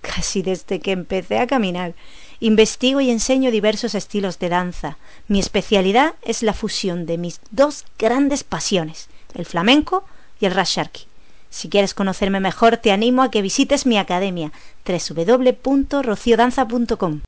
casi 0.00 0.42
desde 0.42 0.80
que 0.80 0.92
empecé 0.92 1.38
a 1.38 1.46
caminar. 1.46 1.94
Investigo 2.40 3.00
y 3.00 3.10
enseño 3.10 3.50
diversos 3.50 3.94
estilos 3.94 4.38
de 4.38 4.48
danza. 4.48 4.96
Mi 5.26 5.40
especialidad 5.40 6.14
es 6.22 6.42
la 6.42 6.54
fusión 6.54 7.06
de 7.06 7.18
mis 7.18 7.40
dos 7.50 7.84
grandes 7.98 8.44
pasiones, 8.44 9.08
el 9.34 9.46
flamenco 9.46 10.04
y 10.40 10.46
el 10.46 10.54
rasharki. 10.54 11.08
Si 11.50 11.68
quieres 11.68 11.94
conocerme 11.94 12.38
mejor, 12.40 12.76
te 12.76 12.92
animo 12.92 13.22
a 13.22 13.30
que 13.30 13.42
visites 13.42 13.86
mi 13.86 13.98
academia 13.98 14.52
www.rociodanza.com. 14.86 17.22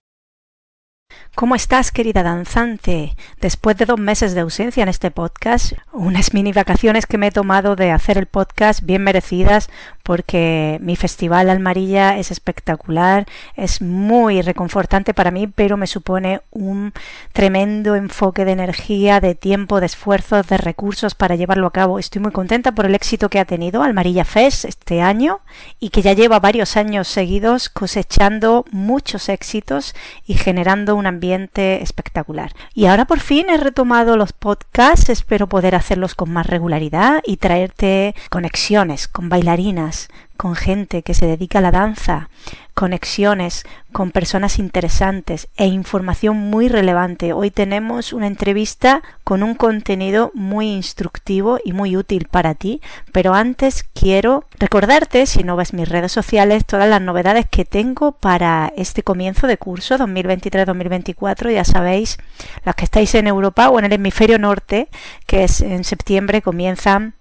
¿Cómo 1.41 1.55
estás, 1.55 1.91
querida 1.91 2.23
danzante? 2.23 3.17
Después 3.41 3.75
de 3.79 3.87
dos 3.87 3.99
meses 3.99 4.35
de 4.35 4.43
ausencia 4.43 4.83
en 4.83 4.91
este 4.91 5.11
podcast, 5.11 5.73
unas 5.91 6.35
mini 6.35 6.53
vacaciones 6.53 7.07
que 7.07 7.17
me 7.17 7.29
he 7.29 7.31
tomado 7.31 7.77
de 7.77 7.93
hacer 7.93 8.19
el 8.19 8.27
podcast 8.27 8.83
bien 8.83 9.03
merecidas 9.03 9.71
porque 10.03 10.79
mi 10.83 10.97
festival 10.97 11.49
Almarilla 11.49 12.19
es 12.19 12.31
espectacular, 12.31 13.27
es 13.57 13.81
muy 13.81 14.43
reconfortante 14.43 15.15
para 15.15 15.31
mí, 15.31 15.47
pero 15.47 15.79
me 15.79 15.87
supone 15.87 16.43
un 16.51 16.93
tremendo 17.33 17.97
enfoque 17.97 18.45
de 18.45 18.53
energía, 18.53 19.21
de 19.21 19.35
tiempo, 19.35 19.81
de 19.81 19.87
esfuerzos, 19.87 20.47
de 20.47 20.59
recursos 20.59 21.15
para 21.15 21.37
llevarlo 21.37 21.67
a 21.69 21.73
cabo. 21.73 21.99
Estoy 21.99 22.21
muy 22.21 22.33
contenta 22.33 22.73
por 22.73 22.85
el 22.85 22.95
éxito 22.95 23.31
que 23.31 23.39
ha 23.39 23.47
tenido 23.47 23.83
Almarilla 23.83 24.27
Fest 24.27 24.67
este 24.67 25.01
año 25.01 25.41
y 25.79 25.89
que 25.89 26.03
ya 26.03 26.13
lleva 26.13 26.39
varios 26.39 26.77
años 26.77 27.09
seguidos 27.09 27.71
cosechando 27.71 28.67
muchos 28.73 29.31
éxitos 29.31 29.95
y 30.27 30.35
generando 30.35 30.97
un 30.97 31.07
ambiente 31.07 31.30
espectacular. 31.35 32.53
Y 32.75 32.87
ahora 32.87 33.05
por 33.05 33.21
fin 33.21 33.51
he 33.51 33.57
retomado 33.57 34.17
los 34.17 34.33
podcasts, 34.33 35.09
espero 35.09 35.49
poder 35.49 35.75
hacerlos 35.75 36.15
con 36.15 36.31
más 36.33 36.47
regularidad 36.47 37.23
y 37.25 37.37
traerte 37.37 38.15
conexiones 38.31 39.09
con 39.09 39.29
bailarinas, 39.29 40.09
con 40.41 40.57
gente 40.57 41.03
que 41.03 41.13
se 41.13 41.27
dedica 41.27 41.59
a 41.59 41.61
la 41.61 41.71
danza, 41.71 42.31
conexiones 42.73 43.67
con 43.93 44.11
personas 44.11 44.59
interesantes 44.59 45.49
e 45.59 45.67
información 45.67 46.39
muy 46.39 46.69
relevante. 46.69 47.35
Hoy 47.35 47.51
tenemos 47.51 48.15
una 48.15 48.27
entrevista 48.27 49.03
con 49.23 49.43
un 49.43 49.55
contenido 49.55 50.31
muy 50.33 50.73
instructivo 50.73 51.59
y 51.63 51.75
muy 51.75 51.95
útil 51.95 52.27
para 52.31 52.55
ti, 52.55 52.81
pero 53.13 53.35
antes 53.35 53.85
quiero 53.93 54.45
recordarte, 54.59 55.27
si 55.27 55.45
no 55.45 55.57
ves 55.57 55.75
mis 55.75 55.91
redes 55.91 56.13
sociales, 56.13 56.65
todas 56.65 56.89
las 56.89 57.03
novedades 57.03 57.45
que 57.45 57.67
tengo 57.67 58.13
para 58.13 58.73
este 58.79 59.03
comienzo 59.03 59.47
de 59.47 59.59
curso 59.59 59.99
2023-2024. 59.99 61.53
Ya 61.53 61.65
sabéis, 61.65 62.17
las 62.65 62.77
que 62.77 62.85
estáis 62.85 63.15
en 63.15 63.27
Europa 63.27 63.69
o 63.69 63.79
en 63.79 63.85
el 63.85 63.93
hemisferio 63.93 64.39
norte, 64.39 64.89
que 65.27 65.45
es 65.45 65.61
en 65.61 65.85
septiembre 65.85 66.41
comienzan 66.41 67.13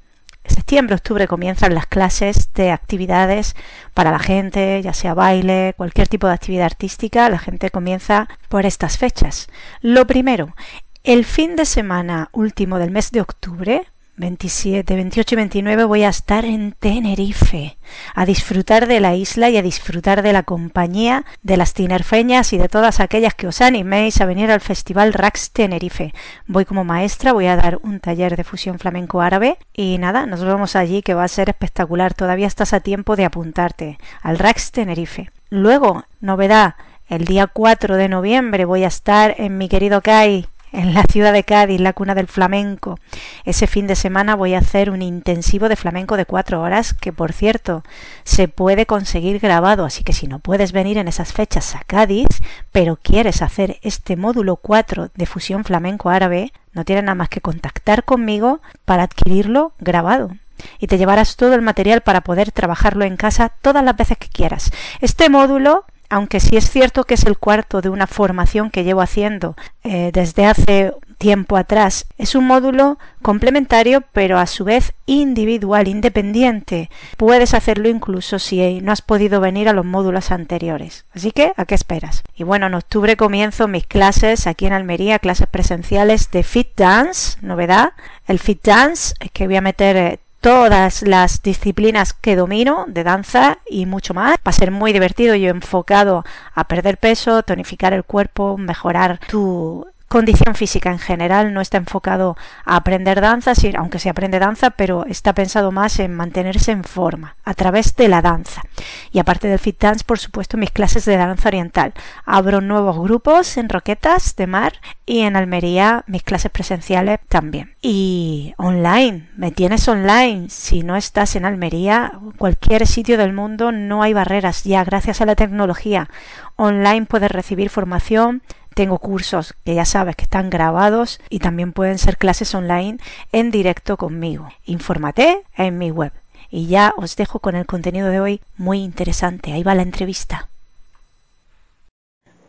septiembre, 0.50 0.96
octubre 0.96 1.28
comienzan 1.28 1.74
las 1.74 1.88
clases 1.88 2.52
de 2.54 2.72
actividades 2.72 3.56
para 3.94 4.12
la 4.12 4.20
gente, 4.20 4.82
ya 4.82 4.94
sea 4.94 5.14
baile, 5.14 5.74
cualquier 5.78 6.08
tipo 6.08 6.28
de 6.28 6.34
actividad 6.34 6.66
artística, 6.66 7.30
la 7.30 7.40
gente 7.40 7.70
comienza 7.70 8.28
por 8.48 8.66
estas 8.66 8.98
fechas. 8.98 9.48
Lo 9.82 10.08
primero, 10.08 10.56
el 11.04 11.26
fin 11.26 11.56
de 11.56 11.66
semana 11.66 12.30
último 12.34 12.80
del 12.80 12.92
mes 12.92 13.12
de 13.12 13.22
octubre, 13.22 13.88
27, 14.20 14.96
28 14.96 15.34
y 15.34 15.38
29 15.38 15.84
voy 15.86 16.04
a 16.04 16.10
estar 16.10 16.44
en 16.44 16.74
Tenerife, 16.74 17.78
a 18.14 18.26
disfrutar 18.26 18.86
de 18.86 19.00
la 19.00 19.16
isla 19.16 19.50
y 19.50 19.56
a 19.56 19.62
disfrutar 19.62 20.22
de 20.22 20.34
la 20.34 20.44
compañía 20.44 21.24
de 21.42 21.56
las 21.56 21.74
tinerfeñas 21.74 22.52
y 22.52 22.58
de 22.58 22.68
todas 22.68 23.00
aquellas 23.00 23.34
que 23.34 23.48
os 23.48 23.62
animéis 23.62 24.20
a 24.20 24.26
venir 24.26 24.52
al 24.52 24.60
Festival 24.60 25.14
Rax 25.14 25.52
Tenerife. 25.52 26.14
Voy 26.48 26.66
como 26.66 26.84
maestra, 26.84 27.32
voy 27.32 27.48
a 27.48 27.56
dar 27.56 27.80
un 27.82 28.02
taller 28.02 28.36
de 28.36 28.44
fusión 28.44 28.78
flamenco 28.78 29.22
árabe 29.22 29.58
y 29.74 29.98
nada, 30.00 30.26
nos 30.26 30.44
vemos 30.44 30.76
allí 30.76 31.02
que 31.02 31.14
va 31.14 31.24
a 31.24 31.30
ser 31.30 31.48
espectacular. 31.48 32.14
Todavía 32.14 32.48
estás 32.48 32.74
a 32.74 32.82
tiempo 32.82 33.16
de 33.16 33.24
apuntarte 33.24 33.98
al 34.22 34.38
Rax 34.38 34.72
Tenerife. 34.72 35.32
Luego, 35.50 36.04
novedad, 36.20 36.76
el 37.08 37.24
día 37.24 37.48
4 37.48 37.96
de 37.96 38.10
noviembre 38.10 38.66
voy 38.66 38.84
a 38.84 38.88
estar 38.88 39.36
en 39.38 39.58
mi 39.58 39.70
querido 39.70 40.02
CAI 40.02 40.50
en 40.72 40.94
la 40.94 41.04
ciudad 41.04 41.34
de 41.34 41.44
Cádiz, 41.44 41.80
la 41.80 41.94
cuna 41.94 42.16
del 42.16 42.28
flamenco. 42.28 43.00
Ese 43.46 43.68
fin 43.68 43.88
de 43.88 43.96
semana 43.96 44.36
voy 44.36 44.54
a 44.54 44.60
hacer 44.60 44.90
un 44.90 45.02
intensivo 45.02 45.70
de 45.70 45.76
flamenco 45.76 46.18
de 46.18 46.26
cuatro 46.26 46.62
horas, 46.62 46.94
que 46.94 47.14
por 47.14 47.34
cierto 47.34 47.84
se 48.24 48.48
puede 48.48 48.86
conseguir 48.86 49.40
grabado, 49.40 49.86
así 49.86 50.04
que 50.04 50.14
si 50.14 50.28
no 50.28 50.40
puedes 50.40 50.72
venir 50.72 50.98
en 50.98 51.08
esas 51.08 51.34
fechas 51.34 51.76
a 51.76 51.82
Cádiz, 51.86 52.28
pero 52.72 52.98
quieres 53.02 53.42
hacer 53.42 53.80
este 53.82 54.16
módulo 54.16 54.56
4 54.58 55.10
de 55.14 55.26
fusión 55.26 55.64
flamenco 55.64 56.10
árabe, 56.10 56.52
no 56.74 56.86
tienes 56.86 57.04
nada 57.04 57.16
más 57.16 57.30
que 57.30 57.42
contactar 57.42 58.04
conmigo 58.04 58.62
para 58.86 59.04
adquirirlo 59.04 59.74
grabado 59.80 60.32
y 60.80 60.88
te 60.88 60.98
llevarás 60.98 61.36
todo 61.36 61.54
el 61.54 61.62
material 61.62 62.02
para 62.02 62.22
poder 62.22 62.52
trabajarlo 62.52 63.06
en 63.06 63.18
casa 63.18 63.50
todas 63.62 63.84
las 63.84 63.96
veces 63.96 64.18
que 64.18 64.28
quieras. 64.28 64.72
Este 65.02 65.30
módulo 65.30 65.86
aunque 66.10 66.40
sí 66.40 66.58
es 66.58 66.70
cierto 66.70 67.04
que 67.04 67.14
es 67.14 67.26
el 67.26 67.38
cuarto 67.38 67.82
de 67.82 67.90
una 67.90 68.08
formación 68.08 68.70
que 68.72 68.84
llevo 68.84 69.02
haciendo 69.02 69.56
eh, 69.84 70.12
desde 70.14 70.46
hace 70.46 70.94
tiempo 71.18 71.58
atrás, 71.58 72.06
es 72.18 72.34
un 72.34 72.48
módulo 72.48 72.98
complementario 73.22 74.04
pero 74.14 74.40
a 74.40 74.48
su 74.48 74.64
vez 74.64 74.94
individual, 75.06 75.88
independiente. 75.88 76.90
Puedes 77.18 77.54
hacerlo 77.54 77.90
incluso 77.90 78.40
si 78.40 78.82
no 78.82 78.92
has 78.92 79.02
podido 79.02 79.42
venir 79.42 79.68
a 79.70 79.74
los 79.74 79.86
módulos 79.86 80.32
anteriores. 80.32 81.06
Así 81.14 81.32
que, 81.32 81.52
¿a 81.58 81.66
qué 81.66 81.76
esperas? 81.76 82.24
Y 82.36 82.44
bueno, 82.44 82.68
en 82.68 82.74
octubre 82.74 83.18
comienzo 83.18 83.68
mis 83.68 83.86
clases 83.86 84.48
aquí 84.48 84.66
en 84.66 84.74
Almería, 84.74 85.20
clases 85.20 85.48
presenciales 85.48 86.32
de 86.32 86.44
Fit 86.44 86.70
Dance, 86.76 87.38
novedad. 87.42 87.92
El 88.28 88.40
Fit 88.40 88.64
Dance, 88.64 89.14
que 89.34 89.48
voy 89.48 89.58
a 89.58 89.62
meter 89.62 89.98
eh, 89.98 90.20
todas 90.42 91.02
las 91.02 91.42
disciplinas 91.42 92.14
que 92.14 92.36
domino 92.36 92.86
de 92.88 93.04
danza 93.04 93.60
y 93.70 93.86
mucho 93.86 94.14
más. 94.14 94.36
Va 94.38 94.52
a 94.52 94.54
ser 94.54 94.72
muy 94.72 94.94
divertido 94.94 95.36
y 95.36 95.48
enfocado 95.48 96.24
a 96.54 96.64
perder 96.66 96.98
peso, 96.98 97.44
tonificar 97.44 97.94
el 97.94 98.04
cuerpo, 98.04 98.58
mejorar 98.58 99.20
tu 99.28 99.86
condición 100.10 100.56
física 100.56 100.92
en 100.92 101.00
general 101.00 101.54
no 101.54 101.62
está 101.62 101.78
enfocado 101.78 102.36
a 102.66 102.76
aprender 102.76 103.22
danza, 103.22 103.54
aunque 103.78 104.00
se 104.00 104.10
aprende 104.10 104.40
danza, 104.40 104.72
pero 104.72 105.06
está 105.06 105.34
pensado 105.34 105.72
más 105.72 106.00
en 106.00 106.16
mantenerse 106.16 106.72
en 106.72 106.84
forma 106.84 107.36
a 107.46 107.54
través 107.54 107.96
de 107.96 108.08
la 108.08 108.22
danza. 108.22 108.64
Y 109.12 109.20
aparte 109.20 109.48
del 109.48 109.60
fit 109.60 109.80
dance, 109.80 110.04
por 110.04 110.20
supuesto, 110.20 110.58
mis 110.58 110.72
clases 110.72 111.06
de 111.06 111.16
danza 111.16 111.48
oriental. 111.48 111.94
Abro 112.26 112.60
nuevos 112.60 113.00
grupos 113.00 113.58
en 113.58 113.70
Roquetas 113.70 114.36
de 114.36 114.48
Mar 114.48 114.74
y 115.06 115.22
en 115.22 115.36
Almería 115.36 116.04
mis 116.08 116.24
clases 116.24 116.52
presenciales 116.52 117.20
también. 117.28 117.76
Y 117.82 118.54
online, 118.58 119.30
me 119.38 119.52
tienes 119.52 119.88
online. 119.88 120.50
Si 120.50 120.82
no 120.82 120.96
estás 120.96 121.36
en 121.36 121.46
Almería, 121.46 122.14
cualquier 122.38 122.88
sitio 122.88 123.18
del 123.18 123.34
mundo 123.34 123.72
no 123.72 124.02
hay 124.02 124.14
barreras 124.14 124.64
ya 124.64 124.84
gracias 124.84 125.22
a 125.22 125.26
la 125.26 125.36
tecnología. 125.36 126.10
Online 126.56 127.06
puedes 127.06 127.32
recibir 127.32 127.70
formación 127.70 128.42
tengo 128.74 128.98
cursos 129.00 129.56
que 129.66 129.76
ya 129.76 129.86
sabes 129.86 130.16
que 130.16 130.24
están 130.24 130.50
grabados 130.50 131.20
y 131.30 131.40
también 131.40 131.74
pueden 131.74 131.98
ser 131.98 132.18
clases 132.18 132.54
online 132.56 132.98
en 133.32 133.52
directo 133.52 133.98
conmigo. 133.98 134.50
Infórmate 134.66 135.44
en 135.58 135.78
mi 135.78 135.92
web. 135.92 136.12
Y 136.50 136.68
ya 136.68 136.94
os 136.98 137.16
dejo 137.16 137.40
con 137.40 137.56
el 137.56 137.66
contenido 137.66 138.08
de 138.10 138.20
hoy 138.20 138.42
muy 138.58 138.80
interesante. 138.80 139.54
Ahí 139.54 139.64
va 139.64 139.76
la 139.76 139.84
entrevista. 139.84 140.50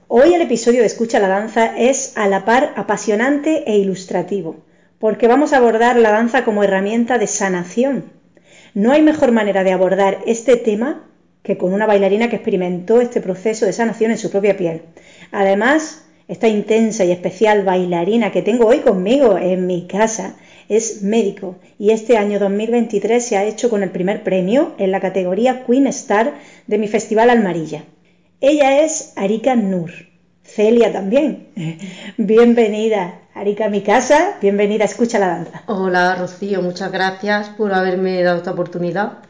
Hoy 0.08 0.34
el 0.34 0.42
episodio 0.42 0.80
de 0.80 0.86
Escucha 0.86 1.20
la 1.20 1.28
Danza 1.28 1.78
es 1.78 2.16
a 2.16 2.26
la 2.26 2.44
par 2.44 2.72
apasionante 2.76 3.62
e 3.70 3.76
ilustrativo, 3.78 4.56
porque 4.98 5.28
vamos 5.28 5.52
a 5.52 5.58
abordar 5.58 5.96
la 5.96 6.10
danza 6.10 6.44
como 6.44 6.64
herramienta 6.64 7.16
de 7.16 7.28
sanación. 7.28 8.12
No 8.74 8.90
hay 8.90 9.02
mejor 9.02 9.30
manera 9.30 9.62
de 9.62 9.72
abordar 9.72 10.18
este 10.26 10.56
tema 10.56 11.04
que 11.42 11.56
con 11.56 11.72
una 11.72 11.86
bailarina 11.86 12.28
que 12.28 12.36
experimentó 12.36 13.00
este 13.00 13.20
proceso 13.20 13.66
de 13.66 13.72
sanación 13.72 14.10
en 14.10 14.18
su 14.18 14.30
propia 14.30 14.56
piel. 14.56 14.82
Además, 15.32 16.04
esta 16.30 16.46
intensa 16.46 17.04
y 17.04 17.10
especial 17.10 17.64
bailarina 17.64 18.30
que 18.30 18.40
tengo 18.40 18.66
hoy 18.66 18.78
conmigo 18.78 19.36
en 19.36 19.66
mi 19.66 19.88
casa 19.88 20.36
es 20.68 21.02
médico 21.02 21.56
y 21.76 21.90
este 21.90 22.16
año 22.16 22.38
2023 22.38 23.22
se 23.22 23.36
ha 23.36 23.44
hecho 23.44 23.68
con 23.68 23.82
el 23.82 23.90
primer 23.90 24.22
premio 24.22 24.72
en 24.78 24.92
la 24.92 25.00
categoría 25.00 25.64
Queen 25.66 25.88
Star 25.88 26.34
de 26.68 26.78
mi 26.78 26.86
Festival 26.86 27.30
Almarilla. 27.30 27.82
Ella 28.40 28.80
es 28.80 29.12
Arika 29.16 29.56
Nur. 29.56 29.90
Celia 30.44 30.92
también. 30.92 31.48
Bienvenida, 32.16 33.22
Arika, 33.34 33.66
a 33.66 33.68
mi 33.68 33.80
casa. 33.80 34.36
Bienvenida, 34.40 34.84
escucha 34.84 35.18
la 35.18 35.28
danza. 35.28 35.62
Hola, 35.66 36.14
Rocío. 36.14 36.62
Muchas 36.62 36.92
gracias 36.92 37.48
por 37.48 37.74
haberme 37.74 38.22
dado 38.22 38.38
esta 38.38 38.52
oportunidad. 38.52 39.29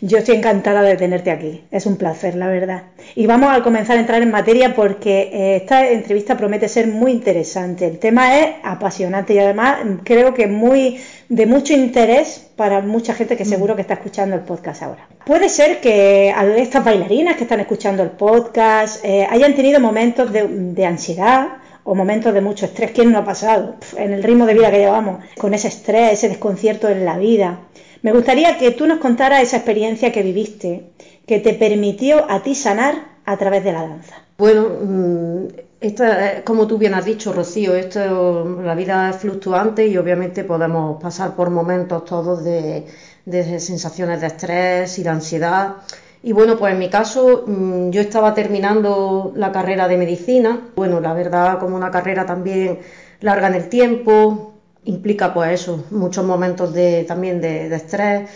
Yo 0.00 0.18
estoy 0.18 0.36
encantada 0.36 0.82
de 0.82 0.96
tenerte 0.96 1.30
aquí, 1.30 1.64
es 1.70 1.86
un 1.86 1.96
placer, 1.96 2.34
la 2.34 2.48
verdad. 2.48 2.84
Y 3.14 3.26
vamos 3.26 3.50
a 3.50 3.62
comenzar 3.62 3.96
a 3.96 4.00
entrar 4.00 4.22
en 4.22 4.30
materia 4.30 4.74
porque 4.74 5.30
eh, 5.32 5.56
esta 5.56 5.88
entrevista 5.88 6.36
promete 6.36 6.68
ser 6.68 6.88
muy 6.88 7.12
interesante. 7.12 7.86
El 7.86 7.98
tema 7.98 8.38
es 8.38 8.56
apasionante 8.62 9.34
y 9.34 9.38
además 9.38 9.78
creo 10.04 10.34
que 10.34 10.46
muy 10.46 11.00
de 11.28 11.46
mucho 11.46 11.72
interés 11.72 12.50
para 12.56 12.80
mucha 12.80 13.14
gente 13.14 13.36
que 13.36 13.44
seguro 13.44 13.74
que 13.74 13.82
está 13.82 13.94
escuchando 13.94 14.36
el 14.36 14.42
podcast 14.42 14.82
ahora. 14.82 15.08
Puede 15.24 15.48
ser 15.48 15.80
que 15.80 16.34
estas 16.56 16.84
bailarinas 16.84 17.36
que 17.36 17.44
están 17.44 17.60
escuchando 17.60 18.02
el 18.02 18.10
podcast 18.10 19.04
eh, 19.04 19.26
hayan 19.30 19.54
tenido 19.54 19.80
momentos 19.80 20.30
de 20.32 20.86
ansiedad 20.86 21.64
o 21.84 21.94
momentos 21.94 22.32
de 22.34 22.40
mucho 22.40 22.66
estrés. 22.66 22.90
¿Quién 22.90 23.12
no 23.12 23.18
ha 23.18 23.24
pasado 23.24 23.76
en 23.96 24.12
el 24.12 24.22
ritmo 24.22 24.46
de 24.46 24.54
vida 24.54 24.70
que 24.70 24.78
llevamos 24.78 25.22
con 25.38 25.54
ese 25.54 25.68
estrés, 25.68 26.14
ese 26.14 26.28
desconcierto 26.28 26.88
en 26.88 27.04
la 27.04 27.18
vida? 27.18 27.60
Me 28.04 28.12
gustaría 28.12 28.58
que 28.58 28.70
tú 28.70 28.86
nos 28.86 28.98
contaras 28.98 29.42
esa 29.42 29.56
experiencia 29.56 30.12
que 30.12 30.22
viviste, 30.22 30.90
que 31.26 31.40
te 31.40 31.54
permitió 31.54 32.30
a 32.30 32.42
ti 32.42 32.54
sanar 32.54 32.96
a 33.24 33.38
través 33.38 33.64
de 33.64 33.72
la 33.72 33.80
danza. 33.80 34.16
Bueno, 34.36 34.68
mm, 34.82 35.46
esta, 35.80 36.44
como 36.44 36.66
tú 36.66 36.76
bien 36.76 36.92
has 36.92 37.06
dicho, 37.06 37.32
Rocío, 37.32 37.74
esto, 37.74 38.60
la 38.62 38.74
vida 38.74 39.08
es 39.08 39.16
fluctuante 39.16 39.86
y 39.86 39.96
obviamente 39.96 40.44
podemos 40.44 41.00
pasar 41.02 41.34
por 41.34 41.48
momentos 41.48 42.04
todos 42.04 42.44
de, 42.44 42.84
sensaciones 43.26 44.20
de 44.20 44.26
estrés 44.26 44.98
y 44.98 45.02
de 45.02 45.08
ansiedad. 45.08 45.76
Y 46.22 46.32
bueno, 46.32 46.58
pues 46.58 46.74
en 46.74 46.80
mi 46.80 46.90
caso 46.90 47.44
mm, 47.46 47.88
yo 47.88 48.02
estaba 48.02 48.34
terminando 48.34 49.32
la 49.34 49.50
carrera 49.50 49.88
de 49.88 49.96
medicina. 49.96 50.60
Bueno, 50.76 51.00
la 51.00 51.14
verdad 51.14 51.58
como 51.58 51.74
una 51.74 51.90
carrera 51.90 52.26
también 52.26 52.80
larga 53.22 53.48
en 53.48 53.54
el 53.54 53.70
tiempo, 53.70 54.53
implica 54.84 55.32
pues 55.34 55.60
eso, 55.60 55.84
muchos 55.90 56.24
momentos 56.24 56.72
de, 56.74 57.04
también 57.04 57.40
de, 57.40 57.74
estrés. 57.74 58.28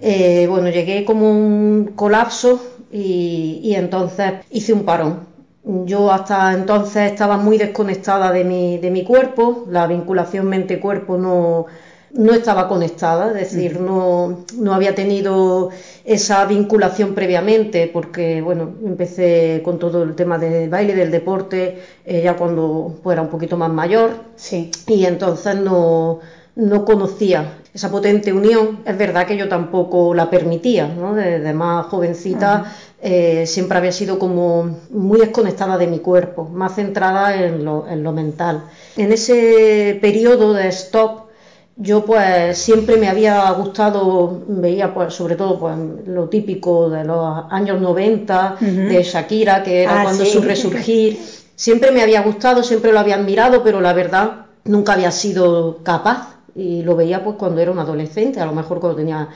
Eh, 0.00 0.46
bueno, 0.48 0.68
llegué 0.68 1.04
como 1.04 1.30
un 1.30 1.92
colapso 1.94 2.60
y, 2.90 3.60
y, 3.62 3.74
entonces 3.74 4.34
hice 4.50 4.72
un 4.72 4.84
parón. 4.84 5.20
Yo 5.64 6.10
hasta 6.10 6.54
entonces 6.54 7.12
estaba 7.12 7.36
muy 7.36 7.56
desconectada 7.56 8.32
de 8.32 8.44
mi, 8.44 8.78
de 8.78 8.90
mi 8.90 9.04
cuerpo, 9.04 9.64
la 9.70 9.86
vinculación 9.86 10.48
mente-cuerpo 10.48 11.16
no, 11.16 11.66
no 12.14 12.34
estaba 12.34 12.68
conectada, 12.68 13.28
es 13.28 13.52
decir, 13.52 13.80
no, 13.80 14.44
no, 14.58 14.74
había 14.74 14.94
tenido 14.94 15.70
esa 16.04 16.44
vinculación 16.44 17.14
previamente, 17.14 17.88
porque 17.92 18.42
bueno, 18.42 18.74
empecé 18.84 19.62
con 19.64 19.78
todo 19.78 20.02
el 20.02 20.14
tema 20.14 20.38
del 20.38 20.68
baile, 20.68 20.94
del 20.94 21.10
deporte, 21.10 21.78
eh, 22.04 22.22
ya 22.22 22.36
cuando 22.36 22.98
pues, 23.02 23.14
era 23.14 23.22
un 23.22 23.28
poquito 23.28 23.56
más 23.56 23.70
mayor, 23.70 24.10
sí. 24.36 24.70
y 24.86 25.06
entonces 25.06 25.56
no, 25.56 26.20
no 26.54 26.84
conocía 26.84 27.58
esa 27.72 27.90
potente 27.90 28.32
unión. 28.32 28.80
Es 28.84 28.98
verdad 28.98 29.26
que 29.26 29.36
yo 29.36 29.48
tampoco 29.48 30.14
la 30.14 30.28
permitía, 30.28 30.88
¿no? 30.88 31.14
Desde 31.14 31.52
más 31.54 31.86
jovencita 31.86 32.72
eh, 33.00 33.46
siempre 33.46 33.78
había 33.78 33.92
sido 33.92 34.18
como 34.18 34.78
muy 34.90 35.18
desconectada 35.18 35.78
de 35.78 35.86
mi 35.86 36.00
cuerpo, 36.00 36.44
más 36.44 36.74
centrada 36.74 37.34
en 37.34 37.64
lo, 37.64 37.88
en 37.88 38.02
lo 38.02 38.12
mental. 38.12 38.64
En 38.96 39.12
ese 39.12 39.98
periodo 40.00 40.52
de 40.52 40.68
stop, 40.68 41.21
yo 41.82 42.04
pues 42.04 42.56
siempre 42.58 42.96
me 42.96 43.08
había 43.08 43.50
gustado, 43.50 44.42
veía 44.46 44.94
pues 44.94 45.14
sobre 45.14 45.34
todo 45.34 45.58
pues 45.58 45.76
lo 46.06 46.28
típico 46.28 46.88
de 46.88 47.04
los 47.04 47.44
años 47.50 47.80
90, 47.80 48.56
de 48.60 49.02
Shakira, 49.02 49.62
que 49.62 49.82
era 49.82 50.00
ah, 50.00 50.04
cuando 50.04 50.24
su 50.24 50.40
resurgir, 50.40 51.18
siempre 51.56 51.90
me 51.90 52.00
había 52.00 52.22
gustado, 52.22 52.62
siempre 52.62 52.92
lo 52.92 53.00
había 53.00 53.16
admirado, 53.16 53.64
pero 53.64 53.80
la 53.80 53.92
verdad 53.92 54.46
nunca 54.64 54.92
había 54.92 55.10
sido 55.10 55.78
capaz. 55.82 56.36
Y 56.54 56.82
lo 56.82 56.94
veía 56.94 57.24
pues 57.24 57.36
cuando 57.36 57.60
era 57.60 57.70
un 57.70 57.78
adolescente, 57.78 58.38
a 58.38 58.46
lo 58.46 58.52
mejor 58.52 58.78
cuando 58.78 58.96
tenía 58.96 59.28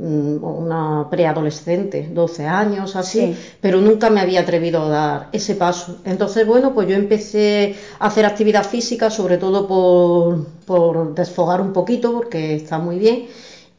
una 0.00 1.08
preadolescente, 1.10 2.08
12 2.12 2.46
años, 2.46 2.96
así, 2.96 3.36
pero 3.60 3.80
nunca 3.80 4.08
me 4.08 4.20
había 4.20 4.40
atrevido 4.40 4.82
a 4.84 4.88
dar 4.88 5.28
ese 5.32 5.54
paso. 5.54 5.98
Entonces, 6.04 6.46
bueno, 6.46 6.72
pues 6.72 6.88
yo 6.88 6.94
empecé 6.94 7.74
a 7.98 8.06
hacer 8.06 8.24
actividad 8.24 8.64
física, 8.64 9.10
sobre 9.10 9.36
todo 9.36 9.66
por, 9.66 10.46
por 10.64 11.14
desfogar 11.14 11.60
un 11.60 11.72
poquito, 11.72 12.12
porque 12.12 12.54
está 12.54 12.78
muy 12.78 12.98
bien. 12.98 13.26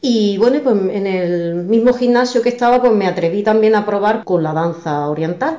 Y 0.00 0.36
bueno, 0.38 0.58
pues 0.62 0.76
en 0.76 1.06
el 1.06 1.54
mismo 1.64 1.92
gimnasio 1.92 2.42
que 2.42 2.48
estaba, 2.50 2.80
pues 2.80 2.92
me 2.92 3.06
atreví 3.06 3.42
también 3.42 3.74
a 3.74 3.86
probar 3.86 4.24
con 4.24 4.42
la 4.42 4.52
danza 4.52 5.08
oriental. 5.08 5.58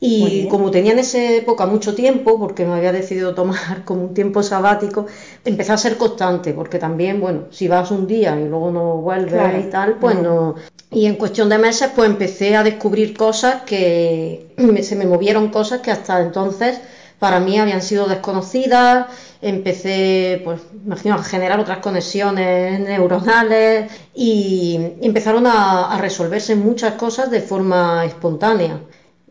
Y 0.00 0.46
como 0.46 0.70
tenía 0.70 0.92
en 0.92 1.00
esa 1.00 1.18
época 1.18 1.66
mucho 1.66 1.94
tiempo, 1.94 2.38
porque 2.38 2.64
me 2.64 2.74
había 2.74 2.92
decidido 2.92 3.34
tomar 3.34 3.82
como 3.84 4.04
un 4.04 4.14
tiempo 4.14 4.42
sabático, 4.42 5.06
empecé 5.44 5.72
a 5.72 5.76
ser 5.76 5.96
constante, 5.96 6.52
porque 6.52 6.78
también, 6.78 7.20
bueno, 7.20 7.46
si 7.50 7.66
vas 7.66 7.90
un 7.90 8.06
día 8.06 8.38
y 8.38 8.48
luego 8.48 8.70
no 8.70 8.96
vuelves 8.98 9.66
y 9.66 9.70
tal, 9.70 9.96
pues 9.98 10.20
no. 10.20 10.54
Y 10.90 11.06
en 11.06 11.16
cuestión 11.16 11.48
de 11.48 11.58
meses, 11.58 11.90
pues 11.94 12.08
empecé 12.08 12.56
a 12.56 12.62
descubrir 12.62 13.16
cosas 13.16 13.62
que 13.62 14.54
se 14.82 14.96
me 14.96 15.06
movieron 15.06 15.48
cosas 15.48 15.80
que 15.80 15.90
hasta 15.90 16.20
entonces 16.20 16.80
para 17.18 17.40
mí 17.40 17.58
habían 17.58 17.82
sido 17.82 18.06
desconocidas, 18.06 19.06
empecé, 19.42 20.40
pues, 20.44 20.60
imagino, 20.86 21.16
a 21.16 21.24
generar 21.24 21.58
otras 21.58 21.78
conexiones 21.78 22.78
neuronales 22.78 23.90
y 24.14 24.78
empezaron 25.02 25.44
a 25.48 25.98
resolverse 26.00 26.54
muchas 26.54 26.94
cosas 26.94 27.28
de 27.32 27.40
forma 27.40 28.04
espontánea. 28.04 28.78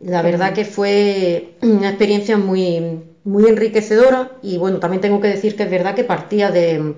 La 0.02 0.22
verdad 0.22 0.54
que 0.54 0.66
fue 0.66 1.56
una 1.62 1.90
experiencia 1.90 2.38
muy, 2.38 3.02
muy 3.24 3.46
enriquecedora 3.48 4.32
y 4.42 4.58
bueno, 4.58 4.80
también 4.80 5.02
tengo 5.02 5.20
que 5.20 5.28
decir 5.28 5.56
que 5.56 5.64
es 5.64 5.70
verdad 5.70 5.96
que 5.96 6.04
partía 6.04 6.52
de, 6.52 6.96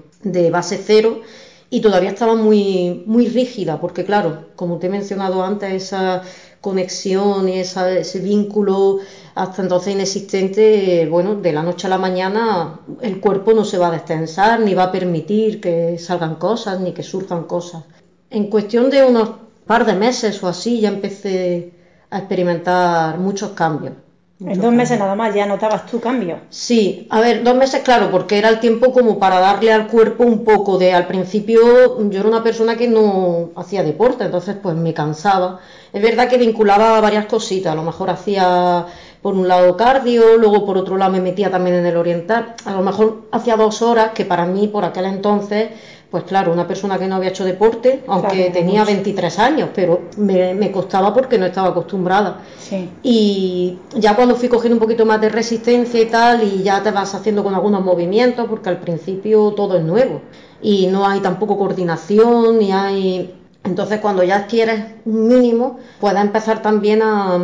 base 0.52 0.78
cero 0.78 1.22
y 1.70 1.82
todavía 1.82 2.10
estaba 2.10 2.36
muy, 2.36 3.04
muy 3.06 3.28
rígida, 3.28 3.80
porque 3.80 4.04
claro, 4.04 4.46
como 4.56 4.78
te 4.78 4.88
he 4.88 4.90
mencionado 4.90 5.44
antes, 5.44 5.84
esa 5.84 6.24
conexión 6.62 7.48
y 7.48 7.60
ese 7.60 8.20
vínculo 8.20 9.00
hasta 9.36 9.62
entonces 9.62 9.94
inexistente, 9.94 11.08
bueno, 11.10 11.36
de 11.36 11.54
la 11.54 11.64
noche 11.64 11.88
a 11.88 11.92
la 11.92 11.98
mañana 11.98 12.82
el 13.02 13.20
cuerpo 13.20 13.54
no 13.54 13.64
se 13.64 13.78
va 13.78 13.88
a 13.88 13.92
destensar, 13.92 14.60
ni 14.60 14.74
va 14.74 14.86
a 14.86 14.92
permitir 14.92 15.62
que 15.62 15.98
salgan 15.98 16.36
cosas, 16.36 16.80
ni 16.82 16.92
que 16.92 17.04
surjan 17.04 17.46
cosas. 17.46 17.86
En 18.30 18.50
cuestión 18.50 18.90
de 18.90 19.04
unos 19.04 19.30
par 19.66 19.86
de 19.86 19.94
meses 19.94 20.44
o 20.44 20.48
así 20.48 20.80
ya 20.82 20.90
empecé 20.90 21.79
a 22.12 22.18
experimentar 22.20 23.18
muchos 23.20 23.52
cambios. 23.52 23.94
en 24.40 24.62
dos 24.62 24.72
meses 24.74 24.98
nada 24.98 25.16
más 25.16 25.36
ya 25.36 25.46
notabas 25.46 25.86
tu 25.86 26.00
cambio. 26.00 26.40
Sí, 26.50 27.08
a 27.10 27.20
ver, 27.20 27.44
dos 27.44 27.56
meses, 27.56 27.82
claro, 27.82 28.10
porque 28.10 28.38
era 28.38 28.50
el 28.50 28.60
tiempo 28.60 28.92
como 28.94 29.20
para 29.20 29.40
darle 29.40 29.72
al 29.72 29.88
cuerpo 29.88 30.24
un 30.24 30.44
poco 30.44 30.78
de. 30.78 30.94
Al 30.94 31.08
principio 31.08 32.00
yo 32.10 32.20
era 32.20 32.30
una 32.30 32.44
persona 32.44 32.76
que 32.78 32.88
no 32.88 33.50
hacía 33.56 33.84
deporte, 33.84 34.24
entonces 34.24 34.56
pues 34.62 34.76
me 34.76 34.94
cansaba. 34.94 35.60
Es 35.92 36.02
verdad 36.02 36.30
que 36.30 36.38
vinculaba 36.38 37.02
varias 37.02 37.26
cositas, 37.26 37.74
a 37.74 37.76
lo 37.76 37.84
mejor 37.84 38.10
hacía 38.10 38.86
por 39.22 39.34
un 39.34 39.48
lado 39.48 39.76
cardio, 39.76 40.38
luego 40.38 40.66
por 40.66 40.78
otro 40.78 40.98
lado 40.98 41.12
me 41.12 41.20
metía 41.20 41.52
también 41.52 41.76
en 41.78 41.86
el 41.86 41.98
oriental. 41.98 42.56
A 42.66 42.72
lo 42.72 42.82
mejor 42.82 43.24
hacía 43.32 43.58
dos 43.58 43.82
horas, 43.82 44.12
que 44.12 44.26
para 44.26 44.46
mí 44.46 44.68
por 44.68 44.86
aquel 44.86 45.06
entonces 45.06 45.70
pues 46.10 46.24
claro, 46.24 46.52
una 46.52 46.68
persona 46.68 46.98
que 46.98 47.08
no 47.08 47.16
había 47.16 47.30
hecho 47.30 47.46
deporte, 47.46 48.04
aunque 48.08 48.50
tenía 48.50 48.84
23 48.84 49.40
años, 49.40 49.70
pero 49.76 50.02
me, 50.18 50.72
costaba 50.72 51.14
porque 51.14 51.38
no 51.38 51.46
estaba 51.46 51.70
acostumbrada. 51.70 52.40
Y 53.04 53.78
ya 53.96 54.16
cuando 54.16 54.36
fui 54.36 54.50
cogiendo 54.50 54.76
un 54.76 54.80
poquito 54.80 55.06
más 55.06 55.22
de 55.22 55.30
resistencia 55.30 56.02
y 56.02 56.06
tal, 56.06 56.44
y 56.44 56.64
ya 56.64 56.82
te 56.82 56.90
vas 56.90 57.14
haciendo 57.14 57.44
con 57.44 57.54
algunos 57.54 57.84
movimientos, 57.84 58.48
porque 58.50 58.70
al 58.70 58.80
principio 58.80 59.52
todo 59.52 59.78
es 59.78 59.84
nuevo. 59.84 60.22
Y 60.64 60.88
no 60.88 61.08
hay 61.08 61.20
tampoco 61.20 61.58
coordinación, 61.58 62.58
ni 62.58 62.72
hay... 62.72 63.36
Entonces 63.64 64.00
cuando 64.00 64.24
ya 64.24 64.38
adquieres 64.38 64.86
un 65.06 65.28
mínimo, 65.28 65.78
puedes 66.00 66.20
empezar 66.20 66.62
también 66.62 67.02
a, 67.04 67.38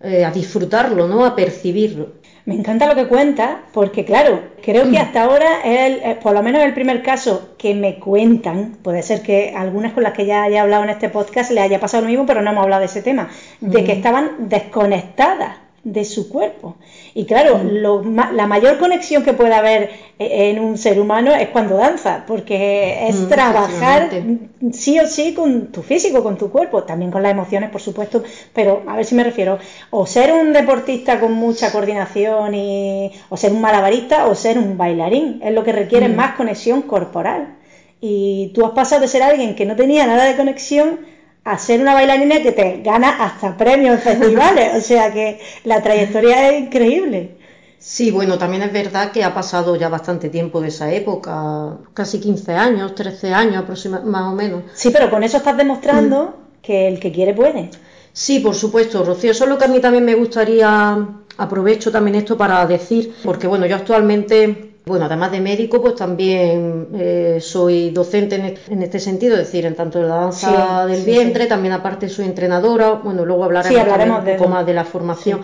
eh, 0.00 0.24
a 0.24 0.32
disfrutarlo, 0.32 1.06
¿no? 1.06 1.24
A 1.24 1.36
percibirlo. 1.36 2.23
Me 2.46 2.54
encanta 2.54 2.86
lo 2.86 2.94
que 2.94 3.08
cuenta, 3.08 3.62
porque 3.72 4.04
claro, 4.04 4.42
creo 4.62 4.90
que 4.90 4.98
hasta 5.04 5.24
ahora 5.24 5.60
es, 5.64 6.02
el, 6.04 6.16
por 6.16 6.34
lo 6.34 6.42
menos 6.42 6.62
el 6.62 6.74
primer 6.74 7.02
caso 7.02 7.54
que 7.56 7.74
me 7.74 7.98
cuentan, 7.98 8.76
puede 8.82 9.02
ser 9.02 9.22
que 9.22 9.54
algunas 9.56 9.92
con 9.92 10.02
las 10.02 10.12
que 10.12 10.26
ya 10.26 10.42
haya 10.42 10.62
hablado 10.62 10.84
en 10.84 10.90
este 10.90 11.08
podcast 11.08 11.50
le 11.50 11.60
haya 11.60 11.80
pasado 11.80 12.02
lo 12.02 12.08
mismo, 12.10 12.26
pero 12.26 12.42
no 12.42 12.50
hemos 12.50 12.64
hablado 12.64 12.80
de 12.80 12.86
ese 12.86 13.02
tema, 13.02 13.30
de 13.60 13.84
que 13.84 13.92
estaban 13.92 14.48
desconectadas 14.48 15.63
de 15.84 16.04
su 16.04 16.30
cuerpo. 16.30 16.76
Y 17.14 17.26
claro, 17.26 17.58
mm. 17.58 18.34
la 18.34 18.46
mayor 18.46 18.78
conexión 18.78 19.22
que 19.22 19.34
puede 19.34 19.54
haber 19.54 19.90
e, 20.18 20.50
en 20.50 20.58
un 20.58 20.78
ser 20.78 20.98
humano 20.98 21.34
es 21.34 21.48
cuando 21.48 21.76
danza, 21.76 22.24
porque 22.26 23.06
es 23.06 23.20
mm, 23.20 23.28
trabajar 23.28 24.10
sí 24.72 24.98
o 24.98 25.06
sí 25.06 25.34
con 25.34 25.70
tu 25.70 25.82
físico, 25.82 26.22
con 26.22 26.38
tu 26.38 26.50
cuerpo, 26.50 26.84
también 26.84 27.10
con 27.10 27.22
las 27.22 27.32
emociones, 27.32 27.70
por 27.70 27.82
supuesto, 27.82 28.22
pero 28.52 28.82
a 28.86 28.96
ver 28.96 29.04
si 29.04 29.14
me 29.14 29.24
refiero, 29.24 29.58
o 29.90 30.06
ser 30.06 30.32
un 30.32 30.52
deportista 30.52 31.20
con 31.20 31.34
mucha 31.34 31.70
coordinación, 31.70 32.54
y, 32.54 33.12
o 33.28 33.36
ser 33.36 33.52
un 33.52 33.60
malabarista, 33.60 34.26
o 34.26 34.34
ser 34.34 34.58
un 34.58 34.78
bailarín, 34.78 35.40
es 35.44 35.52
lo 35.52 35.62
que 35.64 35.72
requiere 35.72 36.08
mm. 36.08 36.16
más 36.16 36.34
conexión 36.34 36.82
corporal. 36.82 37.56
Y 38.00 38.52
tú 38.54 38.66
has 38.66 38.72
pasado 38.72 39.02
de 39.02 39.08
ser 39.08 39.22
alguien 39.22 39.54
que 39.54 39.64
no 39.64 39.76
tenía 39.76 40.06
nada 40.06 40.24
de 40.24 40.36
conexión 40.36 41.13
a 41.44 41.58
ser 41.58 41.80
una 41.80 41.94
bailarina 41.94 42.42
que 42.42 42.52
te 42.52 42.80
gana 42.82 43.10
hasta 43.22 43.56
premios 43.56 43.96
en 43.96 44.18
festivales. 44.18 44.74
o 44.76 44.80
sea 44.80 45.12
que 45.12 45.40
la 45.64 45.82
trayectoria 45.82 46.50
es 46.50 46.62
increíble. 46.62 47.36
Sí, 47.78 48.10
bueno, 48.10 48.38
también 48.38 48.62
es 48.62 48.72
verdad 48.72 49.12
que 49.12 49.22
ha 49.22 49.34
pasado 49.34 49.76
ya 49.76 49.90
bastante 49.90 50.30
tiempo 50.30 50.62
de 50.62 50.68
esa 50.68 50.90
época, 50.90 51.76
casi 51.92 52.18
15 52.18 52.52
años, 52.52 52.94
13 52.94 53.34
años 53.34 53.62
aproximadamente, 53.62 54.10
más 54.10 54.32
o 54.32 54.34
menos. 54.34 54.62
Sí, 54.72 54.88
pero 54.90 55.10
con 55.10 55.22
eso 55.22 55.36
estás 55.36 55.54
demostrando 55.54 56.34
que 56.62 56.88
el 56.88 56.98
que 56.98 57.12
quiere 57.12 57.34
puede. 57.34 57.68
Sí, 58.14 58.40
por 58.40 58.54
supuesto, 58.54 59.04
Rocío. 59.04 59.32
Eso 59.32 59.44
es 59.44 59.50
lo 59.50 59.58
que 59.58 59.66
a 59.66 59.68
mí 59.68 59.80
también 59.80 60.04
me 60.04 60.14
gustaría, 60.14 60.96
aprovecho 61.36 61.92
también 61.92 62.14
esto 62.14 62.38
para 62.38 62.64
decir, 62.64 63.16
porque 63.22 63.46
bueno, 63.46 63.66
yo 63.66 63.76
actualmente 63.76 64.73
bueno, 64.86 65.06
además 65.06 65.32
de 65.32 65.40
médico, 65.40 65.80
pues 65.80 65.94
también 65.94 66.88
eh, 66.94 67.38
soy 67.40 67.90
docente 67.90 68.58
en, 68.68 68.82
este 68.82 69.00
sentido, 69.00 69.34
es 69.34 69.46
decir, 69.46 69.64
en 69.64 69.74
tanto 69.74 69.98
de 69.98 70.08
la 70.08 70.16
danza 70.16 70.86
del 70.86 71.04
vientre, 71.04 71.46
también 71.46 71.72
aparte 71.72 72.08
soy 72.08 72.26
entrenadora, 72.26 72.92
bueno, 72.92 73.24
luego 73.24 73.44
hablaremos, 73.44 74.18
un 74.18 74.36
poco 74.36 74.48
más 74.48 74.66
de 74.66 74.74
la 74.74 74.84
formación 74.84 75.40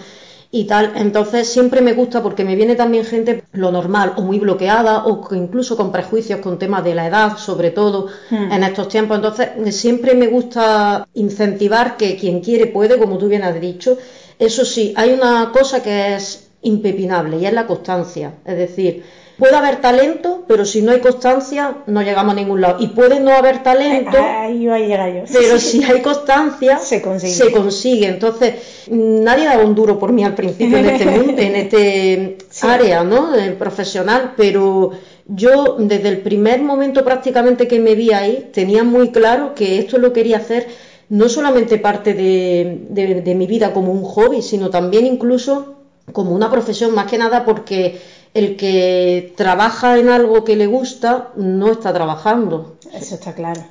y 0.50 0.64
tal. 0.64 0.92
Entonces 0.96 1.48
siempre 1.48 1.80
me 1.80 1.94
gusta 1.94 2.22
porque 2.22 2.44
me 2.44 2.54
viene 2.54 2.74
también 2.74 3.04
gente 3.04 3.44
lo 3.52 3.70
normal 3.72 4.12
o 4.16 4.22
muy 4.22 4.38
bloqueada 4.38 5.04
o 5.06 5.26
incluso 5.34 5.76
con 5.76 5.92
prejuicios 5.92 6.40
con 6.40 6.58
temas 6.58 6.84
de 6.84 6.94
la 6.94 7.06
edad, 7.06 7.38
sobre 7.38 7.70
todo 7.70 8.08
hmm. 8.30 8.52
en 8.52 8.64
estos 8.64 8.88
tiempos. 8.88 9.16
Entonces 9.16 9.48
siempre 9.74 10.14
me 10.14 10.26
gusta 10.26 11.06
incentivar 11.14 11.96
que 11.96 12.16
quien 12.16 12.40
quiere 12.40 12.66
puede, 12.66 12.98
como 12.98 13.16
tú 13.16 13.28
bien 13.28 13.42
has 13.42 13.58
dicho. 13.60 13.96
Eso 14.38 14.64
sí, 14.64 14.92
hay 14.96 15.12
una 15.12 15.50
cosa 15.52 15.82
que 15.82 16.14
es 16.14 16.50
impepinable 16.62 17.38
y 17.38 17.46
es 17.46 17.52
la 17.52 17.66
constancia. 17.66 18.34
Es 18.44 18.56
decir, 18.56 19.02
Puede 19.40 19.56
haber 19.56 19.80
talento, 19.80 20.44
pero 20.46 20.66
si 20.66 20.82
no 20.82 20.92
hay 20.92 21.00
constancia, 21.00 21.78
no 21.86 22.02
llegamos 22.02 22.32
a 22.32 22.36
ningún 22.36 22.60
lado. 22.60 22.76
Y 22.78 22.88
puede 22.88 23.20
no 23.20 23.30
haber 23.30 23.62
talento, 23.62 24.18
ahí 24.20 24.66
va 24.66 24.74
a 24.74 24.78
llegar 24.78 25.14
yo. 25.14 25.22
pero 25.32 25.58
si 25.58 25.82
hay 25.82 26.02
constancia, 26.02 26.76
se 26.78 27.00
consigue. 27.00 28.06
Entonces, 28.06 28.86
nadie 28.90 29.46
daba 29.46 29.64
un 29.64 29.74
duro 29.74 29.98
por 29.98 30.12
mí 30.12 30.22
al 30.24 30.34
principio 30.34 30.76
en 30.76 30.86
este 30.86 31.06
mundo, 31.06 31.40
en 31.40 31.56
este 31.56 32.38
área, 32.60 33.02
¿no? 33.02 33.30
profesional, 33.58 34.34
pero 34.36 34.90
yo 35.26 35.76
desde 35.78 36.10
el 36.10 36.18
primer 36.18 36.60
momento 36.60 37.02
prácticamente 37.02 37.66
que 37.66 37.80
me 37.80 37.94
vi 37.94 38.12
ahí, 38.12 38.50
tenía 38.52 38.84
muy 38.84 39.10
claro 39.10 39.54
que 39.54 39.78
esto 39.78 39.96
lo 39.96 40.12
quería 40.12 40.36
hacer 40.36 40.66
no 41.08 41.30
solamente 41.30 41.78
parte 41.78 42.12
de 42.12 43.34
mi 43.34 43.46
vida 43.46 43.72
como 43.72 43.90
un 43.90 44.04
hobby, 44.04 44.42
sino 44.42 44.68
también 44.68 45.06
incluso 45.06 45.76
como 46.12 46.32
una 46.32 46.50
profesión, 46.50 46.94
más 46.94 47.06
que 47.06 47.18
nada 47.18 47.44
porque 47.44 47.98
el 48.34 48.56
que 48.56 49.32
trabaja 49.36 49.98
en 49.98 50.08
algo 50.08 50.44
que 50.44 50.56
le 50.56 50.66
gusta 50.66 51.30
no 51.36 51.72
está 51.72 51.92
trabajando. 51.92 52.76
Eso 52.92 53.14
está 53.16 53.34
claro. 53.34 53.62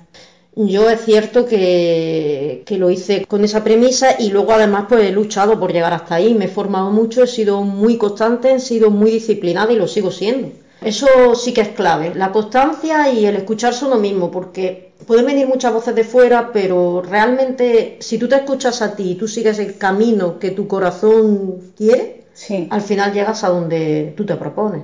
Yo 0.56 0.90
es 0.90 1.06
cierto 1.06 1.46
que, 1.46 2.66
lo 2.70 2.90
hice 2.90 3.26
con 3.26 3.44
esa 3.46 3.64
premisa 3.64 4.20
y 4.20 4.30
luego 4.30 4.52
además 4.52 4.86
pues 4.90 5.06
he 5.06 5.12
luchado 5.12 5.60
por 5.60 5.72
llegar 5.72 5.94
hasta 5.94 6.16
ahí, 6.16 6.34
me 6.34 6.46
he 6.46 6.50
formado 6.50 6.92
mucho, 6.92 7.24
he 7.24 7.28
sido 7.28 7.62
muy 7.62 7.98
constante, 7.98 8.54
he 8.54 8.60
sido 8.60 8.90
muy 8.90 9.12
disciplinada 9.12 9.72
y 9.72 9.78
lo 9.78 9.88
sigo 9.88 10.12
siendo. 10.12 10.52
Eso 10.82 11.36
sí 11.36 11.54
que 11.54 11.62
es 11.62 11.70
clave, 11.70 12.14
la 12.16 12.32
constancia 12.32 13.12
y 13.12 13.26
el 13.26 13.36
escucharse 13.36 13.86
uno 13.86 13.98
mismo, 13.98 14.32
porque 14.32 14.92
pueden 15.06 15.26
venir 15.26 15.48
muchas 15.48 15.74
voces 15.74 15.94
de 15.94 16.04
fuera, 16.04 16.52
pero 16.52 17.02
realmente 17.02 17.98
si 18.00 18.18
tú 18.18 18.28
te 18.28 18.36
escuchas 18.36 18.82
a 18.82 18.96
ti 18.96 19.12
y 19.12 19.16
tú 19.16 19.28
sigues 19.28 19.60
el 19.60 19.78
camino 19.78 20.40
que 20.40 20.52
tu 20.52 20.68
corazón 20.68 21.74
quiere, 21.78 22.19
al 22.70 22.82
final 22.82 23.14
llegas 23.14 23.44
a 23.44 23.50
donde 23.50 24.14
tú 24.16 24.26
te 24.26 24.36
propones. 24.36 24.84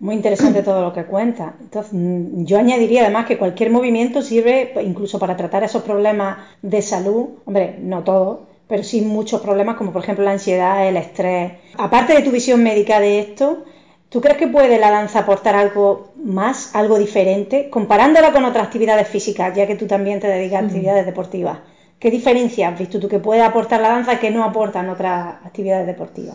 Muy 0.00 0.14
interesante 0.14 0.62
todo 0.62 0.82
lo 0.82 0.92
que 0.94 1.04
cuenta. 1.04 1.56
Entonces, 1.60 1.92
mm, 1.92 2.44
yo 2.44 2.58
añadiría 2.58 3.02
además 3.02 3.26
que 3.26 3.36
cualquier 3.36 3.70
movimiento 3.70 4.22
sirve 4.22 4.72
incluso 4.82 5.18
para 5.18 5.36
tratar 5.36 5.62
esos 5.62 5.82
problemas 5.82 6.38
de 6.62 6.80
salud, 6.80 7.28
hombre, 7.44 7.76
no 7.80 8.02
todos, 8.02 8.38
pero 8.66 8.82
sí 8.82 9.02
muchos 9.02 9.42
problemas 9.42 9.76
como 9.76 9.92
por 9.92 10.02
ejemplo 10.02 10.24
la 10.24 10.30
ansiedad, 10.30 10.88
el 10.88 10.96
estrés. 10.96 11.52
Aparte 11.76 12.14
de 12.14 12.22
tu 12.22 12.30
visión 12.30 12.62
médica 12.62 12.98
de 12.98 13.18
esto, 13.18 13.64
¿tú 14.08 14.22
crees 14.22 14.38
que 14.38 14.48
puede 14.48 14.78
la 14.78 14.90
danza 14.90 15.18
aportar 15.18 15.54
algo 15.54 16.12
más, 16.16 16.70
algo 16.74 16.98
diferente, 16.98 17.68
comparándola 17.68 18.32
con 18.32 18.44
otras 18.44 18.64
actividades 18.64 19.06
físicas, 19.06 19.54
ya 19.54 19.66
que 19.66 19.74
tú 19.74 19.86
también 19.86 20.18
te 20.18 20.28
dedicas 20.28 20.62
a 20.62 20.66
actividades 20.66 21.04
deportivas? 21.04 21.58
¿Qué 22.00 22.10
diferencia 22.10 22.70
has 22.70 22.78
visto 22.78 22.98
tú 22.98 23.08
que 23.08 23.18
puede 23.18 23.42
aportar 23.42 23.78
la 23.82 23.90
danza 23.90 24.18
que 24.18 24.30
no 24.30 24.42
aportan 24.42 24.88
otras 24.88 25.34
actividades 25.44 25.86
deportivas? 25.86 26.34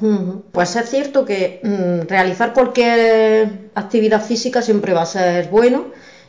Pues 0.52 0.76
es 0.76 0.88
cierto 0.88 1.26
que 1.26 1.60
mm, 1.64 2.08
realizar 2.08 2.54
cualquier 2.54 3.72
actividad 3.74 4.22
física 4.22 4.62
siempre 4.62 4.94
va 4.94 5.02
a 5.02 5.08
ser 5.08 5.50
bueno 5.50 5.86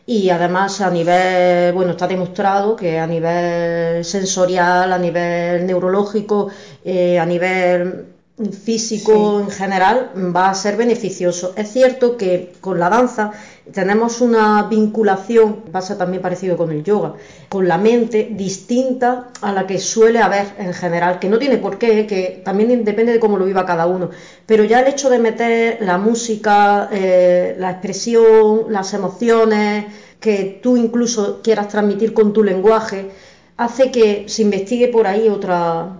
y 0.06 0.30
además 0.30 0.80
a 0.80 0.90
nivel, 0.90 1.74
bueno, 1.74 1.90
está 1.90 2.06
demostrado 2.06 2.76
que 2.76 2.98
a 2.98 3.06
nivel 3.06 4.06
sensorial, 4.06 4.90
a 4.90 4.98
nivel 4.98 5.66
neurológico, 5.66 6.48
eh, 6.82 7.18
a 7.18 7.26
nivel 7.26 8.06
físico 8.52 9.40
en 9.40 9.50
general 9.50 10.12
va 10.34 10.50
a 10.50 10.54
ser 10.54 10.76
beneficioso. 10.76 11.52
Es 11.56 11.72
cierto 11.72 12.16
que 12.16 12.52
con 12.60 12.78
la 12.78 12.88
danza 12.88 13.32
tenemos 13.72 14.20
una 14.20 14.62
vinculación, 14.64 15.62
pasa 15.72 15.98
también 15.98 16.22
parecido 16.22 16.56
con 16.56 16.70
el 16.70 16.84
yoga, 16.84 17.14
con 17.48 17.66
la 17.66 17.78
mente 17.78 18.28
distinta 18.32 19.28
a 19.40 19.52
la 19.52 19.66
que 19.66 19.78
suele 19.78 20.20
haber 20.20 20.46
en 20.58 20.72
general, 20.72 21.18
que 21.18 21.28
no 21.28 21.38
tiene 21.38 21.58
por 21.58 21.78
qué, 21.78 22.06
que 22.06 22.42
también 22.44 22.84
depende 22.84 23.12
de 23.12 23.18
cómo 23.18 23.38
lo 23.38 23.44
viva 23.44 23.66
cada 23.66 23.86
uno, 23.86 24.10
pero 24.46 24.64
ya 24.64 24.80
el 24.80 24.88
hecho 24.88 25.10
de 25.10 25.18
meter 25.18 25.78
la 25.80 25.98
música, 25.98 26.88
eh, 26.92 27.56
la 27.58 27.72
expresión, 27.72 28.66
las 28.70 28.94
emociones, 28.94 29.86
que 30.20 30.60
tú 30.62 30.76
incluso 30.76 31.40
quieras 31.42 31.68
transmitir 31.68 32.14
con 32.14 32.32
tu 32.32 32.42
lenguaje, 32.42 33.10
hace 33.56 33.90
que 33.90 34.28
se 34.28 34.42
investigue 34.42 34.88
por 34.88 35.06
ahí 35.06 35.28
otra, 35.28 35.98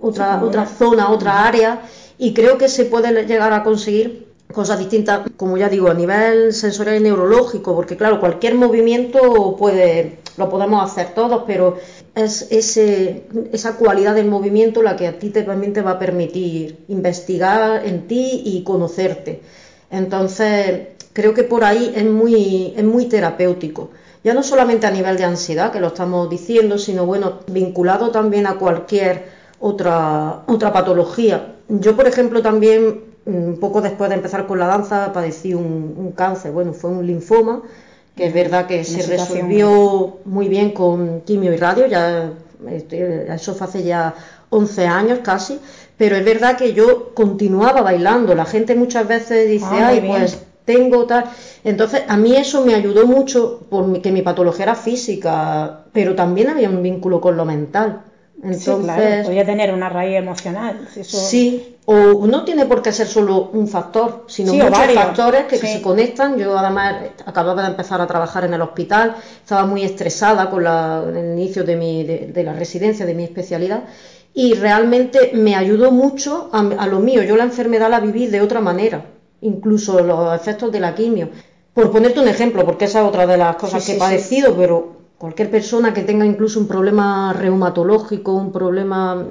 otra, 0.00 0.42
otra 0.42 0.66
zona, 0.66 1.10
otra 1.10 1.46
área, 1.46 1.80
y 2.18 2.34
creo 2.34 2.58
que 2.58 2.68
se 2.68 2.84
puede 2.84 3.26
llegar 3.26 3.52
a 3.52 3.62
conseguir 3.62 4.25
cosas 4.52 4.78
distintas, 4.78 5.28
como 5.36 5.56
ya 5.56 5.68
digo, 5.68 5.90
a 5.90 5.94
nivel 5.94 6.52
sensorial 6.52 6.96
y 6.96 7.00
neurológico, 7.00 7.74
porque 7.74 7.96
claro, 7.96 8.20
cualquier 8.20 8.54
movimiento 8.54 9.56
puede, 9.58 10.18
lo 10.36 10.48
podemos 10.48 10.84
hacer 10.84 11.14
todos, 11.14 11.42
pero 11.46 11.76
es 12.14 12.48
ese, 12.50 13.24
esa 13.52 13.76
cualidad 13.76 14.14
del 14.14 14.26
movimiento 14.26 14.82
la 14.82 14.96
que 14.96 15.08
a 15.08 15.18
ti 15.18 15.30
también 15.30 15.72
te 15.72 15.82
va 15.82 15.92
a 15.92 15.98
permitir 15.98 16.84
investigar 16.88 17.84
en 17.84 18.06
ti 18.06 18.42
y 18.44 18.62
conocerte. 18.62 19.40
Entonces, 19.90 20.88
creo 21.12 21.34
que 21.34 21.44
por 21.44 21.64
ahí 21.64 21.92
es 21.94 22.04
muy, 22.04 22.74
es 22.76 22.84
muy 22.84 23.06
terapéutico. 23.06 23.90
Ya 24.24 24.34
no 24.34 24.42
solamente 24.42 24.86
a 24.86 24.90
nivel 24.90 25.16
de 25.16 25.24
ansiedad, 25.24 25.72
que 25.72 25.80
lo 25.80 25.88
estamos 25.88 26.28
diciendo, 26.28 26.78
sino 26.78 27.06
bueno, 27.06 27.40
vinculado 27.46 28.10
también 28.10 28.46
a 28.46 28.58
cualquier 28.58 29.26
otra, 29.60 30.42
otra 30.46 30.72
patología. 30.72 31.54
Yo, 31.68 31.96
por 31.96 32.06
ejemplo, 32.08 32.42
también 32.42 33.05
un 33.26 33.58
poco 33.58 33.80
después 33.80 34.08
de 34.08 34.16
empezar 34.16 34.46
con 34.46 34.58
la 34.58 34.66
danza 34.66 35.12
padecí 35.12 35.52
un, 35.52 36.12
cáncer, 36.16 36.52
bueno, 36.52 36.72
fue 36.72 36.90
un 36.90 37.06
linfoma, 37.06 37.62
que 38.14 38.26
es 38.26 38.32
verdad 38.32 38.66
que 38.66 38.84
se 38.84 39.02
resolvió 39.02 40.18
muy 40.24 40.48
bien 40.48 40.70
con 40.70 41.20
quimio 41.22 41.52
y 41.52 41.56
radio, 41.56 41.86
ya 41.86 42.32
eso 43.28 43.54
fue 43.54 43.66
hace 43.66 43.82
ya 43.82 44.14
11 44.50 44.86
años 44.86 45.18
casi, 45.22 45.58
pero 45.96 46.16
es 46.16 46.24
verdad 46.24 46.56
que 46.56 46.72
yo 46.72 47.12
continuaba 47.14 47.82
bailando, 47.82 48.34
la 48.34 48.46
gente 48.46 48.74
muchas 48.74 49.06
veces 49.06 49.48
dice, 49.48 49.66
ah, 49.70 49.88
ay, 49.88 50.04
pues 50.06 50.38
tengo 50.64 51.06
tal, 51.06 51.24
entonces 51.64 52.02
a 52.08 52.16
mí 52.16 52.36
eso 52.36 52.64
me 52.64 52.74
ayudó 52.74 53.06
mucho 53.06 53.66
porque 53.68 54.12
mi 54.12 54.22
patología 54.22 54.64
era 54.64 54.74
física, 54.74 55.84
pero 55.92 56.14
también 56.14 56.48
había 56.48 56.70
un 56.70 56.82
vínculo 56.82 57.20
con 57.20 57.36
lo 57.36 57.44
mental. 57.44 58.02
Entonces, 58.52 59.26
podía 59.26 59.44
tener 59.44 59.74
una 59.74 59.88
raíz 59.88 60.16
emocional. 60.16 60.88
Sí, 61.02 61.76
o 61.84 62.26
no 62.26 62.44
tiene 62.44 62.66
por 62.66 62.80
qué 62.80 62.92
ser 62.92 63.06
solo 63.06 63.50
un 63.52 63.66
factor, 63.66 64.24
sino 64.28 64.54
muchos 64.54 64.92
factores 64.94 65.44
que, 65.44 65.58
se 65.58 65.82
conectan. 65.82 66.38
Yo 66.38 66.56
además 66.56 66.96
acababa 67.24 67.62
de 67.62 67.68
empezar 67.68 68.00
a 68.00 68.06
trabajar 68.06 68.44
en 68.44 68.54
el 68.54 68.62
hospital, 68.62 69.16
estaba 69.42 69.66
muy 69.66 69.82
estresada 69.82 70.48
con 70.48 70.64
el 70.64 71.32
inicio 71.32 71.64
de, 71.64 71.76
mi, 71.76 72.04
de, 72.04 72.44
la 72.44 72.52
residencia, 72.52 73.04
de 73.04 73.14
mi 73.14 73.24
especialidad, 73.24 73.84
y 74.32 74.54
realmente 74.54 75.32
me 75.34 75.56
ayudó 75.56 75.90
mucho 75.90 76.48
a, 76.52 76.86
lo 76.86 77.00
mío. 77.00 77.22
Yo 77.22 77.36
la 77.36 77.44
enfermedad 77.44 77.90
la 77.90 78.00
viví 78.00 78.26
de 78.28 78.40
otra 78.40 78.60
manera, 78.60 79.04
incluso 79.40 80.00
los 80.00 80.34
efectos 80.34 80.70
de 80.70 80.80
la 80.80 80.94
quimio. 80.94 81.30
Por 81.74 81.90
ponerte 81.90 82.20
un 82.20 82.28
ejemplo, 82.28 82.64
porque 82.64 82.86
esa 82.86 83.00
es 83.00 83.06
otra 83.06 83.26
de 83.26 83.36
las 83.36 83.56
cosas 83.56 83.84
que 83.84 83.96
he 83.96 83.98
padecido, 83.98 84.56
pero 84.56 84.95
Cualquier 85.18 85.50
persona 85.50 85.94
que 85.94 86.02
tenga 86.02 86.26
incluso 86.26 86.60
un 86.60 86.68
problema 86.68 87.32
reumatológico, 87.32 88.34
un 88.34 88.52
problema 88.52 89.26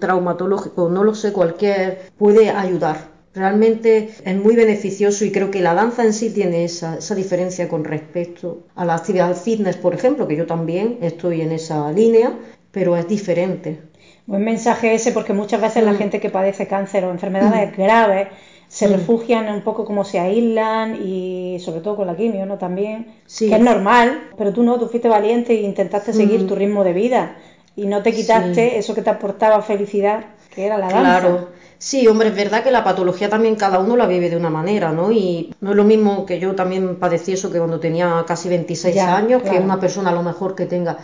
traumatológico, 0.00 0.88
no 0.88 1.04
lo 1.04 1.14
sé, 1.14 1.32
cualquier, 1.32 2.10
puede 2.16 2.48
ayudar. 2.48 3.16
Realmente 3.34 4.14
es 4.24 4.36
muy 4.36 4.56
beneficioso 4.56 5.26
y 5.26 5.32
creo 5.32 5.50
que 5.50 5.60
la 5.60 5.74
danza 5.74 6.04
en 6.04 6.14
sí 6.14 6.30
tiene 6.30 6.64
esa, 6.64 6.96
diferencia 7.14 7.68
con 7.68 7.84
respecto 7.84 8.62
a 8.74 8.86
la 8.86 8.94
actividad 8.94 9.36
fitness, 9.36 9.76
por 9.76 9.92
ejemplo, 9.92 10.26
que 10.26 10.36
yo 10.36 10.46
también 10.46 10.96
estoy 11.02 11.42
en 11.42 11.52
esa 11.52 11.92
línea, 11.92 12.32
pero 12.70 12.96
es 12.96 13.06
diferente. 13.06 13.82
Buen 14.24 14.42
mensaje 14.42 14.94
ese 14.94 15.12
porque 15.12 15.34
muchas 15.34 15.60
veces 15.60 15.84
la 15.84 15.92
mm. 15.92 15.98
gente 15.98 16.18
que 16.18 16.30
padece 16.30 16.66
cáncer 16.66 17.04
o 17.04 17.10
enfermedades 17.10 17.72
mm. 17.72 17.82
graves 17.82 18.28
se 18.68 18.88
mm. 18.88 18.92
refugian 18.92 19.52
un 19.52 19.62
poco 19.62 19.84
como 19.84 20.04
se 20.04 20.18
aíslan 20.18 20.96
y 21.04 21.58
sobre 21.60 21.80
todo 21.80 21.96
con 21.96 22.06
la 22.06 22.16
quimio, 22.16 22.46
¿no? 22.46 22.58
También, 22.58 23.14
que 23.38 23.54
es 23.54 23.60
normal, 23.60 24.30
pero 24.36 24.52
tú 24.52 24.62
no, 24.62 24.78
tú 24.78 24.88
fuiste 24.88 25.08
valiente 25.08 25.52
e 25.52 25.62
intentaste 25.62 26.12
seguir 26.12 26.42
mm. 26.42 26.46
tu 26.46 26.54
ritmo 26.54 26.84
de 26.84 26.92
vida 26.92 27.36
y 27.76 27.86
no 27.86 28.02
te 28.02 28.12
quitaste 28.12 28.78
eso 28.78 28.94
que 28.94 29.02
te 29.02 29.10
aportaba 29.10 29.60
felicidad, 29.62 30.24
que 30.54 30.66
era 30.66 30.78
la 30.78 30.88
danza. 30.88 31.00
Claro. 31.00 31.48
Sí, 31.78 32.06
hombre, 32.08 32.28
es 32.28 32.34
verdad 32.34 32.64
que 32.64 32.70
la 32.70 32.82
patología 32.82 33.28
también 33.28 33.54
cada 33.54 33.78
uno 33.78 33.96
la 33.96 34.06
vive 34.06 34.30
de 34.30 34.36
una 34.36 34.48
manera, 34.48 34.92
¿no? 34.92 35.12
Y 35.12 35.54
no 35.60 35.70
es 35.70 35.76
lo 35.76 35.84
mismo 35.84 36.24
que 36.24 36.40
yo 36.40 36.54
también 36.54 36.96
padecí 36.96 37.32
eso 37.32 37.52
que 37.52 37.58
cuando 37.58 37.78
tenía 37.80 38.24
casi 38.26 38.48
26 38.48 38.96
años, 38.96 39.42
que 39.42 39.58
una 39.58 39.78
persona 39.78 40.08
a 40.08 40.14
lo 40.14 40.22
mejor 40.22 40.54
que 40.54 40.64
tenga 40.64 40.96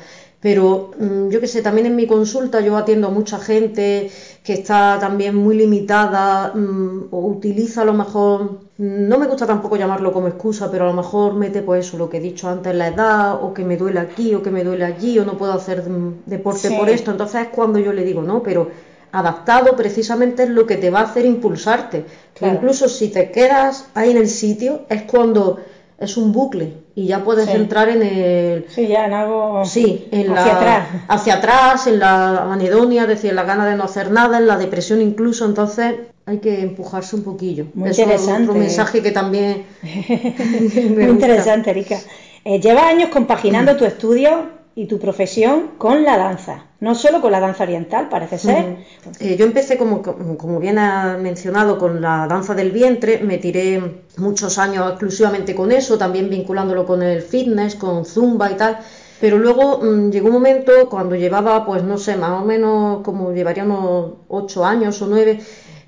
pero 0.42 0.90
mm, 0.98 1.28
yo 1.28 1.40
qué 1.40 1.46
sé, 1.46 1.62
también 1.62 1.86
en 1.86 1.94
mi 1.94 2.08
consulta 2.08 2.60
yo 2.60 2.76
atiendo 2.76 3.06
a 3.06 3.10
mucha 3.10 3.38
gente 3.38 4.10
que 4.42 4.54
está 4.54 4.98
también 5.00 5.36
muy 5.36 5.56
limitada 5.56 6.52
mm, 6.52 7.08
o 7.12 7.26
utiliza 7.28 7.82
a 7.82 7.84
lo 7.84 7.94
mejor, 7.94 8.58
no 8.76 9.18
me 9.18 9.28
gusta 9.28 9.46
tampoco 9.46 9.76
llamarlo 9.76 10.12
como 10.12 10.26
excusa, 10.26 10.68
pero 10.68 10.84
a 10.84 10.88
lo 10.88 10.94
mejor 10.94 11.34
mete 11.34 11.62
pues 11.62 11.86
eso, 11.86 11.96
lo 11.96 12.10
que 12.10 12.16
he 12.16 12.20
dicho 12.20 12.48
antes, 12.48 12.74
la 12.74 12.88
edad, 12.88 13.34
o 13.40 13.54
que 13.54 13.62
me 13.62 13.76
duele 13.76 14.00
aquí, 14.00 14.34
o 14.34 14.42
que 14.42 14.50
me 14.50 14.64
duele 14.64 14.84
allí, 14.84 15.16
o 15.20 15.24
no 15.24 15.38
puedo 15.38 15.52
hacer 15.52 15.88
mm, 15.88 16.22
deporte 16.26 16.72
por 16.72 16.88
esto. 16.88 17.12
Entonces 17.12 17.42
es 17.42 17.48
cuando 17.48 17.78
yo 17.78 17.92
le 17.92 18.04
digo, 18.04 18.22
no, 18.22 18.42
pero 18.42 18.68
adaptado 19.12 19.76
precisamente 19.76 20.42
es 20.42 20.48
lo 20.48 20.66
que 20.66 20.76
te 20.76 20.90
va 20.90 21.00
a 21.00 21.04
hacer 21.04 21.24
impulsarte. 21.24 22.04
Incluso 22.40 22.88
si 22.88 23.10
te 23.10 23.30
quedas 23.30 23.86
ahí 23.94 24.10
en 24.10 24.16
el 24.16 24.28
sitio, 24.28 24.86
es 24.88 25.02
cuando 25.02 25.60
es 26.02 26.16
un 26.16 26.32
bucle 26.32 26.74
y 26.94 27.06
ya 27.06 27.24
puedes 27.24 27.48
entrar 27.48 27.88
en 27.88 28.02
el 28.02 28.66
sí 28.68 28.88
ya 28.88 29.06
en 29.06 29.14
algo 29.14 29.64
sí 29.64 30.08
en 30.10 30.36
hacia 30.36 30.56
atrás. 30.56 30.88
hacia 31.08 31.34
atrás 31.34 31.86
en 31.86 32.00
la 32.00 32.52
anedonia 32.52 33.02
es 33.02 33.08
decir 33.08 33.30
en 33.30 33.36
la 33.36 33.44
gana 33.44 33.66
de 33.66 33.76
no 33.76 33.84
hacer 33.84 34.10
nada 34.10 34.38
en 34.38 34.46
la 34.46 34.58
depresión 34.58 35.00
incluso 35.00 35.46
entonces 35.46 35.94
hay 36.24 36.38
que 36.38 36.60
empujarse 36.60 37.16
un 37.16 37.24
poquillo. 37.24 37.66
Muy 37.74 37.88
interesante 37.88 38.42
es 38.44 38.48
otro 38.48 38.54
mensaje 38.54 39.02
que 39.02 39.10
también 39.10 39.64
muy 39.82 41.04
interesante 41.04 41.70
Erika. 41.70 41.98
Eh, 42.44 42.60
llevas 42.60 42.84
años 42.84 43.10
compaginando 43.10 43.76
tu 43.76 43.84
estudio 43.84 44.61
y 44.74 44.86
tu 44.86 44.98
profesión 44.98 45.72
con 45.78 46.02
la 46.02 46.16
danza, 46.16 46.64
no 46.80 46.94
solo 46.94 47.20
con 47.20 47.30
la 47.30 47.40
danza 47.40 47.64
oriental, 47.64 48.08
parece 48.08 48.38
ser. 48.38 48.76
Eh, 49.20 49.36
yo 49.36 49.44
empecé, 49.44 49.76
como, 49.76 50.02
como 50.02 50.60
bien 50.60 50.78
ha 50.78 51.18
mencionado, 51.18 51.78
con 51.78 52.00
la 52.00 52.26
danza 52.26 52.54
del 52.54 52.70
vientre, 52.70 53.18
me 53.18 53.38
tiré 53.38 54.04
muchos 54.16 54.58
años 54.58 54.88
exclusivamente 54.88 55.54
con 55.54 55.72
eso, 55.72 55.98
también 55.98 56.30
vinculándolo 56.30 56.86
con 56.86 57.02
el 57.02 57.20
fitness, 57.20 57.74
con 57.74 58.04
zumba 58.04 58.50
y 58.50 58.56
tal. 58.56 58.78
Pero 59.20 59.38
luego 59.38 59.78
mm, 59.82 60.10
llegó 60.10 60.28
un 60.28 60.34
momento 60.34 60.88
cuando 60.88 61.14
llevaba, 61.14 61.66
pues 61.66 61.82
no 61.82 61.98
sé, 61.98 62.16
más 62.16 62.42
o 62.42 62.44
menos 62.44 63.02
como 63.02 63.32
llevaría 63.32 63.64
unos 63.64 64.14
ocho 64.28 64.64
años 64.64 65.00
o 65.02 65.06
nueve, 65.06 65.40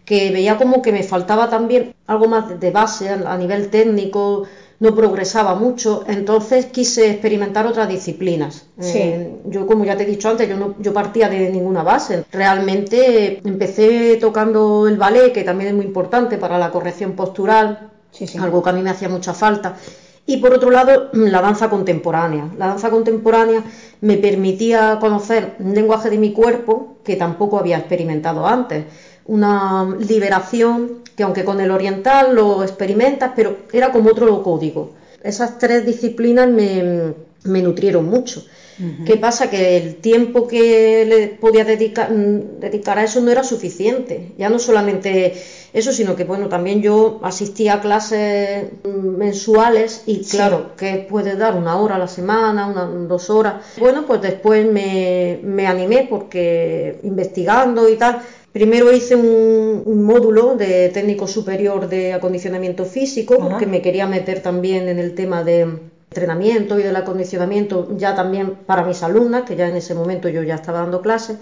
que 0.05 0.31
veía 0.31 0.59
como 0.59 0.83
que 0.83 0.93
me 0.93 1.03
faltaba 1.03 1.49
también 1.49 1.95
algo 2.07 2.29
más 2.29 2.61
de 2.61 2.71
base 2.71 3.09
a 3.09 3.37
nivel 3.39 3.71
técnico, 3.71 4.45
no 4.85 4.95
progresaba 4.95 5.55
mucho, 5.55 6.05
entonces 6.07 6.67
quise 6.67 7.11
experimentar 7.11 7.67
otras 7.67 7.89
disciplinas. 7.89 8.67
Eh, 8.83 9.37
yo, 9.47 9.67
como 9.67 9.87
ya 9.87 9.97
te 9.97 10.03
he 10.03 10.07
dicho 10.07 10.29
antes, 10.29 10.47
yo, 10.47 10.59
no, 10.59 10.75
yo 10.79 10.93
partía 10.93 11.31
de 11.31 11.49
ninguna 11.49 11.83
base. 11.83 12.27
Realmente 12.31 13.41
empecé 13.43 14.19
tocando 14.21 14.87
el 14.87 14.99
ballet, 14.99 15.33
que 15.33 15.43
también 15.43 15.71
es 15.71 15.75
muy 15.75 15.87
importante 15.87 16.37
para 16.37 16.59
la 16.59 16.71
corrección 16.71 17.13
postural, 17.13 17.93
algo 18.39 18.63
que 18.63 18.71
a 18.71 18.73
mí 18.75 18.83
me 18.83 18.91
hacía 18.91 19.09
mucha 19.09 19.33
falta. 19.33 19.75
Y 20.27 20.37
por 20.37 20.53
otro 20.53 20.71
lado, 20.71 21.09
la 21.15 21.41
danza 21.41 21.71
contemporánea. 21.71 22.51
La 22.59 22.67
danza 22.67 22.91
contemporánea 22.91 23.65
me 24.03 24.19
permitía 24.19 24.99
conocer 25.01 25.55
un 25.61 25.75
lenguaje 25.75 26.11
de 26.11 26.19
mi 26.19 26.33
cuerpo 26.35 26.99
que 27.03 27.17
tampoco 27.17 27.59
había 27.59 27.79
experimentado 27.79 28.47
antes. 28.47 28.85
Una 29.27 29.97
liberación 29.99 31.05
que 31.17 31.23
aunque 31.23 31.45
con 31.45 31.61
el 31.61 31.71
oriental 31.71 32.35
lo 32.35 32.63
experimentas, 32.63 33.33
pero 33.35 33.59
era 33.73 33.93
como 33.93 34.11
otro 34.11 34.43
código. 34.43 34.93
Esas 35.23 35.59
tres 35.59 35.87
disciplinas 35.87 36.49
me, 36.49 37.15
me 37.45 37.63
nutrieron 37.63 38.07
mucho. 38.07 38.45
¿Qué 39.07 39.17
pasa? 39.17 39.51
Que 39.51 39.77
el 39.77 39.97
tiempo 39.97 40.49
que 40.49 41.05
le 41.07 41.29
podía 41.29 41.65
dedicar, 41.65 42.11
dedicar, 42.13 42.99
a 42.99 43.05
eso 43.05 43.21
no 43.21 43.31
era 43.31 43.45
suficiente. 43.45 44.33
Ya 44.37 44.49
no 44.49 44.59
solamente 44.59 45.35
eso, 45.73 45.93
sino 45.93 46.17
que 46.17 46.25
bueno, 46.25 46.49
también 46.49 46.83
yo 46.83 47.21
asistía 47.23 47.75
a 47.75 47.81
clases 47.81 48.65
mensuales 48.85 50.03
y 50.07 50.25
claro, 50.25 50.73
que 50.77 51.07
puede 51.09 51.37
dar 51.37 51.55
una 51.55 51.77
hora 51.77 51.95
a 51.95 51.99
la 51.99 52.09
semana, 52.09 52.67
una, 52.67 52.87
dos 53.07 53.31
horas. 53.31 53.63
Bueno, 53.79 54.07
pues 54.07 54.21
después 54.23 54.67
me, 54.71 55.39
me 55.45 55.69
animé 55.69 56.09
porque 56.11 56.99
investigando 57.05 57.89
y 57.89 57.97
tal, 57.97 58.23
Primero 58.55 58.93
hice 58.93 59.17
un, 59.17 60.05
módulo 60.05 60.55
de 60.55 60.89
técnico 60.91 61.27
superior 61.27 61.89
de 61.89 62.13
acondicionamiento 62.13 62.85
físico, 62.85 63.37
porque 63.37 63.67
me 63.67 63.83
quería 63.83 64.07
meter 64.07 64.43
también 64.43 64.89
en 64.89 65.01
el 65.01 65.17
tema 65.17 65.43
de 65.43 65.63
entrenamiento 66.11 66.79
y 66.79 66.85
del 66.85 66.95
acondicionamiento, 66.95 67.89
ya 67.97 68.15
también 68.15 68.55
para 68.65 68.85
mis 68.85 69.03
alumnas, 69.03 69.43
que 69.43 69.57
ya 69.57 69.67
en 69.67 69.75
ese 69.75 69.97
momento 69.97 70.29
yo 70.29 70.45
ya 70.45 70.55
estaba 70.55 70.83
dando 70.83 71.03
clases. 71.03 71.39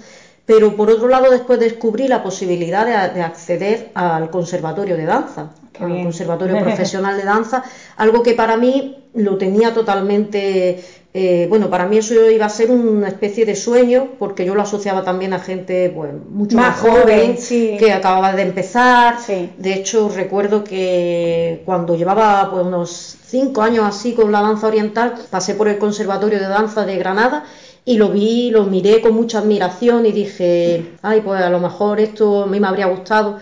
Pero 0.47 0.75
por 0.75 0.89
otro 0.89 1.07
lado, 1.07 1.31
después 1.31 1.61
descubrí 1.61 2.09
la 2.09 2.23
posibilidad 2.23 3.13
de, 3.13 3.21
acceder 3.21 3.91
al 3.93 4.31
conservatorio 4.31 4.97
de 4.97 5.05
danza, 5.05 5.51
al 5.81 6.03
conservatorio 6.05 6.59
profesional 6.65 7.19
de 7.19 7.25
danza, 7.25 7.63
algo 7.97 8.23
que 8.23 8.33
para 8.33 8.57
mí 8.57 9.05
lo 9.13 9.37
tenía 9.37 9.75
totalmente 9.75 10.83
eh, 11.15 11.47
bueno, 11.51 11.69
para 11.69 11.85
mí 11.85 11.99
eso 11.99 12.31
iba 12.31 12.47
a 12.47 12.49
ser 12.49 12.71
una 12.71 13.09
especie 13.09 13.45
de 13.45 13.55
sueño, 13.55 14.13
porque 14.19 14.47
yo 14.47 14.55
lo 14.55 14.63
asociaba 14.63 15.05
también 15.05 15.35
a 15.35 15.41
gente 15.41 15.93
pues, 15.95 16.11
mucho 16.31 16.57
más, 16.57 16.81
joven, 16.81 17.37
que 17.79 17.93
acababa 17.93 18.35
de 18.35 18.43
empezar. 18.43 19.19
De 19.59 19.75
hecho, 19.75 20.09
recuerdo 20.09 20.65
que 20.65 21.63
cuando 21.67 21.97
llevaba 21.97 22.51
pues, 22.51 22.65
unos 22.65 23.17
cinco 23.27 23.61
años 23.61 23.85
así 23.85 24.15
con 24.15 24.33
la 24.33 24.41
danza 24.41 24.69
oriental, 24.69 25.15
pasé 25.29 25.55
por 25.55 25.69
el 25.69 25.77
Conservatorio 25.77 26.39
de 26.39 26.49
Danza 26.49 26.87
de 26.87 26.97
Granada 26.97 27.45
y 27.85 27.99
lo 27.99 28.09
vi, 28.09 28.51
lo 28.51 28.65
miré 28.65 29.03
con 29.03 29.15
mucha 29.15 29.41
admiración 29.41 30.07
y 30.07 30.13
dije, 30.13 30.93
ay, 31.03 31.21
pues 31.21 31.43
a 31.43 31.51
lo 31.51 31.61
mejor 31.61 32.01
esto 32.01 32.45
a 32.45 32.47
mí 32.47 32.59
me 32.59 32.69
habría 32.69 32.87
gustado 32.87 33.39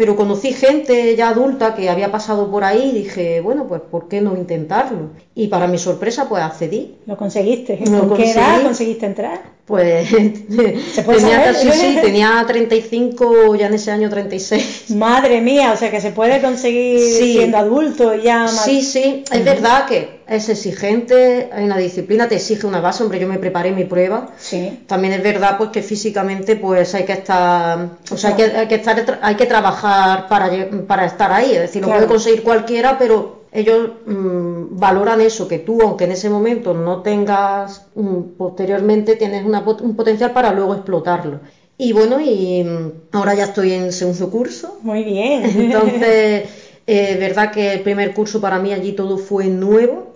pero 0.00 0.16
conocí 0.16 0.54
gente 0.54 1.14
ya 1.14 1.28
adulta 1.28 1.74
que 1.74 1.90
había 1.90 2.10
pasado 2.10 2.50
por 2.50 2.64
ahí 2.64 2.88
y 2.88 3.02
dije, 3.02 3.42
bueno, 3.42 3.66
pues 3.68 3.82
¿por 3.82 4.08
qué 4.08 4.22
no 4.22 4.34
intentarlo? 4.34 5.10
Y 5.34 5.48
para 5.48 5.66
mi 5.66 5.76
sorpresa, 5.76 6.26
pues 6.26 6.42
accedí. 6.42 6.96
¿Lo 7.04 7.18
conseguiste? 7.18 7.78
¿Con 7.84 8.14
qué 8.14 8.30
edad 8.30 8.62
conseguiste 8.62 9.04
entrar? 9.04 9.42
Pues 9.70 10.10
tenía 11.06 11.44
casi, 11.44 11.70
sí, 11.70 11.98
tenía 12.02 12.44
35, 12.44 13.54
ya 13.54 13.68
en 13.68 13.74
ese 13.74 13.92
año 13.92 14.10
36. 14.10 14.90
Madre 14.96 15.40
mía, 15.40 15.70
o 15.72 15.76
sea 15.76 15.92
que 15.92 16.00
se 16.00 16.10
puede 16.10 16.40
conseguir 16.40 16.98
siendo 16.98 17.56
adulto 17.56 18.16
ya 18.16 18.40
más... 18.40 18.64
Sí, 18.64 18.82
sí, 18.82 19.22
es 19.30 19.44
verdad 19.44 19.86
que 19.86 20.22
es 20.26 20.48
exigente, 20.48 21.50
en 21.52 21.68
la 21.68 21.76
disciplina 21.76 22.28
te 22.28 22.34
exige 22.34 22.66
una 22.66 22.80
base, 22.80 23.04
hombre, 23.04 23.20
yo 23.20 23.28
me 23.28 23.38
preparé 23.38 23.70
mi 23.70 23.84
prueba. 23.84 24.30
Sí. 24.38 24.80
También 24.88 25.14
es 25.14 25.22
verdad 25.22 25.56
pues 25.56 25.70
que 25.70 25.82
físicamente 25.82 26.56
pues 26.56 26.92
hay 26.96 27.04
que 27.04 27.12
estar, 27.12 27.90
o 28.10 28.16
sea, 28.16 28.30
hay 28.30 28.36
que, 28.36 28.42
hay 28.56 28.66
que 28.66 28.74
estar, 28.74 29.20
hay 29.22 29.36
que 29.36 29.46
trabajar 29.46 30.26
para, 30.26 30.50
para 30.88 31.04
estar 31.04 31.30
ahí, 31.30 31.52
es 31.52 31.60
decir, 31.60 31.80
lo 31.80 31.88
puede 31.88 32.06
conseguir 32.06 32.42
cualquiera, 32.42 32.98
pero 32.98 33.39
ellos 33.52 33.90
mm, 34.06 34.78
valoran 34.78 35.20
eso, 35.20 35.48
que 35.48 35.58
tú, 35.58 35.80
aunque 35.82 36.04
en 36.04 36.12
ese 36.12 36.30
momento 36.30 36.74
no 36.74 37.02
tengas, 37.02 37.86
mm, 37.94 38.36
posteriormente 38.36 39.16
tienes 39.16 39.44
un 39.44 39.96
potencial 39.96 40.32
para 40.32 40.52
luego 40.52 40.74
explotarlo. 40.74 41.40
Y 41.76 41.92
bueno, 41.92 42.20
y 42.20 42.62
mm, 42.62 43.16
ahora 43.16 43.34
ya 43.34 43.44
estoy 43.44 43.72
en 43.72 43.92
segundo 43.92 44.30
curso. 44.30 44.78
Muy 44.82 45.02
bien. 45.02 45.44
Entonces, 45.56 46.48
es 46.86 47.18
verdad 47.18 47.52
que 47.52 47.72
el 47.74 47.80
primer 47.80 48.14
curso 48.14 48.40
para 48.40 48.58
mí 48.58 48.72
allí 48.72 48.92
todo 48.92 49.18
fue 49.18 49.46
nuevo, 49.46 50.12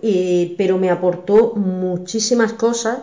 pero 0.57 0.77
me 0.77 0.89
aportó 0.89 1.53
muchísimas 1.55 2.53
cosas 2.53 2.99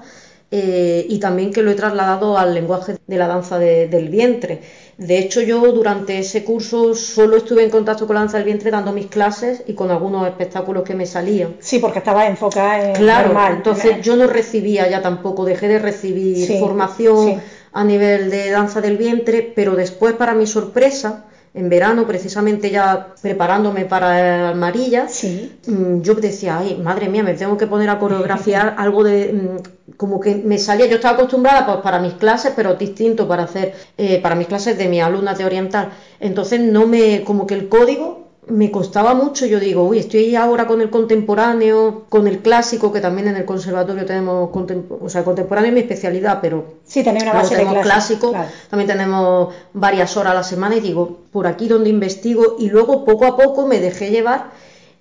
eh, 0.54 1.06
y 1.08 1.18
también 1.18 1.50
que 1.50 1.62
lo 1.62 1.70
he 1.70 1.74
trasladado 1.74 2.36
al 2.36 2.52
lenguaje 2.52 2.96
de 3.06 3.16
la 3.16 3.26
danza 3.26 3.58
del 3.58 4.10
vientre. 4.10 4.60
De 5.06 5.18
hecho, 5.18 5.40
yo 5.40 5.60
durante 5.72 6.18
ese 6.18 6.44
curso 6.44 6.94
solo 6.94 7.36
estuve 7.36 7.62
en 7.64 7.70
contacto 7.70 8.06
con 8.06 8.14
la 8.14 8.20
danza 8.20 8.36
del 8.36 8.46
vientre 8.46 8.70
dando 8.70 8.92
mis 8.92 9.06
clases 9.06 9.62
y 9.66 9.74
con 9.74 9.90
algunos 9.90 10.26
espectáculos 10.26 10.84
que 10.84 10.94
me 10.94 11.06
salían. 11.06 11.56
Sí, 11.60 11.78
porque 11.78 11.98
estaba 11.98 12.26
enfocada 12.26 12.90
en 12.90 12.94
claro, 12.94 13.34
entonces 13.50 14.00
yo 14.00 14.16
no 14.16 14.26
recibía 14.26 14.86
ya 14.88 15.02
tampoco, 15.02 15.44
dejé 15.44 15.68
de 15.68 15.78
recibir 15.78 16.58
formación 16.58 17.42
a 17.72 17.84
nivel 17.84 18.30
de 18.30 18.50
danza 18.50 18.80
del 18.80 18.96
vientre, 18.96 19.52
pero 19.54 19.74
después, 19.74 20.14
para 20.14 20.34
mi 20.34 20.46
sorpresa, 20.46 21.24
en 21.54 21.68
verano, 21.68 22.06
precisamente 22.06 22.70
ya 22.70 23.14
preparándome 23.20 23.84
para 23.84 24.48
Almarilla, 24.48 25.08
sí. 25.08 25.52
Mm, 25.66 26.00
yo 26.00 26.14
decía, 26.14 26.58
ay, 26.58 26.80
madre 26.82 27.08
mía, 27.08 27.22
me 27.22 27.34
tengo 27.34 27.56
que 27.58 27.66
poner 27.66 27.90
a 27.90 27.98
coreografiar 27.98 28.74
algo 28.78 29.04
de 29.04 29.32
mm, 29.32 29.56
como 29.96 30.20
que 30.20 30.36
me 30.36 30.58
salía, 30.58 30.86
yo 30.86 30.96
estaba 30.96 31.14
acostumbrada 31.14 31.66
pues, 31.66 31.78
para 31.78 31.98
mis 31.98 32.14
clases, 32.14 32.52
pero 32.54 32.74
distinto 32.74 33.26
para 33.28 33.44
hacer, 33.44 33.74
eh, 33.96 34.20
para 34.20 34.34
mis 34.34 34.46
clases 34.46 34.78
de 34.78 34.88
mi 34.88 35.00
alumna 35.00 35.34
de 35.34 35.44
oriental. 35.44 35.90
Entonces 36.20 36.60
no 36.60 36.86
me, 36.86 37.24
como 37.24 37.46
que 37.46 37.54
el 37.54 37.68
código 37.68 38.22
me 38.48 38.72
costaba 38.72 39.14
mucho, 39.14 39.46
yo 39.46 39.60
digo, 39.60 39.84
uy, 39.84 39.98
estoy 39.98 40.34
ahora 40.34 40.66
con 40.66 40.80
el 40.80 40.90
contemporáneo, 40.90 42.06
con 42.08 42.26
el 42.26 42.40
clásico, 42.40 42.92
que 42.92 43.00
también 43.00 43.28
en 43.28 43.36
el 43.36 43.44
conservatorio 43.44 44.04
tenemos, 44.04 44.50
o 44.52 45.08
sea, 45.08 45.22
contemporáneo 45.22 45.68
es 45.68 45.74
mi 45.74 45.80
especialidad, 45.80 46.40
pero 46.42 46.64
sí, 46.84 47.04
también 47.04 47.28
una 47.28 47.38
base 47.38 47.54
tenemos 47.54 47.82
clásico, 47.82 48.32
también 48.68 48.88
tenemos 48.88 49.54
varias 49.72 50.16
horas 50.16 50.32
a 50.32 50.34
la 50.34 50.42
semana 50.42 50.74
y 50.76 50.80
digo, 50.80 51.18
por 51.30 51.46
aquí 51.46 51.68
donde 51.68 51.90
investigo 51.90 52.56
y 52.58 52.68
luego 52.68 53.04
poco 53.04 53.26
a 53.26 53.36
poco 53.36 53.66
me 53.66 53.78
dejé 53.78 54.10
llevar 54.10 54.50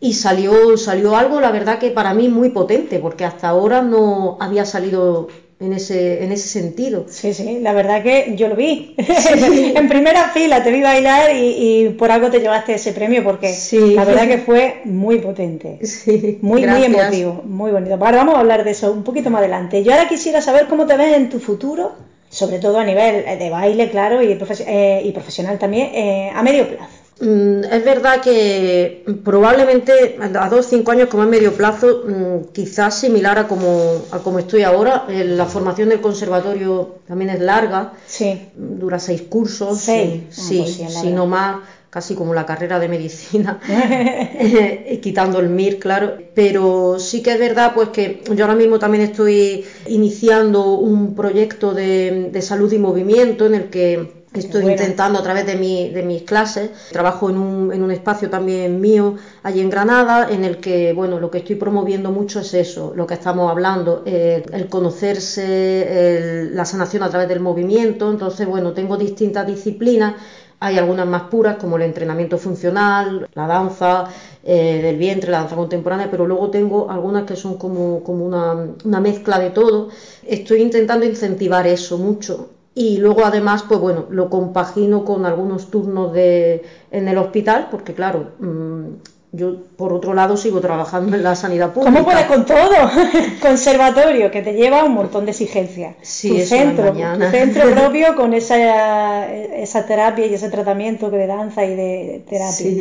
y 0.01 0.13
salió, 0.13 0.75
salió 0.77 1.15
algo, 1.15 1.39
la 1.39 1.51
verdad 1.51 1.77
que 1.77 1.91
para 1.91 2.13
mí 2.13 2.27
muy 2.27 2.49
potente, 2.49 2.99
porque 2.99 3.23
hasta 3.23 3.47
ahora 3.47 3.83
no 3.83 4.35
había 4.39 4.65
salido 4.65 5.27
en 5.59 5.73
ese, 5.73 6.23
en 6.23 6.31
ese 6.31 6.47
sentido. 6.47 7.05
Sí, 7.07 7.35
sí, 7.35 7.59
la 7.59 7.71
verdad 7.71 8.01
que 8.01 8.33
yo 8.35 8.47
lo 8.47 8.55
vi. 8.55 8.95
en 8.97 9.87
primera 9.87 10.29
fila 10.29 10.63
te 10.63 10.71
vi 10.71 10.81
bailar 10.81 11.29
y, 11.35 11.89
por 11.99 12.11
algo 12.11 12.31
te 12.31 12.39
llevaste 12.39 12.73
ese 12.73 12.93
premio 12.93 13.23
porque 13.23 13.53
la 13.95 14.03
verdad 14.03 14.27
que 14.27 14.39
fue 14.39 14.81
muy 14.85 15.19
potente. 15.19 15.77
Sí, 15.85 16.39
muy, 16.41 16.65
muy 16.65 16.83
emotivo, 16.83 17.43
muy 17.45 17.71
bonito. 17.71 17.93
Ahora 17.93 18.17
vamos 18.17 18.35
a 18.35 18.39
hablar 18.39 18.63
de 18.63 18.71
eso 18.71 18.91
un 18.91 19.03
poquito 19.03 19.29
más 19.29 19.39
adelante. 19.39 19.83
Yo 19.83 19.91
ahora 19.91 20.09
quisiera 20.09 20.41
saber 20.41 20.65
cómo 20.67 20.87
te 20.87 20.97
ves 20.97 21.15
en 21.15 21.29
tu 21.29 21.39
futuro, 21.39 21.91
sobre 22.27 22.57
todo 22.57 22.79
a 22.79 22.83
nivel 22.83 23.23
de 23.37 23.49
baile, 23.51 23.91
claro, 23.91 24.23
y, 24.23 24.35
eh, 24.65 25.01
y 25.05 25.11
profesional 25.11 25.59
también, 25.59 25.91
eh, 25.93 26.31
a 26.33 26.41
medio 26.41 26.67
plazo. 26.67 27.00
Mm, 27.21 27.63
es 27.65 27.85
verdad 27.85 28.19
que 28.19 29.05
probablemente 29.23 30.17
a 30.19 30.49
dos 30.49 30.65
o 30.65 30.69
cinco 30.69 30.91
años, 30.91 31.07
como 31.07 31.23
es 31.23 31.29
medio 31.29 31.53
plazo, 31.53 32.03
mm, 32.07 32.51
quizás 32.51 32.99
similar 32.99 33.37
a 33.37 33.47
como, 33.47 34.01
a 34.11 34.19
como 34.19 34.39
estoy 34.39 34.63
ahora. 34.63 35.05
Eh, 35.07 35.23
la 35.23 35.45
formación 35.45 35.89
del 35.89 36.01
conservatorio 36.01 36.95
también 37.07 37.29
es 37.29 37.39
larga, 37.39 37.93
sí. 38.07 38.41
dura 38.55 38.97
seis 38.97 39.21
cursos, 39.21 39.79
sí, 39.79 40.25
sí, 40.31 40.65
si 40.65 41.11
no 41.11 41.27
más, 41.27 41.57
casi 41.91 42.15
como 42.15 42.33
la 42.33 42.47
carrera 42.47 42.79
de 42.79 42.87
medicina, 42.87 43.59
eh, 43.69 44.99
quitando 44.99 45.39
el 45.39 45.49
MIR, 45.49 45.77
claro. 45.77 46.17
Pero 46.33 46.97
sí 46.97 47.21
que 47.21 47.33
es 47.33 47.39
verdad 47.39 47.73
pues 47.75 47.89
que 47.89 48.23
yo 48.33 48.45
ahora 48.45 48.55
mismo 48.55 48.79
también 48.79 49.03
estoy 49.03 49.63
iniciando 49.85 50.73
un 50.73 51.13
proyecto 51.13 51.75
de, 51.75 52.29
de 52.31 52.41
salud 52.41 52.71
y 52.71 52.79
movimiento 52.79 53.45
en 53.45 53.53
el 53.53 53.69
que 53.69 54.20
Estoy 54.33 54.63
intentando 54.65 55.19
a 55.19 55.23
través 55.23 55.45
de, 55.45 55.55
mi, 55.55 55.89
de 55.89 56.03
mis 56.03 56.21
clases, 56.23 56.69
trabajo 56.89 57.29
en 57.29 57.37
un, 57.37 57.73
en 57.73 57.83
un, 57.83 57.91
espacio 57.91 58.29
también 58.29 58.79
mío 58.79 59.15
allí 59.43 59.59
en 59.59 59.69
Granada, 59.69 60.29
en 60.31 60.45
el 60.45 60.57
que, 60.61 60.93
bueno, 60.93 61.19
lo 61.19 61.29
que 61.29 61.39
estoy 61.39 61.57
promoviendo 61.57 62.11
mucho 62.11 62.39
es 62.39 62.53
eso, 62.53 62.93
lo 62.95 63.05
que 63.05 63.15
estamos 63.15 63.51
hablando, 63.51 64.03
eh, 64.05 64.41
el 64.53 64.69
conocerse, 64.69 66.49
la 66.53 66.63
sanación 66.63 67.03
a 67.03 67.09
través 67.09 67.27
del 67.27 67.41
movimiento, 67.41 68.09
entonces, 68.09 68.47
bueno, 68.47 68.71
tengo 68.71 68.95
distintas 68.95 69.45
disciplinas, 69.45 70.15
hay 70.61 70.77
algunas 70.77 71.07
más 71.07 71.23
puras 71.23 71.57
como 71.57 71.75
el 71.75 71.81
entrenamiento 71.81 72.37
funcional, 72.37 73.27
la 73.33 73.47
danza 73.47 74.05
eh, 74.45 74.79
del 74.81 74.95
vientre, 74.95 75.29
la 75.29 75.39
danza 75.39 75.57
contemporánea, 75.57 76.09
pero 76.09 76.25
luego 76.25 76.49
tengo 76.49 76.89
algunas 76.89 77.23
que 77.25 77.35
son 77.35 77.57
como, 77.57 78.01
como 78.01 78.25
una, 78.25 78.67
una 78.85 78.99
mezcla 79.01 79.39
de 79.39 79.49
todo. 79.49 79.89
Estoy 80.25 80.61
intentando 80.61 81.05
incentivar 81.05 81.67
eso 81.67 81.97
mucho 81.97 82.60
y 82.73 82.97
luego 82.97 83.25
además, 83.25 83.63
pues 83.63 83.79
bueno, 83.79 84.05
lo 84.09 84.29
compagino 84.29 85.03
con 85.03 85.25
algunos 85.25 85.67
turnos 85.67 86.13
de, 86.13 86.61
en 86.91 87.07
el 87.07 87.17
hospital, 87.17 87.67
porque 87.69 87.93
claro, 87.93 88.27
mm, 88.39 88.85
yo, 89.33 89.63
por 89.77 89.93
otro 89.93 90.13
lado, 90.13 90.35
sigo 90.35 90.59
trabajando 90.59 91.15
en 91.15 91.23
la 91.23 91.35
sanidad 91.35 91.71
pública. 91.71 91.93
¿Cómo 91.93 92.03
puedes 92.03 92.25
con 92.25 92.45
todo? 92.45 92.91
Conservatorio, 93.41 94.29
que 94.29 94.41
te 94.41 94.51
lleva 94.51 94.83
un 94.83 94.93
montón 94.93 95.23
de 95.23 95.31
exigencias. 95.31 95.95
Sí, 96.01 96.29
tu 96.29 96.45
centro, 96.45 96.91
tu 96.91 97.31
centro 97.31 97.71
propio 97.75 98.15
con 98.17 98.33
esa, 98.33 99.31
esa 99.31 99.85
terapia 99.85 100.25
y 100.25 100.33
ese 100.33 100.49
tratamiento 100.49 101.09
de 101.09 101.27
danza 101.27 101.63
y 101.63 101.75
de 101.75 102.25
terapia. 102.29 102.71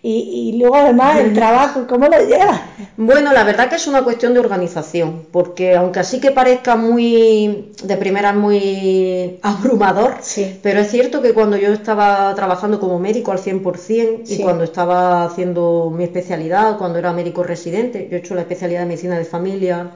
Y, 0.00 0.52
y, 0.52 0.58
luego, 0.58 0.76
además, 0.76 1.18
el 1.18 1.34
trabajo, 1.34 1.86
¿cómo 1.86 2.06
lo 2.06 2.26
llevas? 2.26 2.60
Bueno, 2.96 3.32
la 3.32 3.44
verdad 3.44 3.68
que 3.68 3.76
es 3.76 3.86
una 3.86 4.02
cuestión 4.02 4.32
de 4.32 4.40
organización, 4.40 5.26
porque 5.30 5.76
aunque 5.76 6.00
así 6.00 6.20
que 6.20 6.30
parezca 6.30 6.76
muy, 6.76 7.72
de 7.82 7.96
primera, 7.96 8.32
muy 8.32 9.38
abrumador, 9.42 10.14
sí. 10.20 10.58
pero 10.62 10.80
es 10.80 10.90
cierto 10.90 11.20
que 11.20 11.34
cuando 11.34 11.56
yo 11.56 11.72
estaba 11.72 12.34
trabajando 12.34 12.80
como 12.80 12.98
médico 12.98 13.32
al 13.32 13.38
100% 13.38 14.22
y 14.24 14.42
cuando 14.42 14.64
estaba 14.64 15.24
haciendo 15.24 15.90
mi 15.98 16.04
especialidad 16.04 16.78
cuando 16.78 16.98
era 16.98 17.12
médico 17.12 17.42
residente. 17.42 18.06
Yo 18.08 18.16
he 18.16 18.20
hecho 18.20 18.34
la 18.36 18.42
especialidad 18.42 18.80
de 18.80 18.86
medicina 18.86 19.18
de 19.18 19.24
familia 19.24 19.90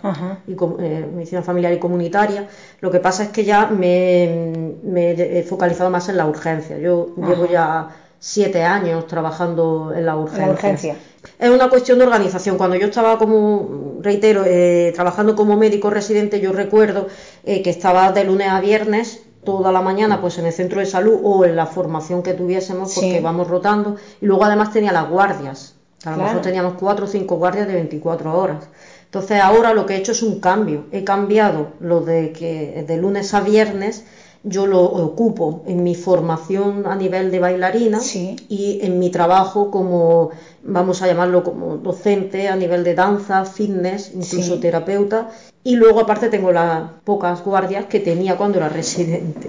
y 0.49 0.53
eh, 0.53 1.07
medicina 1.15 1.43
familiar 1.43 1.73
y 1.73 1.79
comunitaria. 1.79 2.49
Lo 2.81 2.91
que 2.91 2.99
pasa 2.99 3.23
es 3.23 3.29
que 3.31 3.45
ya 3.45 3.69
me, 3.69 4.75
he 4.85 5.47
focalizado 5.49 5.91
más 5.91 6.09
en 6.09 6.17
la 6.17 6.27
urgencia. 6.27 6.77
Yo 6.77 7.15
llevo 7.17 7.47
ya 7.47 7.89
siete 8.19 8.65
años 8.65 9.07
trabajando 9.07 9.93
en 9.95 10.05
la 10.05 10.17
urgencia. 10.17 10.97
Es 11.39 11.51
una 11.51 11.69
cuestión 11.69 11.99
de 11.99 12.05
organización. 12.05 12.59
Cuando 12.59 12.77
yo 12.77 12.87
estaba 12.89 13.17
como, 13.17 13.99
reitero, 14.01 14.43
eh, 14.45 14.93
trabajando 14.95 15.37
como 15.37 15.57
médico 15.57 15.89
residente, 15.89 16.41
yo 16.41 16.53
recuerdo 16.53 17.07
eh, 17.45 17.63
que 17.63 17.71
estaba 17.71 18.11
de 18.11 18.25
lunes 18.25 18.49
a 18.49 18.61
viernes 18.61 19.23
toda 19.45 19.73
la 19.73 19.83
mañana 19.83 20.21
pues 20.21 20.39
en 20.39 20.47
el 20.47 20.53
centro 20.53 20.81
de 20.81 20.87
salud 20.87 21.19
o 21.23 21.45
en 21.45 21.57
la 21.57 21.67
formación 21.67 22.23
que 22.23 22.33
tuviésemos 22.33 22.95
porque 22.95 23.21
vamos 23.21 23.49
rotando 23.49 23.97
y 24.21 24.27
luego 24.27 24.45
además 24.45 24.73
tenía 24.73 24.93
las 24.93 25.09
guardias 25.09 25.75
a 26.05 26.17
lo 26.17 26.23
mejor 26.25 26.43
teníamos 26.43 26.75
cuatro 26.75 27.05
o 27.05 27.09
cinco 27.09 27.37
guardias 27.37 27.69
de 27.69 27.75
24 27.75 28.39
horas. 28.39 28.65
Entonces 29.05 29.41
ahora 29.41 29.75
lo 29.75 29.87
que 29.87 29.95
he 29.95 29.99
hecho 29.99 30.13
es 30.13 30.23
un 30.23 30.41
cambio. 30.41 30.87
He 30.91 31.05
cambiado 31.05 31.73
lo 31.81 32.01
de 32.01 32.33
que 32.33 32.85
de 32.87 32.97
lunes 32.97 33.35
a 33.35 33.41
viernes 33.41 34.05
yo 34.45 34.67
lo 34.67 34.83
ocupo 34.83 35.63
en 35.67 35.85
mi 35.85 35.95
formación 35.95 36.87
a 36.87 36.97
nivel 36.97 37.31
de 37.31 37.39
bailarina 37.39 38.01
y 38.49 38.81
en 38.83 38.99
mi 38.99 39.11
trabajo 39.11 39.71
como, 39.71 40.31
vamos 40.65 41.01
a 41.03 41.07
llamarlo 41.07 41.45
como 41.45 41.77
docente 41.77 42.49
a 42.49 42.57
nivel 42.57 42.83
de 42.83 42.95
danza, 42.95 43.45
fitness, 43.45 44.13
incluso 44.15 44.59
terapeuta. 44.59 45.29
Y 45.63 45.77
luego 45.77 46.01
aparte 46.01 46.29
tengo 46.29 46.51
las 46.51 46.91
pocas 47.05 47.45
guardias 47.45 47.87
que 47.87 48.01
tenía 48.01 48.37
cuando 48.37 48.59
era 48.59 48.69
residente. 48.69 49.49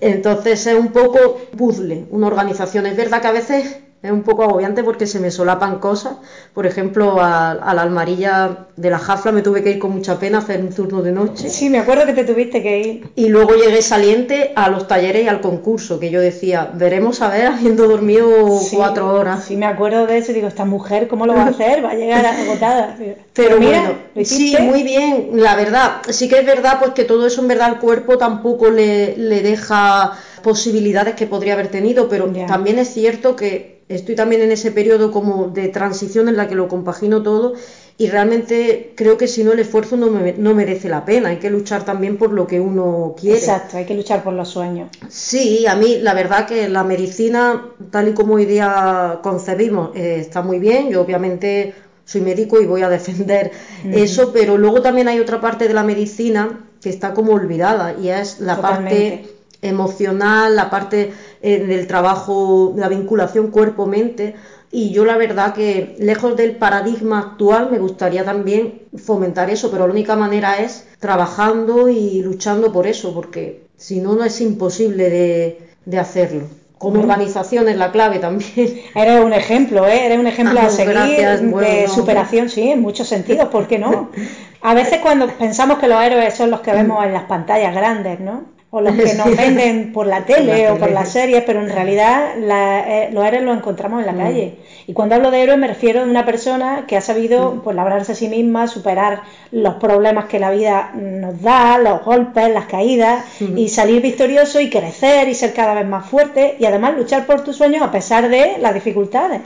Entonces 0.00 0.64
es 0.64 0.78
un 0.78 0.88
poco 0.88 1.38
puzzle, 1.56 2.06
una 2.10 2.28
organización. 2.28 2.86
Es 2.86 2.96
verdad 2.96 3.20
que 3.20 3.28
a 3.28 3.32
veces 3.32 3.78
es 4.02 4.10
un 4.10 4.22
poco 4.22 4.44
agobiante 4.44 4.82
porque 4.82 5.06
se 5.06 5.20
me 5.20 5.30
solapan 5.30 5.78
cosas. 5.78 6.14
Por 6.54 6.66
ejemplo, 6.66 7.20
a, 7.20 7.54
la 7.74 7.82
almarilla 7.82 8.66
de 8.76 8.88
la 8.88 8.98
jafla 8.98 9.30
me 9.30 9.42
tuve 9.42 9.62
que 9.62 9.72
ir 9.72 9.78
con 9.78 9.90
mucha 9.90 10.18
pena 10.18 10.38
a 10.38 10.40
hacer 10.40 10.60
un 10.60 10.72
turno 10.72 11.02
de 11.02 11.12
noche. 11.12 11.50
Sí, 11.50 11.68
me 11.68 11.78
acuerdo 11.78 12.06
que 12.06 12.14
te 12.14 12.24
tuviste 12.24 12.62
que 12.62 12.78
ir. 12.78 13.10
Y 13.14 13.28
luego 13.28 13.54
llegué 13.56 13.82
saliente 13.82 14.52
a 14.56 14.70
los 14.70 14.88
talleres 14.88 15.24
y 15.24 15.28
al 15.28 15.42
concurso, 15.42 16.00
que 16.00 16.10
yo 16.10 16.20
decía, 16.20 16.70
veremos 16.72 17.20
a 17.20 17.28
ver 17.28 17.48
habiendo 17.48 17.86
dormido 17.86 18.26
cuatro 18.72 19.12
horas. 19.12 19.44
Sí, 19.44 19.56
me 19.56 19.66
acuerdo 19.66 20.06
de 20.06 20.16
eso 20.16 20.30
y 20.32 20.34
digo, 20.36 20.48
esta 20.48 20.64
mujer, 20.64 21.06
¿cómo 21.06 21.26
lo 21.26 21.34
va 21.34 21.42
a 21.42 21.48
hacer? 21.50 21.84
Va 21.84 21.90
a 21.90 21.94
llegar 21.94 22.24
agotada. 22.24 22.96
Pero, 23.34 23.58
bueno, 23.58 23.96
sí, 24.24 24.56
muy 24.62 24.82
bien, 24.82 25.30
la 25.34 25.56
verdad. 25.56 25.96
Sí 26.08 26.26
que 26.26 26.38
es 26.38 26.46
verdad 26.46 26.78
pues 26.78 26.92
que 26.92 27.04
todo 27.04 27.26
eso 27.26 27.42
en 27.42 27.48
verdad 27.48 27.68
al 27.68 27.78
cuerpo 27.78 28.16
tampoco 28.16 28.70
le, 28.70 29.14
le 29.18 29.42
deja 29.42 30.12
posibilidades 30.42 31.14
que 31.16 31.26
podría 31.26 31.52
haber 31.52 31.68
tenido, 31.68 32.08
pero 32.08 32.32
también 32.46 32.78
es 32.78 32.88
cierto 32.94 33.36
que 33.36 33.79
estoy 33.94 34.14
también 34.14 34.42
en 34.42 34.52
ese 34.52 34.70
periodo 34.70 35.10
como 35.10 35.48
de 35.48 35.68
transición 35.68 36.28
en 36.28 36.36
la 36.36 36.48
que 36.48 36.54
lo 36.54 36.68
compagino 36.68 37.22
todo 37.22 37.54
y 37.98 38.08
realmente 38.08 38.92
creo 38.94 39.18
que 39.18 39.26
si 39.26 39.44
no 39.44 39.52
el 39.52 39.58
esfuerzo 39.58 39.96
no, 39.96 40.06
no, 40.08 40.54
merece 40.54 40.88
la 40.88 41.04
pena, 41.04 41.30
hay 41.30 41.38
que 41.38 41.50
luchar 41.50 41.84
también 41.84 42.16
por 42.16 42.32
lo 42.32 42.46
que 42.46 42.58
uno 42.60 43.14
quiere. 43.18 43.38
Exacto, 43.38 43.76
hay 43.76 43.84
que 43.84 43.94
luchar 43.94 44.22
por 44.22 44.32
los 44.32 44.48
sueños. 44.48 44.88
Sí, 45.08 45.66
a 45.66 45.74
mí 45.74 45.98
la 45.98 46.14
verdad 46.14 46.46
que 46.46 46.68
la 46.68 46.84
medicina, 46.84 47.66
tal 47.90 48.08
y 48.08 48.12
como 48.14 48.34
hoy 48.34 48.46
día 48.46 49.18
concebimos, 49.22 49.94
eh, 49.94 50.18
está 50.20 50.40
muy 50.40 50.58
bien, 50.58 50.88
yo 50.88 51.02
obviamente 51.02 51.74
soy 52.04 52.22
médico 52.22 52.60
y 52.60 52.66
voy 52.66 52.82
a 52.82 52.88
defender 52.88 53.50
eso, 53.92 54.32
pero 54.32 54.56
luego 54.56 54.80
también 54.80 55.08
hay 55.08 55.18
otra 55.20 55.40
parte 55.40 55.68
de 55.68 55.74
la 55.74 55.82
medicina 55.82 56.60
que 56.80 56.88
está 56.88 57.12
como 57.12 57.32
olvidada 57.32 57.94
y 58.00 58.08
es 58.08 58.40
la 58.40 58.60
parte 58.60 59.26
emocional, 59.62 60.56
la 60.56 60.70
parte 60.70 61.12
eh, 61.42 61.64
del 61.64 61.86
trabajo, 61.86 62.72
la 62.76 62.88
vinculación 62.88 63.50
cuerpo-mente. 63.50 64.34
Y 64.72 64.92
yo 64.92 65.04
la 65.04 65.16
verdad 65.16 65.52
que 65.52 65.96
lejos 65.98 66.36
del 66.36 66.56
paradigma 66.56 67.18
actual 67.18 67.70
me 67.72 67.78
gustaría 67.78 68.24
también 68.24 68.82
fomentar 68.96 69.50
eso, 69.50 69.70
pero 69.70 69.86
la 69.86 69.92
única 69.92 70.14
manera 70.14 70.60
es 70.60 70.86
trabajando 71.00 71.88
y 71.88 72.22
luchando 72.22 72.72
por 72.72 72.86
eso, 72.86 73.12
porque 73.12 73.64
si 73.76 74.00
no, 74.00 74.14
no 74.14 74.24
es 74.24 74.40
imposible 74.40 75.10
de, 75.10 75.98
hacerlo. 75.98 76.44
Con 76.78 76.96
organización 76.96 77.68
es 77.68 77.76
la 77.76 77.90
clave 77.90 78.20
también. 78.20 78.80
Eres 78.94 79.24
un 79.24 79.32
ejemplo, 79.32 79.86
¿eh? 79.86 80.06
Eres 80.06 80.18
un 80.18 80.28
ejemplo 80.28 80.60
a 80.60 80.70
seguir 80.70 80.96
de 80.96 81.88
superación, 81.88 82.48
sí, 82.48 82.70
en 82.70 82.80
muchos 82.80 83.08
sentidos, 83.08 83.48
¿por 83.48 83.66
qué 83.66 83.78
no? 83.78 84.10
A 84.62 84.74
veces 84.74 85.00
cuando 85.00 85.26
pensamos 85.26 85.78
que 85.78 85.88
los 85.88 86.00
héroes 86.00 86.34
son 86.34 86.50
los 86.50 86.60
que 86.60 86.72
vemos 86.72 87.04
en 87.04 87.12
las 87.12 87.24
pantallas 87.24 87.74
grandes, 87.74 88.20
¿no? 88.20 88.59
O 88.72 88.80
los 88.80 88.94
que 88.94 89.14
nos 89.14 89.36
venden 89.36 89.92
por 89.92 90.06
la 90.06 90.24
tele 90.24 90.70
o 90.70 90.76
por 90.76 90.90
las 90.90 91.10
series, 91.10 91.42
pero 91.44 91.60
en 91.60 91.70
realidad 91.70 92.34
eh, 92.38 93.10
los 93.12 93.24
héroes 93.24 93.42
los 93.42 93.56
encontramos 93.56 94.00
en 94.00 94.06
la 94.06 94.12
mm. 94.12 94.18
calle. 94.18 94.54
Y 94.86 94.92
cuando 94.92 95.16
hablo 95.16 95.30
de 95.30 95.42
héroe 95.42 95.56
me 95.56 95.66
refiero 95.66 96.00
a 96.00 96.04
una 96.04 96.24
persona 96.24 96.84
que 96.86 96.96
ha 96.96 97.00
sabido 97.00 97.52
mm. 97.52 97.60
pues, 97.60 97.76
labrarse 97.76 98.12
a 98.12 98.14
sí 98.14 98.28
misma, 98.28 98.68
superar 98.68 99.22
los 99.50 99.74
problemas 99.74 100.26
que 100.26 100.38
la 100.38 100.50
vida 100.50 100.92
nos 100.94 101.40
da, 101.42 101.78
los 101.78 102.04
golpes, 102.04 102.52
las 102.52 102.66
caídas, 102.66 103.24
mm. 103.40 103.58
y 103.58 103.68
salir 103.68 104.02
victorioso 104.02 104.60
y 104.60 104.70
crecer 104.70 105.28
y 105.28 105.34
ser 105.34 105.52
cada 105.52 105.74
vez 105.74 105.86
más 105.86 106.06
fuerte 106.06 106.56
y 106.58 106.64
además 106.64 106.96
luchar 106.96 107.26
por 107.26 107.42
tus 107.42 107.56
sueños 107.56 107.82
a 107.82 107.90
pesar 107.90 108.28
de 108.28 108.58
las 108.58 108.74
dificultades 108.74 109.40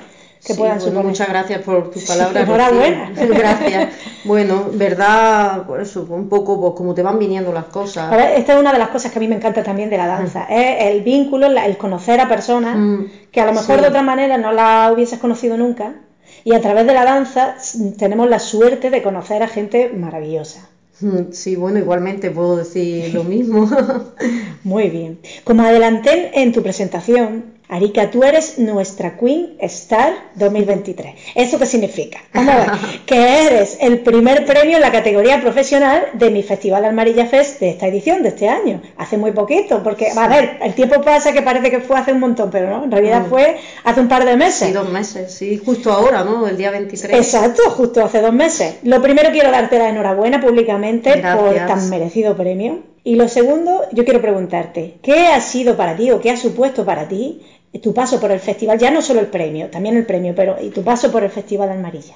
que 0.45 0.55
puedan 0.55 0.79
Muchas 1.05 1.29
gracias 1.29 1.63
por 1.63 1.91
tus 1.91 2.05
palabras. 2.05 2.45
enhorabuena. 2.49 3.13
gracias. 3.15 3.95
Bueno, 4.25 4.67
verdad, 4.73 5.67
por 5.67 5.81
eso, 5.81 6.07
un 6.11 6.29
poco 6.29 6.61
pues, 6.61 6.75
como 6.75 6.95
te 6.95 7.03
van 7.03 7.19
viniendo 7.19 7.53
las 7.53 7.65
cosas. 7.65 8.13
A 8.13 8.17
ver, 8.17 8.39
esta 8.39 8.55
es 8.55 8.61
una 8.61 8.73
de 8.73 8.79
las 8.79 8.89
cosas 8.89 9.11
que 9.11 9.19
a 9.19 9.21
mí 9.21 9.29
me 9.29 9.37
encanta 9.37 9.63
también 9.63 9.91
de 9.91 9.97
la 9.97 10.07
danza, 10.07 10.47
mm. 10.49 10.53
es 10.53 10.77
el 10.93 11.03
vínculo, 11.03 11.47
el 11.47 11.77
conocer 11.77 12.21
a 12.21 12.29
personas 12.29 12.77
mm. 12.77 13.05
que 13.31 13.41
a 13.41 13.47
lo 13.47 13.53
mejor 13.53 13.81
de 13.81 13.89
otra 13.89 14.03
manera 14.03 14.37
no 14.37 14.53
la 14.53 14.91
hubieses 14.93 15.19
conocido 15.19 15.57
nunca. 15.57 15.95
Y 16.47 16.55
a 16.55 16.61
través 16.61 16.87
de 16.87 16.93
la 16.93 17.05
danza 17.05 17.57
tenemos 17.97 18.29
la 18.29 18.39
suerte 18.39 18.91
de 18.91 19.03
conocer 19.03 19.43
a 19.43 19.49
gente 19.49 19.91
maravillosa. 19.95 20.69
Mm, 21.01 21.33
sí, 21.33 21.57
bueno, 21.57 21.79
igualmente 21.79 22.31
puedo 22.31 22.57
decir 22.57 23.15
lo 23.15 23.25
mismo. 23.25 23.69
Muy 24.65 24.91
bien. 24.91 25.19
Como 25.45 25.63
adelanté 25.63 26.43
en 26.43 26.53
tu 26.53 26.63
presentación, 26.63 27.54
Arika, 27.68 28.11
tú 28.11 28.22
eres 28.22 28.59
nuestra 28.59 29.16
Queen 29.16 29.57
Star 29.61 30.12
2023. 30.35 31.14
¿Eso 31.35 31.59
qué 31.59 31.64
significa? 31.64 32.18
Vamos 32.35 32.55
a 32.55 32.57
ver, 32.59 32.70
que 33.07 33.46
eres 33.46 33.79
el 33.81 34.00
primer 34.00 34.44
premio 34.44 34.77
en 34.77 34.83
la 34.83 34.92
categoría 34.92 35.40
profesional 35.40 36.09
de 36.12 36.31
mi 36.31 36.42
Festival 36.42 36.85
Almarilla 36.85 37.24
Fest 37.27 37.61
de 37.61 37.70
esta 37.70 37.87
edición, 37.87 38.22
de 38.22 38.29
este 38.29 38.48
año. 38.48 38.83
Hace 38.98 39.16
muy 39.16 39.33
poquito, 39.33 39.83
porque, 39.83 40.09
a 40.14 40.29
ver, 40.29 40.59
el 40.62 40.74
tiempo 40.74 41.00
pasa 41.00 41.33
que 41.33 41.40
parece 41.40 41.70
que 41.70 41.81
fue 41.81 41.98
hace 41.98 42.12
un 42.12 42.20
montón, 42.20 42.50
pero 42.50 42.68
no, 42.68 42.85
en 42.85 42.90
realidad 42.90 43.22
mm. 43.22 43.31
fue 43.31 43.57
hace 43.85 44.00
un 44.00 44.09
par 44.09 44.27
de 44.27 44.37
meses. 44.37 44.68
Sí, 44.68 44.72
dos 44.72 44.90
meses, 44.90 45.33
sí, 45.33 45.61
justo 45.64 45.90
ahora, 45.90 46.22
¿no? 46.22 46.46
El 46.46 46.59
día 46.59 46.70
23. 46.70 47.16
Exacto, 47.16 47.62
justo 47.70 48.05
hace 48.05 48.20
dos 48.20 48.35
meses. 48.35 48.77
Lo 48.83 49.00
primero 49.00 49.31
quiero 49.31 49.50
darte 49.50 49.79
la 49.79 49.88
enhorabuena 49.88 50.38
públicamente 50.40 51.22
por 51.35 51.55
tan 51.55 51.88
merecido 51.88 52.37
premio. 52.37 52.94
Y 53.07 53.16
lo 53.16 53.29
segundo, 53.29 53.83
yo 53.92 54.05
quiero 54.05 54.22
preguntarte, 54.22 54.94
¿qué 55.03 55.27
ha 55.27 55.40
sido 55.42 55.77
para 55.77 55.94
ti 55.94 56.11
o 56.11 56.22
qué 56.22 56.31
ha 56.31 56.38
supuesto 56.38 56.87
para 56.87 57.07
ti 57.07 57.42
tu 57.79 57.93
paso 57.93 58.21
por 58.21 58.31
el 58.31 58.41
festival? 58.41 58.79
Ya 58.79 58.91
no 58.91 59.03
solo 59.03 59.21
el 59.21 59.27
premio, 59.27 59.71
también 59.71 59.97
el 59.97 60.07
premio, 60.07 60.35
pero 60.35 60.57
y 60.61 60.71
tu 60.71 60.83
paso 60.83 61.11
por 61.11 61.25
el 61.25 61.31
Festival 61.31 61.71
Almarilla. 61.71 62.15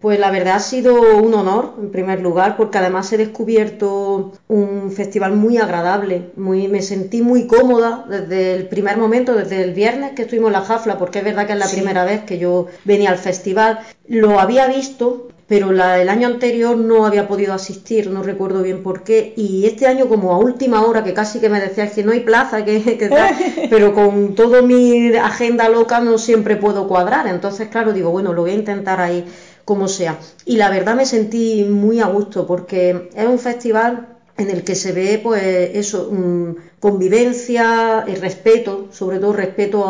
Pues 0.00 0.20
la 0.20 0.30
verdad 0.30 0.56
ha 0.56 0.60
sido 0.60 1.18
un 1.18 1.34
honor, 1.34 1.74
en 1.80 1.90
primer 1.90 2.20
lugar, 2.20 2.56
porque 2.56 2.78
además 2.78 3.12
he 3.12 3.16
descubierto 3.16 4.32
un 4.46 4.92
festival 4.92 5.34
muy 5.34 5.58
agradable. 5.58 6.30
Muy, 6.36 6.68
me 6.68 6.82
sentí 6.82 7.20
muy 7.20 7.48
cómoda 7.48 8.04
desde 8.08 8.54
el 8.54 8.68
primer 8.68 8.96
momento, 8.96 9.34
desde 9.34 9.64
el 9.64 9.74
viernes 9.74 10.12
que 10.12 10.22
estuvimos 10.22 10.50
en 10.50 10.52
la 10.52 10.60
Jafla, 10.60 10.98
porque 10.98 11.18
es 11.18 11.24
verdad 11.24 11.48
que 11.48 11.54
es 11.54 11.58
la 11.58 11.66
primera 11.66 12.04
vez 12.04 12.22
que 12.22 12.38
yo 12.38 12.66
venía 12.84 13.10
al 13.10 13.18
festival. 13.18 13.80
Lo 14.06 14.38
había 14.38 14.68
visto, 14.68 15.30
pero 15.48 15.72
la, 15.72 16.00
el 16.00 16.10
año 16.10 16.28
anterior 16.28 16.76
no 16.76 17.06
había 17.06 17.26
podido 17.26 17.54
asistir, 17.54 18.10
no 18.10 18.22
recuerdo 18.22 18.62
bien 18.62 18.82
por 18.82 19.02
qué, 19.02 19.32
y 19.34 19.64
este 19.64 19.86
año 19.86 20.06
como 20.06 20.32
a 20.32 20.38
última 20.38 20.84
hora, 20.84 21.02
que 21.02 21.14
casi 21.14 21.40
que 21.40 21.48
me 21.48 21.58
decía 21.58 21.90
que 21.90 22.04
no 22.04 22.12
hay 22.12 22.20
plaza, 22.20 22.64
que, 22.64 22.98
que 22.98 23.08
tal, 23.08 23.34
pero 23.70 23.94
con 23.94 24.34
toda 24.34 24.60
mi 24.60 25.16
agenda 25.16 25.68
loca 25.70 26.00
no 26.00 26.18
siempre 26.18 26.56
puedo 26.56 26.86
cuadrar, 26.86 27.26
entonces 27.26 27.68
claro, 27.68 27.94
digo, 27.94 28.10
bueno, 28.10 28.34
lo 28.34 28.42
voy 28.42 28.50
a 28.50 28.54
intentar 28.54 29.00
ahí 29.00 29.24
como 29.64 29.88
sea. 29.88 30.18
Y 30.44 30.56
la 30.56 30.70
verdad 30.70 30.94
me 30.94 31.06
sentí 31.06 31.64
muy 31.64 32.00
a 32.00 32.06
gusto, 32.06 32.46
porque 32.46 33.10
es 33.14 33.26
un 33.26 33.38
festival 33.38 34.18
en 34.38 34.50
el 34.50 34.64
que 34.64 34.74
se 34.74 34.92
ve 34.92 35.20
pues 35.22 35.42
eso, 35.74 36.10
mm, 36.12 36.56
convivencia 36.80 38.04
y 38.06 38.14
respeto, 38.14 38.88
sobre 38.92 39.18
todo 39.18 39.32
respeto 39.32 39.84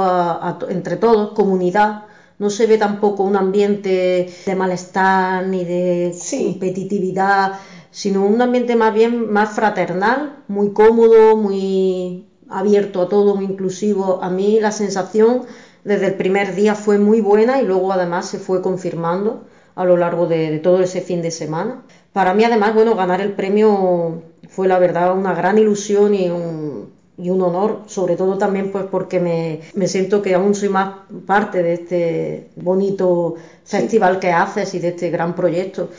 entre 0.68 0.96
todos, 0.96 1.32
comunidad, 1.32 2.04
no 2.38 2.50
se 2.50 2.66
ve 2.66 2.78
tampoco 2.78 3.24
un 3.24 3.36
ambiente 3.36 4.32
de 4.46 4.54
malestar 4.54 5.46
ni 5.46 5.64
de 5.64 6.14
competitividad, 6.30 7.54
sino 7.90 8.24
un 8.24 8.40
ambiente 8.40 8.76
más 8.76 8.94
bien 8.94 9.30
más 9.30 9.50
fraternal, 9.50 10.44
muy 10.48 10.72
cómodo, 10.72 11.36
muy 11.36 12.26
abierto 12.48 13.02
a 13.02 13.08
todo, 13.08 13.34
muy 13.34 13.44
inclusivo. 13.44 14.22
A 14.22 14.30
mí 14.30 14.60
la 14.60 14.70
sensación 14.70 15.42
desde 15.84 16.06
el 16.06 16.14
primer 16.14 16.54
día 16.54 16.74
fue 16.74 16.98
muy 16.98 17.20
buena 17.20 17.60
y 17.60 17.64
luego 17.64 17.92
además 17.92 18.28
se 18.28 18.38
fue 18.38 18.62
confirmando 18.62 19.44
a 19.74 19.84
lo 19.84 19.96
largo 19.96 20.26
de, 20.26 20.50
de 20.50 20.58
todo 20.58 20.80
ese 20.80 21.00
fin 21.00 21.22
de 21.22 21.30
semana. 21.30 21.82
Para 22.12 22.34
mí 22.34 22.44
además, 22.44 22.74
bueno, 22.74 22.94
ganar 22.94 23.20
el 23.20 23.32
premio 23.32 24.22
fue 24.48 24.68
la 24.68 24.78
verdad 24.78 25.16
una 25.16 25.34
gran 25.34 25.58
ilusión 25.58 26.14
y 26.14 26.30
un, 26.30 26.90
y 27.18 27.30
un 27.30 27.42
honor, 27.42 27.82
sobre 27.86 28.16
todo 28.16 28.38
también 28.38 28.70
pues 28.70 28.84
porque 28.90 29.18
me, 29.18 29.60
me, 29.74 29.88
siento 29.88 30.22
que 30.22 30.34
aún 30.34 30.54
soy 30.54 30.68
más 30.68 30.94
parte 31.26 31.62
de 31.62 31.72
este 31.74 32.50
bonito 32.56 33.34
festival 33.64 34.20
que 34.20 34.30
haces 34.30 34.72
y 34.74 34.78
de 34.78 34.88
este 34.88 35.10
gran 35.10 35.34
proyecto. 35.34 35.90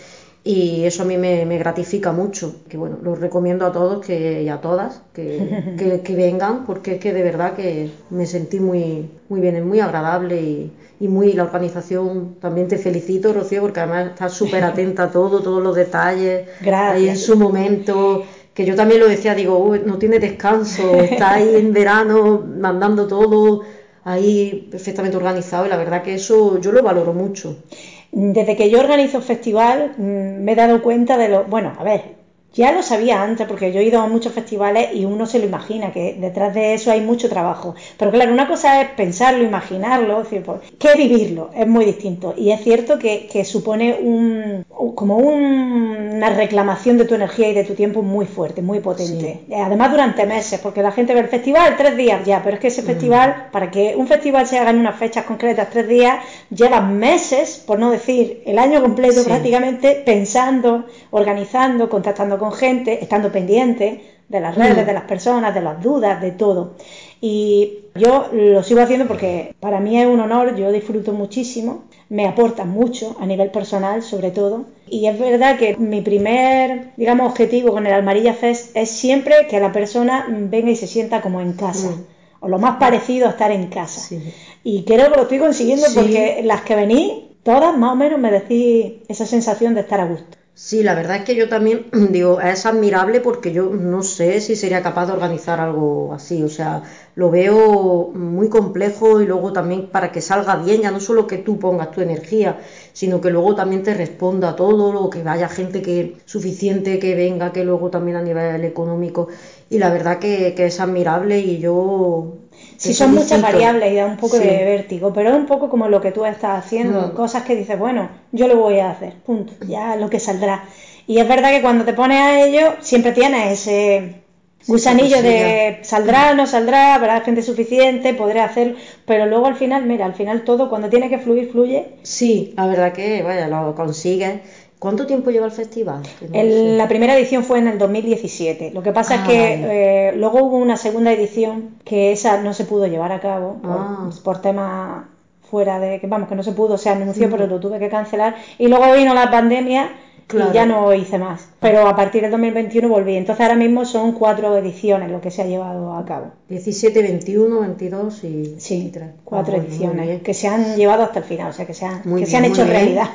Y 0.42 0.86
eso 0.86 1.04
a 1.04 1.06
mí 1.06 1.18
me, 1.18 1.46
me, 1.46 1.58
gratifica 1.58 2.14
mucho, 2.14 2.62
que 2.70 2.78
bueno, 2.78 2.98
los 3.04 3.20
recomiendo 3.20 3.66
a 3.66 3.74
todos 3.74 4.06
que, 4.06 4.42
y 4.42 4.48
a 4.48 4.62
todas 4.62 5.02
que, 5.14 5.76
que, 5.78 6.00
que, 6.00 6.16
vengan, 6.16 6.66
porque 6.66 6.94
es 6.94 7.00
que 7.02 7.12
de 7.12 7.24
verdad 7.24 7.56
que 7.56 7.92
me 8.10 8.26
sentí 8.26 8.62
muy, 8.62 9.10
muy 9.28 9.42
bien, 9.42 9.58
es 9.58 9.66
muy 9.66 9.82
agradable 9.82 10.42
y, 10.42 10.72
y 11.02 11.08
muy 11.10 11.34
la 11.34 11.44
organización, 11.44 12.36
también 12.40 12.70
te 12.70 12.78
felicito, 12.78 13.34
Rocío, 13.34 13.62
porque 13.62 13.82
además 13.82 14.08
estás 14.12 14.34
súper 14.34 14.64
atenta 14.66 15.04
a 15.04 15.12
todo, 15.12 15.42
todos 15.42 15.62
los 15.62 15.76
detalles, 15.76 16.48
Gracias. 16.62 16.96
ahí 16.96 17.10
en 17.10 17.18
su 17.18 17.36
momento 17.38 18.24
que 18.60 18.66
yo 18.66 18.76
también 18.76 19.00
lo 19.00 19.08
decía, 19.08 19.36
digo, 19.36 19.74
no 19.86 19.98
tiene 19.98 20.20
descanso, 20.20 20.96
está 20.96 21.36
ahí 21.36 21.56
en 21.56 21.72
verano 21.80 22.44
mandando 22.46 23.08
todo 23.08 23.62
ahí 24.04 24.68
perfectamente 24.70 25.16
organizado 25.16 25.66
y 25.66 25.70
la 25.70 25.78
verdad 25.78 26.04
que 26.04 26.16
eso 26.16 26.60
yo 26.60 26.74
lo 26.74 26.84
valoro 26.84 27.14
mucho. 27.14 27.64
Desde 28.12 28.58
que 28.58 28.70
yo 28.70 28.82
organizo 28.82 29.22
festival 29.22 29.94
mm, 29.98 30.44
me 30.44 30.52
he 30.52 30.56
dado 30.56 30.82
cuenta 30.82 31.18
de 31.18 31.30
lo, 31.30 31.46
bueno, 31.46 31.72
a 31.80 31.86
ver, 31.86 32.19
ya 32.54 32.72
lo 32.72 32.82
sabía 32.82 33.22
antes 33.22 33.48
porque 33.48 33.72
yo 33.72 33.80
he 33.80 33.84
ido 33.84 34.02
a 34.02 34.08
muchos 34.08 34.34
festivales 34.34 34.90
y 34.94 35.06
uno 35.06 35.26
se 35.26 35.40
lo 35.40 35.46
imagina, 35.46 35.92
que 35.92 36.18
detrás 36.20 36.54
de 36.54 36.74
eso 36.74 36.92
hay 36.92 37.02
mucho 37.02 37.30
trabajo. 37.30 37.76
Pero 37.98 38.12
claro, 38.12 38.34
una 38.34 38.48
cosa 38.48 38.82
es 38.82 38.90
pensarlo, 38.92 39.44
imaginarlo, 39.44 40.24
decir, 40.24 40.42
pues, 40.44 40.62
que 40.80 40.96
vivirlo, 40.96 41.52
es 41.56 41.68
muy 41.68 41.86
distinto. 41.86 42.34
Y 42.36 42.52
es 42.52 42.62
cierto 42.64 42.98
que, 42.98 43.28
que 43.32 43.46
supone 43.46 43.98
un, 44.02 44.66
como 44.96 45.18
un, 45.18 46.10
una 46.16 46.30
reclamación 46.32 46.98
de 46.98 47.06
tu 47.06 47.16
energía 47.16 47.50
y 47.50 47.54
de 47.54 47.64
tu 47.64 47.76
tiempo 47.76 48.02
muy 48.02 48.26
fuerte, 48.26 48.62
muy 48.62 48.80
potente. 48.80 49.42
Sí. 49.48 49.54
Además 49.54 49.92
durante 49.92 50.26
meses, 50.26 50.60
porque 50.60 50.82
la 50.82 50.92
gente 50.92 51.14
ve 51.14 51.20
el 51.20 51.28
festival 51.28 51.76
tres 51.78 51.96
días 51.96 52.26
ya, 52.26 52.42
pero 52.44 52.56
es 52.56 52.62
que 52.62 52.68
ese 52.68 52.82
mm. 52.82 52.86
festival, 52.86 53.48
para 53.52 53.70
que 53.70 53.96
un 53.96 54.08
festival 54.08 54.48
se 54.48 54.58
haga 54.58 54.72
en 54.72 54.80
unas 54.80 54.98
fechas 54.98 55.26
concretas, 55.26 55.70
tres 55.70 55.88
días, 55.88 56.24
lleva 56.50 56.82
meses, 56.82 57.64
por 57.66 57.78
no 57.78 57.92
decir 57.92 58.42
el 58.46 58.58
año 58.58 58.82
completo 58.82 59.22
sí. 59.22 59.26
prácticamente, 59.26 60.02
pensando, 60.04 60.86
organizando, 61.12 61.90
contactando 61.90 62.39
con 62.40 62.54
gente, 62.54 63.04
estando 63.04 63.32
pendiente 63.32 64.02
de 64.30 64.40
las 64.40 64.56
redes, 64.56 64.84
mm. 64.84 64.88
de 64.88 64.94
las 64.94 65.04
personas, 65.04 65.54
de 65.54 65.62
las 65.62 65.82
dudas, 65.82 66.22
de 66.22 66.32
todo. 66.32 66.76
Y 67.20 67.80
yo 67.96 68.28
lo 68.32 68.64
sigo 68.64 68.82
haciendo 68.82 69.08
porque 69.08 69.54
para 69.60 69.80
mí 69.80 70.00
es 70.00 70.08
un 70.08 70.20
honor, 70.20 70.56
yo 70.56 70.72
disfruto 70.72 71.12
muchísimo, 71.12 71.84
me 72.08 72.28
aporta 72.28 72.64
mucho 72.64 73.18
a 73.20 73.26
nivel 73.26 73.50
personal 73.50 74.04
sobre 74.04 74.32
todo. 74.32 74.66
Y 74.88 75.08
es 75.08 75.20
verdad 75.20 75.58
que 75.58 75.76
mi 75.78 76.02
primer, 76.02 76.92
digamos, 76.96 77.30
objetivo 77.30 77.74
con 77.74 77.86
el 77.86 77.94
Almarilla 77.94 78.34
Fest 78.34 78.76
es 78.76 78.90
siempre 78.90 79.48
que 79.50 79.60
la 79.60 79.72
persona 79.72 80.28
venga 80.30 80.72
y 80.72 80.76
se 80.76 80.88
sienta 80.88 81.22
como 81.22 81.42
en 81.42 81.54
casa. 81.54 81.90
Mm. 81.90 82.06
O 82.42 82.48
lo 82.48 82.58
más 82.58 82.78
parecido 82.78 83.28
a 83.28 83.32
estar 83.32 83.52
en 83.52 83.68
casa. 83.68 84.00
Sí. 84.00 84.34
Y 84.64 84.84
creo 84.84 85.12
que 85.12 85.18
lo 85.18 85.24
estoy 85.24 85.40
consiguiendo 85.40 85.88
sí. 85.88 86.00
porque 86.00 86.42
las 86.44 86.62
que 86.62 86.76
venís, 86.76 87.12
todas 87.44 87.78
más 87.78 87.92
o 87.94 87.96
menos 87.96 88.18
me 88.18 88.32
decís 88.32 89.02
esa 89.10 89.26
sensación 89.26 89.74
de 89.74 89.82
estar 89.82 90.00
a 90.00 90.06
gusto. 90.06 90.39
Sí, 90.62 90.84
la 90.84 90.94
verdad 90.94 91.18
es 91.18 91.24
que 91.24 91.36
yo 91.36 91.48
también 91.48 91.86
digo, 92.12 92.42
es 92.42 92.66
admirable 92.66 93.22
porque 93.22 93.54
yo 93.54 93.70
no 93.70 94.04
sé 94.04 94.42
si 94.42 94.56
sería 94.58 94.84
capaz 94.84 95.06
de 95.06 95.14
organizar 95.14 95.60
algo 95.62 96.14
así, 96.14 96.44
o 96.44 96.50
sea, 96.50 96.84
lo 97.16 97.32
veo 97.32 98.10
muy 98.14 98.50
complejo 98.50 99.22
y 99.22 99.26
luego 99.26 99.54
también 99.54 99.88
para 99.88 100.12
que 100.12 100.20
salga 100.22 100.58
bien, 100.58 100.82
ya 100.82 100.92
no 100.92 101.00
solo 101.00 101.28
que 101.28 101.38
tú 101.38 101.58
pongas 101.60 101.92
tu 101.92 102.02
energía, 102.02 102.60
sino 102.92 103.22
que 103.22 103.30
luego 103.32 103.56
también 103.56 103.84
te 103.84 103.94
responda 103.94 104.56
todo, 104.58 105.02
o 105.02 105.10
que 105.10 105.24
vaya 105.24 105.48
gente 105.48 105.82
que 105.82 106.18
suficiente 106.26 107.00
que 107.00 107.16
venga, 107.16 107.54
que 107.54 107.64
luego 107.64 107.90
también 107.90 108.18
a 108.18 108.22
nivel 108.22 108.66
económico, 108.66 109.30
y 109.70 109.78
la 109.78 109.90
verdad 109.90 110.20
que, 110.20 110.54
que 110.58 110.66
es 110.66 110.80
admirable 110.82 111.40
y 111.40 111.60
yo 111.60 112.34
Sí, 112.80 112.94
son 112.94 113.14
muchas 113.14 113.42
variables 113.42 113.92
y 113.92 113.96
da 113.96 114.06
un 114.06 114.16
poco 114.16 114.38
sí. 114.38 114.44
de 114.44 114.64
vértigo, 114.64 115.12
pero 115.12 115.32
es 115.32 115.36
un 115.36 115.48
poco 115.48 115.70
como 115.70 115.90
lo 115.90 116.00
que 116.00 116.14
tú 116.14 116.24
estás 116.24 116.66
haciendo, 116.66 117.10
mm. 117.10 117.12
cosas 117.12 117.44
que 117.44 117.58
dices, 117.58 117.78
bueno, 117.78 118.10
yo 118.32 118.48
lo 118.48 118.56
voy 118.56 118.80
a 118.80 118.92
hacer, 118.92 119.16
punto, 119.16 119.52
ya 119.68 119.98
lo 119.98 120.10
que 120.10 120.22
saldrá. 120.22 120.64
Y 121.06 121.20
es 121.20 121.28
verdad 121.28 121.52
que 121.52 121.62
cuando 121.62 121.84
te 121.84 121.92
pones 121.92 122.22
a 122.22 122.42
ello, 122.42 122.76
siempre 122.80 123.12
tienes 123.12 123.60
ese 123.60 124.22
gusanillo 124.66 125.18
sí, 125.18 125.24
de 125.24 125.80
saldrá, 125.82 126.34
no 126.36 126.48
saldrá, 126.48 126.96
habrá 126.96 127.20
gente 127.20 127.42
suficiente, 127.42 128.14
podré 128.14 128.40
hacer, 128.40 128.78
pero 129.06 129.26
luego 129.26 129.48
al 129.48 129.56
final, 129.56 129.86
mira, 129.86 130.06
al 130.06 130.14
final 130.14 130.46
todo, 130.46 130.70
cuando 130.70 130.88
tiene 130.88 131.10
que 131.10 131.18
fluir, 131.18 131.52
fluye. 131.52 131.96
Sí, 132.04 132.54
la 132.56 132.66
verdad 132.68 132.94
que, 132.94 133.24
vaya, 133.24 133.50
lo 133.50 133.76
consigues 133.76 134.40
¿Cuánto 134.80 135.06
tiempo 135.06 135.30
lleva 135.30 135.46
el 135.46 135.52
festival? 135.52 136.04
No 136.22 136.40
el, 136.40 136.78
la 136.78 136.88
primera 136.88 137.18
edición 137.18 137.44
fue 137.44 137.60
en 137.60 137.68
el 137.68 137.78
2017. 137.78 138.72
Lo 138.72 138.82
que 138.82 138.94
pasa 138.94 139.16
ah, 139.16 139.18
es 139.18 139.28
que 139.28 139.62
vale. 139.62 140.10
eh, 140.10 140.14
luego 140.16 140.42
hubo 140.44 140.58
una 140.58 140.78
segunda 140.78 141.12
edición 141.12 141.76
que 141.84 142.14
esa 142.14 142.42
no 142.42 142.54
se 142.54 142.64
pudo 142.64 142.88
llevar 142.88 143.12
a 143.12 143.20
cabo 143.20 143.58
por, 143.62 143.78
ah. 143.78 144.10
por 144.24 144.42
temas 144.42 145.04
fuera 145.50 145.80
de 145.80 146.00
que 146.00 146.08
vamos 146.08 146.30
que 146.30 146.36
no 146.36 146.44
se 146.44 146.54
pudo, 146.54 146.78
se 146.78 146.90
anunció 146.90 147.28
mm. 147.28 147.32
pero 147.32 147.48
lo 147.48 147.60
tuve 147.60 147.80
que 147.80 147.90
cancelar 147.90 148.36
y 148.58 148.68
luego 148.68 148.94
vino 148.94 149.14
la 149.14 149.32
pandemia 149.32 149.90
claro. 150.28 150.52
y 150.52 150.54
ya 150.54 150.66
no 150.66 150.94
hice 150.94 151.18
más. 151.18 151.50
Pero 151.60 151.88
a 151.88 151.96
partir 151.96 152.22
del 152.22 152.32
2021 152.32 152.88
volví. 152.88 153.16
Entonces 153.16 153.42
ahora 153.42 153.56
mismo 153.56 153.84
son 153.84 154.14
cuatro 154.14 154.56
ediciones 154.58 155.12
lo 155.12 155.20
que 155.20 155.32
se 155.32 155.42
ha 155.42 155.46
llevado 155.46 155.94
a 155.94 156.06
cabo. 156.06 156.32
17, 156.48 157.02
21, 157.02 157.60
22 157.60 158.24
y 158.24 158.56
sí, 158.60 158.80
23. 158.80 159.10
cuatro 159.26 159.56
ah, 159.56 159.58
ediciones 159.58 160.22
que 160.22 160.34
se 160.34 160.48
han 160.48 160.76
llevado 160.76 161.04
hasta 161.04 161.20
el 161.20 161.26
final, 161.26 161.50
o 161.50 161.54
sea 161.54 161.66
que 161.66 161.74
se 161.74 161.86
han, 161.86 162.04
que 162.04 162.10
bien, 162.10 162.28
se 162.28 162.38
han 162.38 162.46
hecho 162.46 162.64
bien. 162.64 162.68
realidad. 162.68 163.10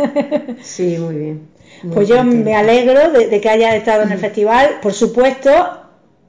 sí, 0.62 0.98
muy 0.98 1.14
bien. 1.14 1.53
Pues 1.92 2.08
yo 2.08 2.24
me 2.24 2.54
alegro 2.54 3.10
de, 3.10 3.28
de 3.28 3.40
que 3.40 3.48
hayas 3.48 3.74
estado 3.74 4.02
en 4.02 4.12
el 4.12 4.18
festival. 4.18 4.78
Por 4.80 4.92
supuesto, 4.92 5.50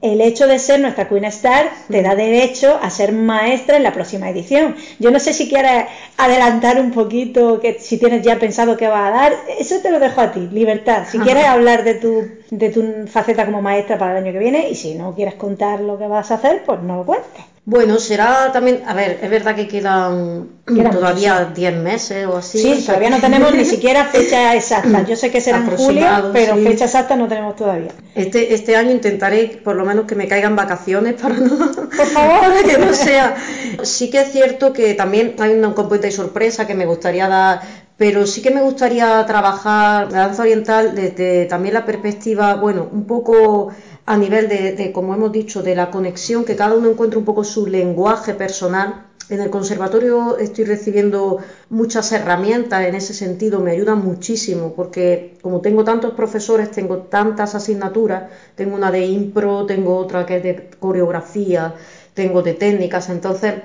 el 0.01 0.21
hecho 0.21 0.45
de 0.47 0.59
ser 0.59 0.79
nuestra 0.79 1.09
Queen 1.09 1.25
Star 1.25 1.69
te 1.89 2.01
da 2.01 2.15
derecho 2.15 2.77
a 2.81 2.89
ser 2.89 3.11
maestra 3.11 3.77
en 3.77 3.83
la 3.83 3.93
próxima 3.93 4.29
edición. 4.29 4.75
Yo 4.99 5.09
no 5.09 5.19
sé 5.19 5.33
si 5.33 5.49
quieres 5.49 5.85
adelantar 6.17 6.79
un 6.79 6.91
poquito, 6.91 7.59
que 7.59 7.79
si 7.79 7.97
tienes 7.97 8.21
ya 8.21 8.37
pensado 8.37 8.77
qué 8.77 8.87
va 8.87 9.07
a 9.07 9.11
dar, 9.11 9.33
eso 9.59 9.79
te 9.81 9.91
lo 9.91 9.99
dejo 9.99 10.21
a 10.21 10.31
ti, 10.31 10.47
libertad. 10.51 11.05
Si 11.09 11.17
quieres 11.25 11.45
hablar 11.45 11.83
de 11.83 11.95
tu 11.95 12.23
de 12.51 12.69
tu 12.69 13.07
faceta 13.07 13.45
como 13.45 13.61
maestra 13.61 13.97
para 13.97 14.11
el 14.11 14.23
año 14.23 14.33
que 14.33 14.39
viene 14.39 14.69
y 14.69 14.75
si 14.75 14.93
no 14.93 15.15
quieres 15.15 15.35
contar 15.35 15.79
lo 15.79 15.97
que 15.97 16.07
vas 16.07 16.29
a 16.29 16.35
hacer, 16.35 16.63
pues 16.65 16.81
no 16.81 16.97
lo 16.97 17.05
cuentes. 17.05 17.54
Bueno, 17.67 17.97
será 17.97 18.51
también, 18.51 18.83
a 18.85 18.93
ver, 18.93 19.19
es 19.23 19.29
verdad 19.31 19.55
que 19.55 19.67
quedan, 19.67 20.49
todavía 20.65 21.51
10 21.55 21.77
meses 21.77 22.27
o 22.27 22.37
así. 22.37 22.59
Sí, 22.59 22.83
todavía 22.85 23.09
no 23.09 23.19
tenemos 23.19 23.55
ni 23.55 23.65
siquiera 23.75 24.05
fecha 24.05 24.55
exacta. 24.55 25.03
Yo 25.03 25.15
sé 25.15 25.31
que 25.31 25.41
será 25.41 25.57
en 25.57 25.75
julio, 25.75 26.05
pero 26.31 26.57
fecha 26.57 26.85
exacta 26.85 27.15
no 27.15 27.27
tenemos 27.27 27.55
todavía. 27.55 27.89
Este, 28.13 28.53
este 28.53 28.75
año 28.75 28.91
intentaré 28.91 29.59
por 29.63 29.75
lo 29.75 29.83
menos 29.83 30.05
que 30.05 30.13
me 30.13 30.27
caigan 30.27 30.55
vacaciones 30.55 31.15
para 31.21 31.37
no, 31.37 31.71
por 31.71 32.05
favor. 32.05 32.63
que 32.63 32.77
no 32.77 32.93
sea. 32.93 33.35
Sí 33.81 34.11
que 34.11 34.21
es 34.21 34.31
cierto 34.31 34.71
que 34.71 34.93
también 34.93 35.35
hay 35.39 35.53
un 35.53 35.73
componente 35.73 36.07
de 36.07 36.13
sorpresa 36.13 36.67
que 36.67 36.75
me 36.75 36.85
gustaría 36.85 37.27
dar 37.27 37.85
pero 37.97 38.27
sí 38.27 38.41
que 38.41 38.51
me 38.51 38.61
gustaría 38.61 39.25
trabajar 39.25 40.11
la 40.11 40.27
danza 40.27 40.41
oriental 40.41 40.93
desde 40.95 41.45
también 41.45 41.73
la 41.73 41.85
perspectiva, 41.85 42.55
bueno, 42.55 42.89
un 42.91 43.05
poco 43.05 43.69
a 44.05 44.17
nivel 44.17 44.47
de, 44.47 44.91
como 44.93 45.13
hemos 45.13 45.31
dicho, 45.31 45.63
de 45.63 45.75
la 45.75 45.89
conexión, 45.89 46.45
que 46.45 46.55
cada 46.55 46.75
uno 46.75 46.89
encuentre 46.89 47.17
un 47.17 47.25
poco 47.25 47.43
su 47.43 47.65
lenguaje 47.65 48.33
personal. 48.33 49.07
En 49.27 49.41
el 49.41 49.49
conservatorio 49.49 50.37
estoy 50.37 50.65
recibiendo 50.65 51.39
muchas 51.69 52.11
herramientas 52.11 52.85
en 52.85 52.93
ese 52.93 53.15
sentido, 53.15 53.59
me 53.59 53.71
ayudan 53.71 54.03
muchísimo, 54.03 54.73
porque 54.75 55.39
como 55.41 55.61
tengo 55.61 55.83
tantos 55.83 56.13
profesores, 56.13 56.69
tengo 56.69 56.99
tantas 56.99 57.55
asignaturas, 57.55 58.25
tengo 58.53 58.75
una 58.75 58.91
de 58.91 59.05
impro, 59.05 59.65
tengo 59.65 59.97
otra 59.97 60.27
que 60.27 60.37
es 60.37 60.43
de 60.43 60.69
coreografía, 60.79 61.73
tengo 62.13 62.43
de 62.43 62.53
técnicas, 62.53 63.09
entonces 63.09 63.55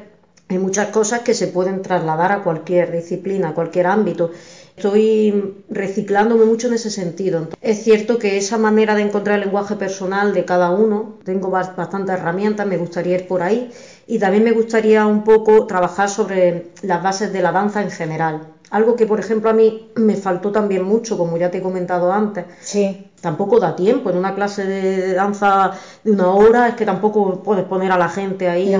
hay 0.49 0.59
muchas 0.59 0.89
cosas 0.89 1.21
que 1.21 1.35
se 1.35 1.47
pueden 1.49 1.83
trasladar 1.83 2.33
a 2.33 2.43
cualquier 2.43 2.91
disciplina, 2.91 3.51
a 3.51 3.55
cualquier 3.55 3.87
ámbito. 3.87 4.31
Estoy 4.81 5.57
reciclándome 5.69 6.47
mucho 6.47 6.69
en 6.69 6.73
ese 6.73 6.89
sentido. 6.89 7.49
Es 7.61 7.85
cierto 7.85 8.19
que 8.19 8.39
esa 8.39 8.57
manera 8.57 8.95
de 8.95 9.03
encontrar 9.03 9.39
el 9.39 9.45
lenguaje 9.45 9.77
personal 9.77 10.33
de 10.33 10.47
cada 10.47 10.71
uno, 10.71 11.19
tengo 11.23 11.51
bastantes 11.51 12.15
herramientas, 12.15 12.67
me 12.67 12.79
gustaría 12.79 13.17
ir 13.17 13.29
por 13.29 13.43
ahí 13.43 13.71
y 14.07 14.19
también 14.19 14.43
me 14.43 14.53
gustaría 14.53 15.05
un 15.05 15.23
poco 15.23 15.67
trabajar 15.67 16.09
sobre 16.09 16.69
las 16.81 17.03
bases 17.03 17.31
de 17.31 17.43
la 17.43 17.53
danza 17.53 17.83
en 17.83 17.91
general. 17.91 18.55
Algo 18.71 18.97
que, 18.97 19.05
por 19.05 19.21
ejemplo, 19.21 19.51
a 19.51 19.53
mí 19.53 19.91
me 19.97 20.17
faltó 20.17 20.51
también 20.51 20.85
mucho, 20.85 21.19
como 21.19 21.37
ya 21.37 21.51
te 21.51 21.59
he 21.59 21.63
comentado 21.63 22.11
antes. 22.11 22.47
Sí. 22.63 23.10
Tampoco 23.21 23.59
da 23.61 23.77
tiempo. 23.77 24.11
En 24.11 24.17
una 24.17 24.35
clase 24.35 24.65
de 24.65 25.15
danza 25.15 25.73
de 26.05 26.13
una 26.13 26.31
hora 26.31 26.69
es 26.69 26.75
que 26.75 26.87
tampoco 26.87 27.43
puedes 27.43 27.65
poner 27.65 27.93
a 27.93 27.99
la 27.99 28.09
gente 28.09 28.49
ahí 28.49 28.75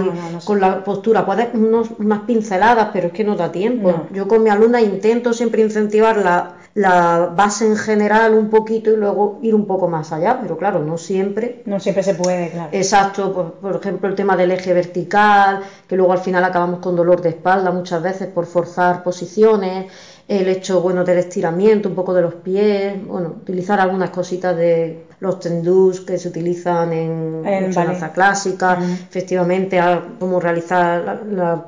con 0.45 0.61
la 0.61 0.83
postura. 0.83 1.27
Puedes 1.27 1.49
unas 1.55 2.21
pinceladas, 2.21 2.89
pero 2.93 3.09
es 3.09 3.13
que 3.13 3.25
no 3.25 3.37
da 3.37 3.53
tiempo. 3.53 4.07
Yo 4.13 4.27
con 4.27 4.43
mi 4.43 4.51
alumna 4.51 4.81
intento 4.81 5.33
siempre 5.33 5.63
incentivar 5.63 6.17
la, 6.19 6.57
la 6.75 7.33
base 7.35 7.67
en 7.67 7.77
general 7.77 8.35
un 8.35 8.49
poquito 8.49 8.91
y 8.91 8.97
luego 8.97 9.39
ir 9.43 9.55
un 9.55 9.67
poco 9.67 9.89
más 9.89 10.13
allá, 10.13 10.39
pero 10.41 10.57
claro, 10.57 10.81
no 10.81 10.97
siempre. 10.99 11.63
No 11.67 11.81
siempre 11.81 12.03
se 12.03 12.15
puede, 12.15 12.51
claro. 12.51 12.69
Exacto, 12.73 13.33
por, 13.33 13.53
por, 13.55 13.77
ejemplo, 13.77 14.09
el 14.09 14.15
tema 14.15 14.37
del 14.37 14.53
eje 14.53 14.73
vertical, 14.73 15.61
que 15.89 15.97
luego 15.97 16.13
al 16.13 16.21
final 16.21 16.45
acabamos 16.45 16.79
con 16.81 16.95
dolor 16.95 17.21
de 17.23 17.31
espalda 17.31 17.73
muchas 17.73 18.03
veces 18.03 18.29
por 18.29 18.47
forzar 18.47 19.03
posiciones, 19.03 19.91
el 20.31 20.47
hecho, 20.47 20.81
bueno, 20.81 21.03
del 21.03 21.19
estiramiento, 21.19 21.89
un 21.89 21.97
poco 21.97 22.15
de 22.15 22.23
los 22.23 22.35
pies, 22.35 23.05
bueno, 23.05 23.35
utilizar 23.43 23.81
algunas 23.81 24.11
cositas 24.11 24.57
de 24.57 25.07
los 25.19 25.41
tendús 25.41 26.03
que 26.03 26.19
se 26.19 26.29
utilizan 26.29 26.93
en, 26.93 27.73
danza 27.73 28.13
clásica, 28.13 28.79
efectivamente, 28.81 29.81
cómo 30.21 30.39
realizar 30.39 31.25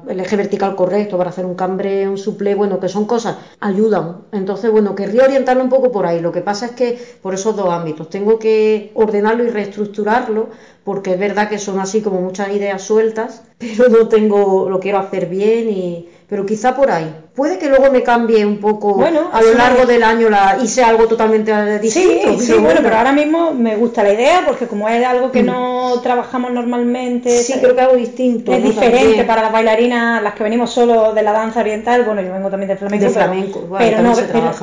el 0.09 0.20
eje 0.20 0.37
vertical 0.37 0.77
correcto 0.77 1.18
para 1.18 1.31
hacer 1.31 1.44
un 1.44 1.57
cambre, 1.57 2.09
un 2.09 2.16
suple, 2.16 2.55
bueno, 2.55 2.79
que 2.79 2.88
son 2.88 3.05
cosas, 3.05 3.37
ayudan. 3.59 4.18
Entonces, 4.31 4.70
bueno, 4.70 4.94
querría 4.94 5.25
orientarlo 5.25 5.64
un 5.64 5.68
poco 5.68 5.90
por 5.90 6.07
ahí. 6.07 6.20
Lo 6.20 6.31
que 6.31 6.40
pasa 6.40 6.66
es 6.66 6.72
que 6.72 6.96
por 7.20 7.35
esos 7.35 7.57
dos 7.57 7.68
ámbitos, 7.68 8.11
tengo 8.11 8.38
que 8.38 8.92
ordenarlo 8.94 9.42
y 9.42 9.48
reestructurarlo, 9.48 10.51
porque 10.85 11.14
es 11.14 11.18
verdad 11.18 11.48
que 11.48 11.59
son 11.59 11.81
así 11.81 12.01
como 12.01 12.20
muchas 12.20 12.55
ideas 12.55 12.81
sueltas, 12.81 13.42
pero 13.59 13.88
no 13.88 14.07
tengo, 14.07 14.70
lo 14.70 14.79
quiero 14.79 14.98
hacer 14.98 15.27
bien 15.27 15.68
y 15.68 16.12
pero 16.33 16.47
quizá 16.47 16.75
por 16.75 16.90
ahí. 16.90 17.14
Puede 17.35 17.59
que 17.59 17.68
luego 17.68 17.92
me 17.92 18.03
cambie 18.03 18.47
un 18.47 18.57
poco 18.57 18.95
bueno, 18.95 19.29
a 19.35 19.42
lo 19.42 19.53
largo 19.53 19.85
del 19.85 20.03
año 20.03 20.31
la, 20.31 20.57
y 20.62 20.66
sea 20.66 20.88
algo 20.88 21.07
totalmente 21.07 21.53
distinto. 21.79 22.38
Sí, 22.38 22.47
sí, 22.47 22.53
bueno, 22.55 22.81
pero 22.83 22.97
ahora 22.97 23.12
mismo 23.12 23.53
me 23.53 23.77
gusta 23.77 24.03
la 24.03 24.14
idea 24.14 24.42
porque 24.47 24.66
como 24.66 24.88
es 24.88 25.05
algo 25.05 25.31
que 25.31 25.42
mm. 25.42 25.47
no 25.47 26.01
trabajamos 26.03 26.51
normalmente, 26.51 27.29
sí, 27.42 27.53
creo 27.61 27.75
que 27.75 27.83
algo 27.83 27.97
distinto. 27.97 28.51
Es 28.51 28.64
diferente 28.64 29.25
para 29.25 29.42
las 29.42 29.53
bailarinas, 29.53 30.23
las 30.23 30.33
que 30.33 30.42
venimos 30.42 30.71
solo 30.71 31.12
de 31.12 31.23
la 31.23 31.33
danza 31.33 31.61
oriental, 31.61 32.03
bueno, 32.05 32.23
yo 32.23 32.33
vengo 32.33 32.49
también 32.49 32.68
del 32.68 32.79
flamenco, 32.79 33.05
de 33.05 33.11
flamenco, 33.11 33.68
pero, 33.77 34.03
no, 34.03 34.14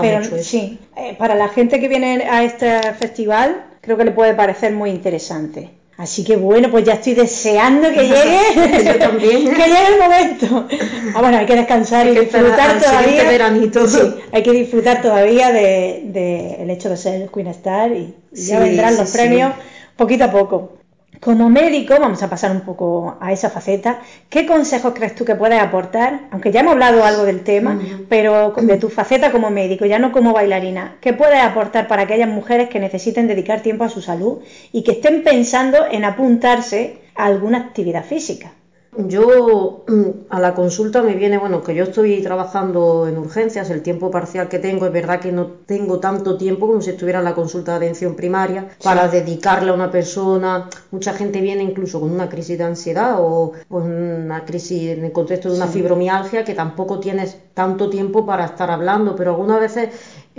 pero, 0.02 0.24
sí, 0.42 0.80
eh, 0.98 1.16
para 1.20 1.36
la 1.36 1.50
gente 1.50 1.80
que 1.80 1.88
viene 1.88 2.24
a 2.28 2.44
este 2.44 2.82
festival, 2.94 3.64
creo 3.82 3.96
que 3.96 4.06
le 4.06 4.12
puede 4.12 4.34
parecer 4.34 4.74
muy 4.74 4.90
interesante. 4.90 5.70
Así 6.00 6.24
que 6.24 6.38
bueno, 6.38 6.72
pues 6.72 6.86
ya 6.86 6.94
estoy 6.94 7.14
deseando 7.14 7.90
que 7.90 8.04
llegue. 8.08 8.86
Yo 8.86 8.98
también. 8.98 9.50
que 9.54 9.64
llegue 9.64 9.88
el 9.94 10.00
momento. 10.00 10.66
Ah, 11.14 11.20
bueno, 11.20 11.38
hay 11.38 11.46
que 11.46 11.58
descansar 11.58 12.08
y 12.08 12.18
disfrutar 12.18 12.80
todavía. 12.80 13.26
Veranito. 13.26 13.86
Sí, 13.86 14.00
hay 14.32 14.42
que 14.42 14.52
disfrutar 14.52 15.02
todavía 15.02 15.52
del 15.52 16.14
de, 16.14 16.64
el 16.64 16.70
hecho 16.70 16.90
de 16.90 16.96
ser 16.96 17.30
Queen 17.30 17.48
Star 17.48 17.92
y, 17.92 18.16
ya 18.32 18.60
vendrán 18.60 18.96
los 18.96 19.12
premios 19.12 19.52
poquito 19.98 20.24
a 20.24 20.32
poco. 20.32 20.79
Como 21.20 21.50
médico, 21.50 21.96
vamos 22.00 22.24
a 22.24 22.30
pasar 22.30 22.50
un 22.52 22.62
poco 22.62 23.18
a 23.20 23.34
esa 23.34 23.50
faceta. 23.50 24.00
¿Qué 24.30 24.46
consejos 24.46 24.94
crees 24.96 25.16
tú 25.16 25.26
que 25.26 25.36
puedes 25.36 25.62
aportar? 25.62 26.28
Aunque 26.32 26.52
ya 26.52 26.62
hemos 26.62 26.74
hablado 26.74 27.04
algo 27.04 27.26
del 27.26 27.44
tema, 27.44 27.78
pero 28.08 28.54
de 28.54 28.78
tu 28.78 28.88
faceta 28.88 29.30
como 29.30 29.50
médico, 29.50 29.86
ya 29.86 30.00
no 30.00 30.14
como 30.14 30.32
bailarina. 30.32 30.96
¿Qué 31.02 31.12
puedes 31.12 31.42
aportar 31.42 31.90
para 31.90 32.04
aquellas 32.04 32.30
mujeres 32.30 32.70
que 32.70 32.80
necesiten 32.80 33.28
dedicar 33.28 33.62
tiempo 33.62 33.84
a 33.84 33.90
su 33.90 34.02
salud 34.02 34.40
y 34.72 34.84
que 34.84 34.94
estén 34.94 35.24
pensando 35.24 35.86
en 35.92 36.06
apuntarse 36.06 37.02
a 37.16 37.26
alguna 37.26 37.58
actividad 37.58 38.06
física? 38.06 38.54
Yo 38.97 39.84
mm, 39.88 40.32
a 40.32 40.39
la 40.39 40.56
consulta 40.56 41.04
me 41.04 41.13
viene, 41.13 41.38
bueno, 41.38 41.63
que 41.63 41.75
yo 41.75 41.84
estoy 41.84 42.23
trabajando 42.23 43.08
en 43.08 43.19
urgencias, 43.19 43.69
el 43.69 43.84
tiempo 43.84 44.10
parcial 44.10 44.49
que 44.49 44.58
tengo, 44.58 44.88
es 44.88 44.91
verdad 44.91 45.19
que 45.19 45.32
no 45.32 45.45
tengo 45.67 45.99
tanto 45.99 46.38
tiempo 46.38 46.67
como 46.67 46.82
si 46.82 46.89
estuviera 46.89 47.19
en 47.19 47.25
la 47.25 47.36
consulta 47.36 47.73
de 47.73 47.86
atención 47.86 48.15
primaria 48.15 48.67
para 48.84 49.08
dedicarle 49.08 49.69
a 49.69 49.73
una 49.73 49.91
persona. 49.91 50.69
Mucha 50.89 51.13
gente 51.13 51.39
viene 51.39 51.63
incluso 51.63 51.99
con 51.99 52.12
una 52.12 52.30
crisis 52.30 52.58
de 52.58 52.63
ansiedad 52.63 53.17
o 53.19 53.54
con 53.69 53.84
una 53.84 54.43
crisis 54.43 54.97
en 54.97 55.06
el 55.06 55.12
contexto 55.12 55.49
de 55.52 55.58
una 55.58 55.67
fibromialgia 55.67 56.43
que 56.43 56.56
tampoco 56.56 56.99
tienes 56.99 57.38
tanto 57.54 57.91
tiempo 57.91 58.25
para 58.25 58.45
estar 58.45 58.71
hablando, 58.71 59.15
pero 59.15 59.32
algunas 59.32 59.60
veces 59.60 59.89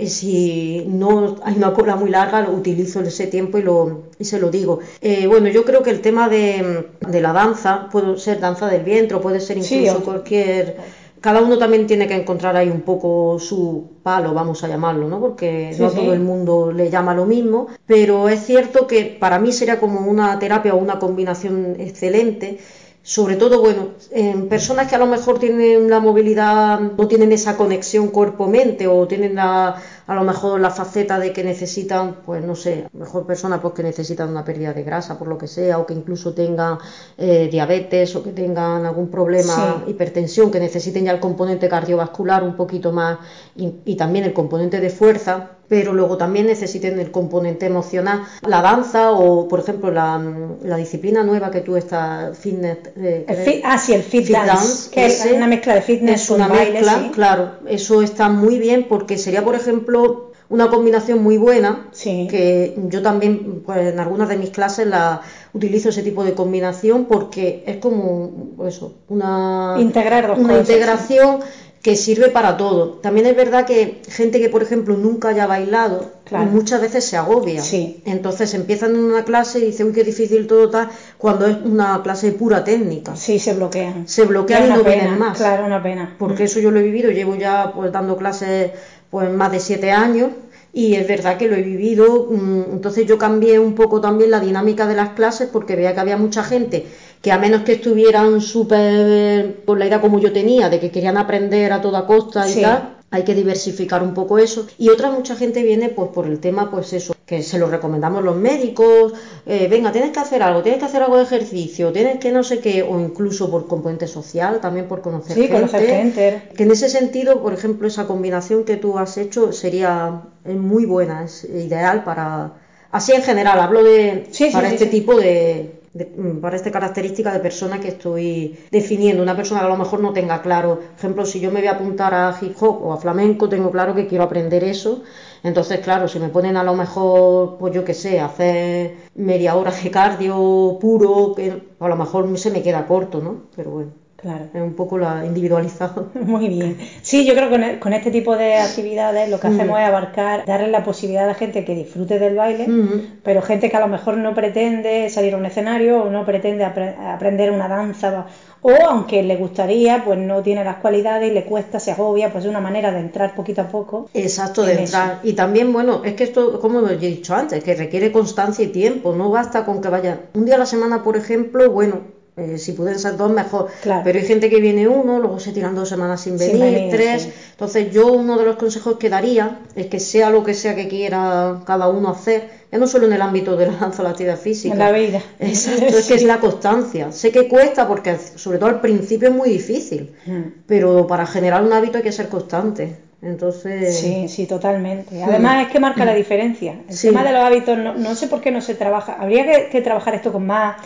si 0.07 0.85
no 0.87 1.37
hay 1.43 1.55
una 1.55 1.73
cola 1.73 1.95
muy 1.95 2.09
larga, 2.09 2.49
utilizo 2.49 3.01
ese 3.01 3.27
tiempo 3.27 3.57
y, 3.57 3.61
lo, 3.61 4.03
y 4.19 4.25
se 4.25 4.39
lo 4.39 4.49
digo. 4.49 4.79
Eh, 5.01 5.27
bueno, 5.27 5.49
yo 5.49 5.63
creo 5.65 5.83
que 5.83 5.89
el 5.89 6.01
tema 6.01 6.29
de, 6.29 6.87
de, 6.99 7.21
la 7.21 7.33
danza, 7.33 7.89
puede 7.91 8.17
ser 8.17 8.39
danza 8.39 8.67
del 8.67 8.83
vientre, 8.83 9.17
puede 9.17 9.39
ser 9.39 9.57
incluso 9.57 10.03
cualquier... 10.03 11.01
Cada 11.21 11.41
uno 11.41 11.59
también 11.59 11.85
tiene 11.85 12.07
que 12.07 12.15
encontrar 12.15 12.55
ahí 12.57 12.69
un 12.69 12.81
poco 12.81 13.37
su 13.37 13.91
palo, 14.01 14.33
vamos 14.33 14.63
a 14.63 14.67
llamarlo, 14.67 15.07
¿no? 15.07 15.19
Porque 15.19 15.75
no 15.77 15.85
a 15.85 15.91
todo 15.91 16.13
el 16.13 16.19
mundo 16.19 16.71
le 16.71 16.89
llama 16.89 17.13
lo 17.13 17.27
mismo, 17.27 17.67
pero 17.85 18.27
es 18.27 18.43
cierto 18.43 18.87
que 18.87 19.17
para 19.19 19.37
mí 19.37 19.51
sería 19.51 19.79
como 19.79 19.99
una 20.09 20.39
terapia 20.39 20.73
o 20.73 20.77
una 20.77 20.97
combinación 20.97 21.75
excelente 21.77 22.57
sobre 23.03 23.35
todo, 23.35 23.59
bueno, 23.59 23.89
en 24.11 24.47
personas 24.47 24.87
que 24.87 24.95
a 24.95 24.99
lo 24.99 25.07
mejor 25.07 25.39
tienen 25.39 25.89
la 25.89 25.99
movilidad, 25.99 26.79
no 26.79 27.07
tienen 27.07 27.31
esa 27.31 27.57
conexión 27.57 28.09
cuerpo-mente 28.09 28.87
o 28.87 29.07
tienen 29.07 29.35
la, 29.35 29.81
a 30.11 30.15
lo 30.15 30.23
mejor 30.23 30.59
la 30.59 30.69
faceta 30.69 31.17
de 31.19 31.31
que 31.31 31.43
necesitan, 31.43 32.17
pues 32.25 32.43
no 32.43 32.55
sé, 32.55 32.87
mejor 32.93 33.25
personas 33.25 33.61
pues 33.61 33.73
que 33.73 33.83
necesitan 33.83 34.29
una 34.29 34.43
pérdida 34.43 34.73
de 34.73 34.83
grasa 34.83 35.17
por 35.17 35.27
lo 35.27 35.37
que 35.37 35.47
sea, 35.47 35.79
o 35.79 35.85
que 35.85 35.93
incluso 35.93 36.33
tengan 36.33 36.77
eh, 37.17 37.47
diabetes 37.49 38.13
o 38.17 38.23
que 38.23 38.31
tengan 38.31 38.85
algún 38.85 39.09
problema, 39.09 39.83
hipertensión, 39.87 40.51
que 40.51 40.59
necesiten 40.59 41.05
ya 41.05 41.13
el 41.13 41.19
componente 41.19 41.69
cardiovascular 41.69 42.43
un 42.43 42.55
poquito 42.55 42.91
más 42.91 43.19
y 43.55 43.95
también 43.95 44.25
el 44.25 44.33
componente 44.33 44.79
de 44.79 44.89
fuerza, 44.89 45.51
pero 45.71 45.93
luego 45.93 46.17
también 46.17 46.47
necesiten 46.47 46.99
el 46.99 47.11
componente 47.11 47.65
emocional. 47.65 48.23
La 48.45 48.61
danza 48.61 49.11
o, 49.11 49.47
por 49.47 49.61
ejemplo, 49.61 49.89
la, 49.89 50.75
disciplina 50.75 51.23
nueva 51.23 51.49
que 51.49 51.61
tú 51.61 51.77
estás, 51.77 52.37
fitness... 52.37 52.79
Eh, 52.97 53.61
ah, 53.63 53.77
sí, 53.77 53.93
el 53.93 54.03
fit, 54.03 54.27
dance, 54.27 54.91
que 54.91 55.05
es 55.05 55.25
una 55.33 55.47
mezcla 55.47 55.75
de 55.75 55.81
fitness 55.81 56.23
Es 56.23 56.29
una 56.29 56.49
mezcla, 56.49 57.09
claro. 57.13 57.51
Eso 57.65 58.01
está 58.01 58.27
muy 58.27 58.59
bien 58.59 58.87
porque 58.89 59.17
sería, 59.17 59.45
por 59.45 59.55
ejemplo, 59.55 60.00
una 60.49 60.69
combinación 60.69 61.23
muy 61.23 61.37
buena, 61.37 61.87
que 61.93 62.75
yo 62.89 63.01
también 63.01 63.63
pues, 63.65 63.93
en 63.93 63.99
algunas 63.99 64.27
de 64.27 64.35
mis 64.35 64.49
clases 64.49 64.85
la 64.85 65.21
utilizo 65.53 65.89
ese 65.89 66.03
tipo 66.03 66.25
de 66.25 66.33
combinación 66.33 67.05
porque 67.05 67.63
es 67.65 67.77
como 67.77 68.51
eso, 68.67 68.95
una, 69.07 69.77
Integrar 69.79 70.31
una 70.37 70.57
integración 70.57 71.39
que 71.81 71.95
sirve 71.95 72.29
para 72.29 72.57
todo. 72.57 72.99
También 73.01 73.25
es 73.25 73.35
verdad 73.35 73.65
que 73.65 74.01
gente 74.07 74.39
que, 74.39 74.49
por 74.49 74.61
ejemplo, 74.61 74.97
nunca 74.97 75.29
haya 75.29 75.47
bailado, 75.47 76.11
muchas 76.51 76.79
veces 76.79 77.05
se 77.05 77.17
agobia. 77.17 77.61
Sí. 77.61 78.03
Entonces 78.05 78.53
empiezan 78.53 78.91
en 78.95 79.03
una 79.03 79.23
clase 79.23 79.59
y 79.59 79.65
dicen, 79.65 79.87
uy, 79.87 79.93
qué 79.93 80.03
difícil 80.03 80.45
todo 80.47 80.69
tal, 80.69 80.89
cuando 81.17 81.47
es 81.47 81.57
una 81.63 82.01
clase 82.03 82.33
pura 82.33 82.63
técnica. 82.63 83.15
Sí, 83.15 83.39
se 83.39 83.53
bloquean. 83.53 84.07
Se 84.07 84.25
bloquean 84.25 84.65
y 84.65 84.69
no 84.69 84.83
vienen 84.83 85.17
más. 85.17 85.37
Claro, 85.37 85.65
una 85.65 85.81
pena. 85.81 86.15
Porque 86.19 86.43
mm. 86.43 86.45
eso 86.45 86.59
yo 86.59 86.71
lo 86.71 86.79
he 86.79 86.83
vivido, 86.83 87.09
llevo 87.09 87.35
ya 87.35 87.71
pues 87.73 87.91
dando 87.91 88.15
clases 88.15 88.71
pues 89.11 89.31
más 89.31 89.51
de 89.51 89.59
siete 89.59 89.91
años 89.91 90.31
y 90.73 90.95
es 90.95 91.07
verdad 91.07 91.37
que 91.37 91.47
lo 91.47 91.55
he 91.55 91.61
vivido, 91.61 92.27
mm, 92.31 92.71
entonces 92.71 93.05
yo 93.05 93.17
cambié 93.17 93.59
un 93.59 93.75
poco 93.75 93.99
también 93.99 94.31
la 94.31 94.39
dinámica 94.39 94.87
de 94.87 94.95
las 94.95 95.09
clases 95.09 95.49
porque 95.51 95.75
veía 95.75 95.93
que 95.93 95.99
había 95.99 96.17
mucha 96.17 96.43
gente 96.43 96.87
que 97.21 97.31
a 97.31 97.37
menos 97.37 97.61
que 97.63 97.73
estuvieran 97.73 98.41
súper 98.41 99.63
con 99.65 99.77
la 99.77 99.85
idea 99.85 100.01
como 100.01 100.19
yo 100.19 100.31
tenía, 100.31 100.69
de 100.69 100.79
que 100.79 100.89
querían 100.89 101.17
aprender 101.17 101.71
a 101.73 101.81
toda 101.81 102.07
costa 102.07 102.49
y 102.49 102.61
tal, 102.61 103.00
hay 103.11 103.23
que 103.23 103.35
diversificar 103.35 104.01
un 104.01 104.13
poco 104.13 104.39
eso. 104.39 104.65
Y 104.77 104.89
otra 104.89 105.11
mucha 105.11 105.35
gente 105.35 105.61
viene 105.63 105.89
pues 105.89 106.09
por 106.11 106.25
el 106.25 106.39
tema, 106.39 106.71
pues 106.71 106.93
eso, 106.93 107.13
que 107.25 107.43
se 107.43 107.59
lo 107.59 107.69
recomendamos 107.69 108.23
los 108.23 108.37
médicos, 108.37 109.13
eh, 109.45 109.67
venga, 109.69 109.91
tienes 109.91 110.11
que 110.11 110.19
hacer 110.19 110.41
algo, 110.41 110.61
tienes 110.63 110.79
que 110.79 110.85
hacer 110.85 111.03
algo 111.03 111.17
de 111.17 111.23
ejercicio, 111.23 111.91
tienes 111.91 112.19
que 112.19 112.31
no 112.31 112.41
sé 112.43 112.59
qué, 112.59 112.83
o 112.83 112.99
incluso 112.99 113.51
por 113.51 113.67
componente 113.67 114.07
social, 114.07 114.61
también 114.61 114.87
por 114.87 115.01
conocer 115.01 115.35
sí, 115.35 115.41
gente. 115.41 115.55
conocer 115.55 115.85
gente. 115.85 116.41
Que 116.55 116.63
en 116.63 116.71
ese 116.71 116.87
sentido, 116.87 117.41
por 117.41 117.53
ejemplo, 117.53 117.87
esa 117.87 118.07
combinación 118.07 118.63
que 118.63 118.77
tú 118.77 118.97
has 118.97 119.17
hecho 119.17 119.51
sería 119.51 120.21
es 120.45 120.55
muy 120.55 120.85
buena, 120.85 121.25
es 121.25 121.43
ideal 121.43 122.03
para... 122.03 122.53
Así 122.91 123.13
en 123.13 123.23
general, 123.23 123.59
hablo 123.59 123.83
de 123.83 124.27
Sí, 124.31 124.47
sí, 124.47 124.51
para 124.51 124.67
sí, 124.67 124.75
este 124.75 124.87
tipo 124.87 125.15
de, 125.15 125.80
de- 125.93 126.05
mm, 126.05 126.39
para 126.41 126.55
esta 126.55 126.71
característica 126.71 127.31
de 127.33 127.39
persona 127.39 127.79
que 127.79 127.89
estoy 127.89 128.57
definiendo, 128.71 129.21
una 129.23 129.35
persona 129.35 129.59
que 129.61 129.65
a 129.67 129.69
lo 129.69 129.77
mejor 129.77 129.99
no 130.01 130.13
tenga 130.13 130.41
claro, 130.41 130.75
por 130.79 130.95
ejemplo, 130.97 131.25
si 131.25 131.39
yo 131.39 131.51
me 131.51 131.59
voy 131.59 131.67
a 131.67 131.73
apuntar 131.73 132.13
a 132.13 132.35
hip 132.41 132.55
hop 132.61 132.83
o 132.85 132.93
a 132.93 132.97
flamenco, 132.97 133.49
tengo 133.49 133.71
claro 133.71 133.93
que 133.95 134.07
quiero 134.07 134.23
aprender 134.23 134.63
eso, 134.63 135.03
entonces 135.43 135.79
claro, 135.79 136.07
si 136.07 136.19
me 136.19 136.29
ponen 136.29 136.55
a 136.57 136.63
lo 136.63 136.73
mejor, 136.75 137.57
pues 137.57 137.73
yo 137.73 137.83
qué 137.83 137.93
sé, 137.93 138.19
hacer 138.19 138.95
media 139.15 139.55
hora 139.55 139.71
de 139.71 139.91
cardio 139.91 140.77
puro, 140.79 141.33
que 141.35 141.61
a 141.79 141.87
lo 141.87 141.95
mejor 141.95 142.37
se 142.37 142.51
me 142.51 142.61
queda 142.61 142.87
corto, 142.87 143.19
¿no? 143.21 143.43
Pero 143.55 143.71
bueno, 143.71 143.91
Claro. 144.21 144.45
es 144.53 144.61
un 144.61 144.73
poco 144.73 144.97
la 144.97 145.25
individualizado. 145.25 146.09
Muy 146.13 146.47
bien. 146.47 146.77
Sí, 147.01 147.25
yo 147.25 147.33
creo 147.33 147.45
que 147.49 147.51
con, 147.55 147.63
e- 147.63 147.79
con 147.79 147.93
este 147.93 148.11
tipo 148.11 148.37
de 148.37 148.55
actividades 148.57 149.29
lo 149.29 149.39
que 149.39 149.47
Mm. 149.49 149.53
hacemos 149.55 149.79
es 149.79 149.85
abarcar, 149.87 150.45
darle 150.45 150.67
la 150.69 150.83
posibilidad 150.83 151.27
a 151.29 151.33
gente 151.33 151.65
que 151.65 151.75
disfrute 151.75 152.19
del 152.19 152.35
baile, 152.35 152.65
Ujú. 152.69 153.01
pero 153.23 153.41
gente 153.41 153.69
que 153.69 153.77
a 153.77 153.79
lo 153.79 153.87
mejor 153.87 154.17
no 154.17 154.33
pretende 154.35 155.09
salir 155.09 155.33
a 155.33 155.37
un 155.37 155.45
escenario 155.45 156.03
o 156.03 156.09
no 156.09 156.23
pretende 156.25 156.63
apre- 156.65 156.95
aprender 156.97 157.51
una 157.51 157.67
danza 157.67 158.27
o 158.63 158.71
aunque 158.87 159.23
le 159.23 159.37
gustaría, 159.37 160.03
pues 160.05 160.19
no 160.19 160.43
tiene 160.43 160.63
las 160.63 160.75
cualidades 160.75 161.31
y 161.31 161.33
le 161.33 161.45
cuesta, 161.45 161.79
se 161.79 161.91
agobia, 161.91 162.31
pues 162.31 162.43
es 162.45 162.49
una 162.49 162.59
manera 162.59 162.91
de 162.91 162.99
entrar 162.99 163.33
poquito 163.33 163.61
a 163.61 163.67
poco. 163.67 164.07
Exacto, 164.13 164.61
de 164.63 164.73
en 164.73 164.79
entrar. 164.81 165.17
Y 165.23 165.33
también, 165.33 165.73
bueno, 165.73 166.01
es 166.05 166.13
que 166.13 166.25
esto, 166.25 166.59
como 166.59 166.87
he 166.87 166.95
dicho 166.97 167.33
antes, 167.33 167.63
que 167.63 167.73
requiere 167.73 168.11
constancia 168.11 168.63
y 168.63 168.67
tiempo. 168.67 169.15
No 169.15 169.31
basta 169.31 169.65
con 169.65 169.81
que 169.81 169.89
vaya 169.89 170.19
un 170.35 170.45
día 170.45 170.55
a 170.55 170.59
la 170.59 170.67
semana, 170.67 171.01
por 171.01 171.17
ejemplo, 171.17 171.71
bueno, 171.71 172.01
eh, 172.37 172.57
si 172.57 172.71
pueden 172.71 172.97
ser 172.97 173.17
dos, 173.17 173.31
mejor. 173.31 173.67
Claro. 173.81 174.01
Pero 174.05 174.19
hay 174.19 174.25
gente 174.25 174.49
que 174.49 174.61
viene 174.61 174.87
uno, 174.87 175.19
luego 175.19 175.39
se 175.39 175.51
tiran 175.51 175.75
dos 175.75 175.89
semanas 175.89 176.21
sin 176.21 176.39
Sin 176.39 176.59
venir, 176.59 176.89
tres. 176.89 177.23
sí. 177.23 177.33
Entonces, 177.51 177.91
yo 177.91 178.07
uno 178.07 178.37
de 178.37 178.45
los 178.45 178.55
consejos 178.55 178.97
que 178.97 179.09
daría 179.09 179.59
es 179.75 179.87
que 179.87 179.99
sea 179.99 180.29
lo 180.29 180.43
que 180.43 180.53
sea 180.53 180.73
que 180.75 180.87
quiera 180.87 181.61
cada 181.65 181.89
uno 181.89 182.09
hacer, 182.09 182.49
ya 182.71 182.77
no 182.77 182.87
solo 182.87 183.07
en 183.07 183.13
el 183.13 183.21
ámbito 183.21 183.57
de 183.57 183.67
la 183.67 183.73
danza 183.81 184.01
o 184.01 184.05
la 184.05 184.11
actividad 184.11 184.37
física. 184.39 184.73
En 184.73 184.79
la 184.79 184.91
vida. 184.91 185.21
Exacto, 185.39 185.97
es 185.97 186.07
que 186.07 186.15
es 186.15 186.23
la 186.23 186.39
constancia. 186.39 187.11
Sé 187.11 187.31
que 187.31 187.49
cuesta 187.49 187.85
porque, 187.87 188.17
sobre 188.35 188.59
todo 188.59 188.69
al 188.69 188.79
principio, 188.79 189.27
es 189.27 189.35
muy 189.35 189.49
difícil. 189.49 190.15
Mm. 190.25 190.41
Pero 190.67 191.07
para 191.07 191.25
generar 191.25 191.63
un 191.63 191.73
hábito 191.73 191.97
hay 191.97 192.03
que 192.03 192.13
ser 192.13 192.29
constante. 192.29 192.95
Entonces. 193.21 193.99
Sí, 193.99 194.27
sí, 194.29 194.47
totalmente. 194.47 195.21
Además 195.21 195.67
es 195.67 195.71
que 195.71 195.79
marca 195.79 196.05
la 196.05 196.13
diferencia. 196.15 196.81
El 196.87 196.99
tema 196.99 197.23
de 197.23 197.33
los 197.33 197.41
hábitos, 197.43 197.77
no, 197.77 197.93
no 197.93 198.15
sé 198.15 198.27
por 198.27 198.41
qué 198.41 198.51
no 198.51 198.61
se 198.61 198.73
trabaja. 198.73 199.17
Habría 199.19 199.45
que, 199.45 199.69
que 199.69 199.81
trabajar 199.81 200.15
esto 200.15 200.31
con 200.31 200.47
más, 200.47 200.77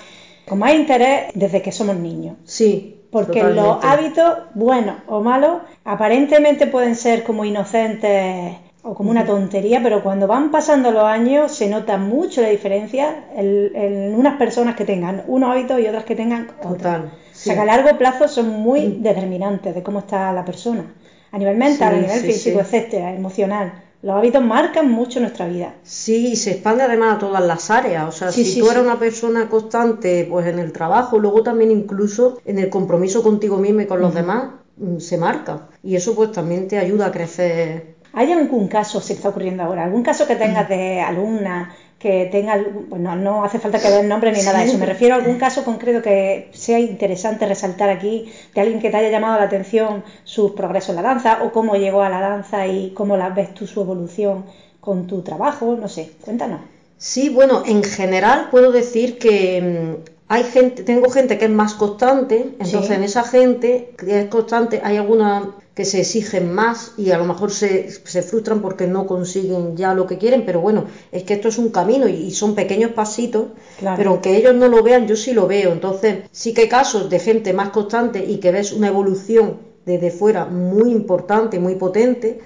con 0.48 0.60
más 0.60 0.74
interés 0.74 1.32
desde 1.34 1.62
que 1.62 1.72
somos 1.72 1.96
niños. 1.96 2.38
Sí. 2.46 2.92
Porque 3.12 3.40
totalmente. 3.40 3.62
los 3.62 3.84
hábitos, 3.84 4.34
buenos 4.56 4.96
o 5.08 5.22
malos, 5.22 5.62
aparentemente 5.86 6.68
pueden 6.68 6.96
ser 6.96 7.24
como 7.24 7.46
inocentes 7.46 8.58
o 8.84 8.94
como 8.94 9.10
una 9.10 9.26
tontería, 9.26 9.82
pero 9.82 10.04
cuando 10.04 10.28
van 10.28 10.52
pasando 10.52 10.92
los 10.92 11.04
años 11.06 11.52
se 11.52 11.68
nota 11.70 11.98
mucho 11.98 12.42
la 12.42 12.50
diferencia 12.50 13.26
en, 13.36 13.72
en 13.76 14.16
unas 14.16 14.38
personas 14.38 14.76
que 14.76 14.86
tengan 14.86 15.24
unos 15.28 15.50
hábitos 15.52 15.80
y 15.80 15.88
otras 15.88 16.04
que 16.04 16.16
tengan 16.16 16.52
otros. 16.62 16.78
Total, 16.78 17.06
O 17.06 17.12
sea 17.32 17.56
que 17.56 17.62
a 17.62 17.66
largo 17.66 17.98
plazo 17.98 18.28
son 18.28 18.50
muy 18.50 18.98
determinantes 19.00 19.74
de 19.74 19.82
cómo 19.84 20.00
está 20.00 20.32
la 20.34 20.46
persona. 20.46 20.94
A 21.32 21.38
nivel 21.38 21.58
mental, 21.58 21.94
Sí, 21.94 22.00
a 22.00 22.02
nivel 22.02 22.20
sí, 22.22 22.28
físico, 22.28 22.60
etcétera, 22.60 23.14
emocional. 23.14 23.85
Los 24.02 24.16
hábitos 24.16 24.44
marcan 24.44 24.92
mucho 24.92 25.20
nuestra 25.20 25.48
vida. 25.48 25.74
Sí, 25.84 26.28
y 26.34 26.36
se 26.36 26.52
expande 26.52 26.84
además 26.84 27.16
a 27.16 27.20
todas 27.20 27.44
las 27.44 27.70
áreas. 27.72 28.08
O 28.08 28.12
sea, 28.12 28.32
Sí, 28.32 28.46
si 28.46 28.52
sí, 28.54 28.60
tú 28.60 28.66
eres 28.70 28.82
sí. 28.84 28.88
una 28.88 29.00
persona 29.00 29.50
constante, 29.50 30.28
pues 30.30 30.46
en 30.48 30.60
el 30.60 30.72
trabajo, 30.72 31.18
luego 31.18 31.42
también 31.44 31.72
incluso 31.72 32.40
en 32.46 32.60
el 32.60 32.70
compromiso 32.70 33.24
contigo 33.24 33.58
mismo 33.58 33.82
y 33.82 33.88
con 33.88 34.02
los 34.02 34.14
demás, 34.14 34.50
mm, 34.78 35.00
se 35.00 35.18
marca. 35.18 35.70
Y 35.82 35.96
eso 35.96 36.14
pues 36.16 36.32
también 36.32 36.68
te 36.68 36.78
ayuda 36.78 37.08
a 37.08 37.12
crecer. 37.12 37.96
¿Hay 38.14 38.32
algún 38.32 38.68
caso, 38.68 39.02
se 39.02 39.14
está 39.14 39.30
ocurriendo 39.30 39.64
ahora, 39.64 39.84
algún 39.84 40.04
caso 40.04 40.26
que 40.26 40.36
tengas 40.38 40.70
de 40.70 41.02
alumna 41.02 41.74
que 42.06 42.30
tenga, 42.32 42.64
bueno, 42.88 43.16
no 43.16 43.44
hace 43.44 43.58
falta 43.58 43.80
que 43.80 43.90
den 43.90 44.08
nombre 44.08 44.32
ni 44.32 44.44
nada 44.44 44.60
de 44.60 44.66
eso, 44.66 44.78
me 44.78 44.86
refiero 44.86 45.16
a 45.16 45.18
algún 45.18 45.40
caso 45.40 45.64
concreto 45.64 46.04
que 46.04 46.50
sea 46.54 46.78
interesante 46.78 47.48
resaltar 47.48 47.90
aquí, 47.90 48.32
de 48.54 48.62
alguien 48.62 48.80
que 48.80 48.92
te 48.92 48.98
haya 48.98 49.10
llamado 49.10 49.40
la 49.40 49.46
atención 49.46 50.04
sus 50.24 50.52
progresos 50.52 50.90
en 50.90 50.98
la 50.98 51.02
danza 51.02 51.40
o 51.42 51.52
cómo 51.52 51.78
llegó 51.78 52.04
a 52.04 52.10
la 52.10 52.22
danza 52.22 52.68
y 52.68 52.92
cómo 52.92 53.18
la 53.18 53.30
ves 53.32 53.56
tú 53.56 53.66
su 53.66 53.82
evolución 53.82 54.46
con 54.82 55.08
tu 55.08 55.24
trabajo, 55.24 55.76
no 55.76 55.88
sé, 55.88 56.12
cuéntanos. 56.22 56.60
Sí, 57.00 57.30
bueno, 57.30 57.64
en 57.66 57.84
general 57.84 58.50
puedo 58.52 58.72
decir 58.72 59.18
que 59.18 59.98
mm, 59.98 60.04
hay 60.28 60.44
gente, 60.44 60.84
tengo 60.84 61.10
gente 61.10 61.40
que 61.40 61.46
es 61.46 61.52
más 61.52 61.74
constante, 61.74 62.36
entonces 62.60 62.86
Sí. 62.86 62.94
en 62.94 63.04
esa 63.04 63.24
gente 63.24 63.90
que 63.98 64.20
es 64.20 64.26
constante 64.28 64.80
hay 64.84 64.98
algunas 64.98 65.48
que 65.76 65.86
se 65.86 66.00
exigen 66.00 66.54
más 66.54 66.94
y 66.98 67.12
a 67.12 67.18
lo 67.18 67.26
mejor 67.26 67.52
se, 67.52 67.92
se 67.92 68.22
frustran 68.24 68.62
porque 68.62 68.88
no 68.88 69.06
consiguen 69.06 69.76
ya 69.76 69.94
lo 69.94 70.08
que 70.08 70.18
quieren, 70.18 70.46
pero 70.46 70.62
bueno, 70.62 70.86
es 71.12 71.24
que 71.24 71.34
esto 71.36 71.50
es 71.50 71.58
un 71.58 71.70
camino 71.70 72.08
y, 72.08 72.32
son 72.32 72.56
pequeños 72.56 72.92
pasitos, 72.92 73.48
Claro. 73.78 73.98
pero 73.98 74.10
aunque 74.12 74.38
ellos 74.38 74.56
no 74.56 74.68
lo 74.70 74.82
vean, 74.84 75.06
yo 75.08 75.16
sí 75.18 75.34
lo 75.34 75.48
veo, 75.48 75.74
entonces 75.74 76.20
sí 76.32 76.54
que 76.54 76.62
hay 76.62 76.70
casos 76.70 77.10
de 77.10 77.20
gente 77.20 77.52
más 77.54 77.70
constante 77.70 78.24
y 78.26 78.38
que 78.38 78.52
ves 78.52 78.72
una 78.72 78.88
evolución 78.88 79.76
desde 79.86 80.10
fuera 80.10 80.46
muy 80.46 80.90
importante 80.92 81.60
muy 81.60 81.76
potente. 81.76 82.40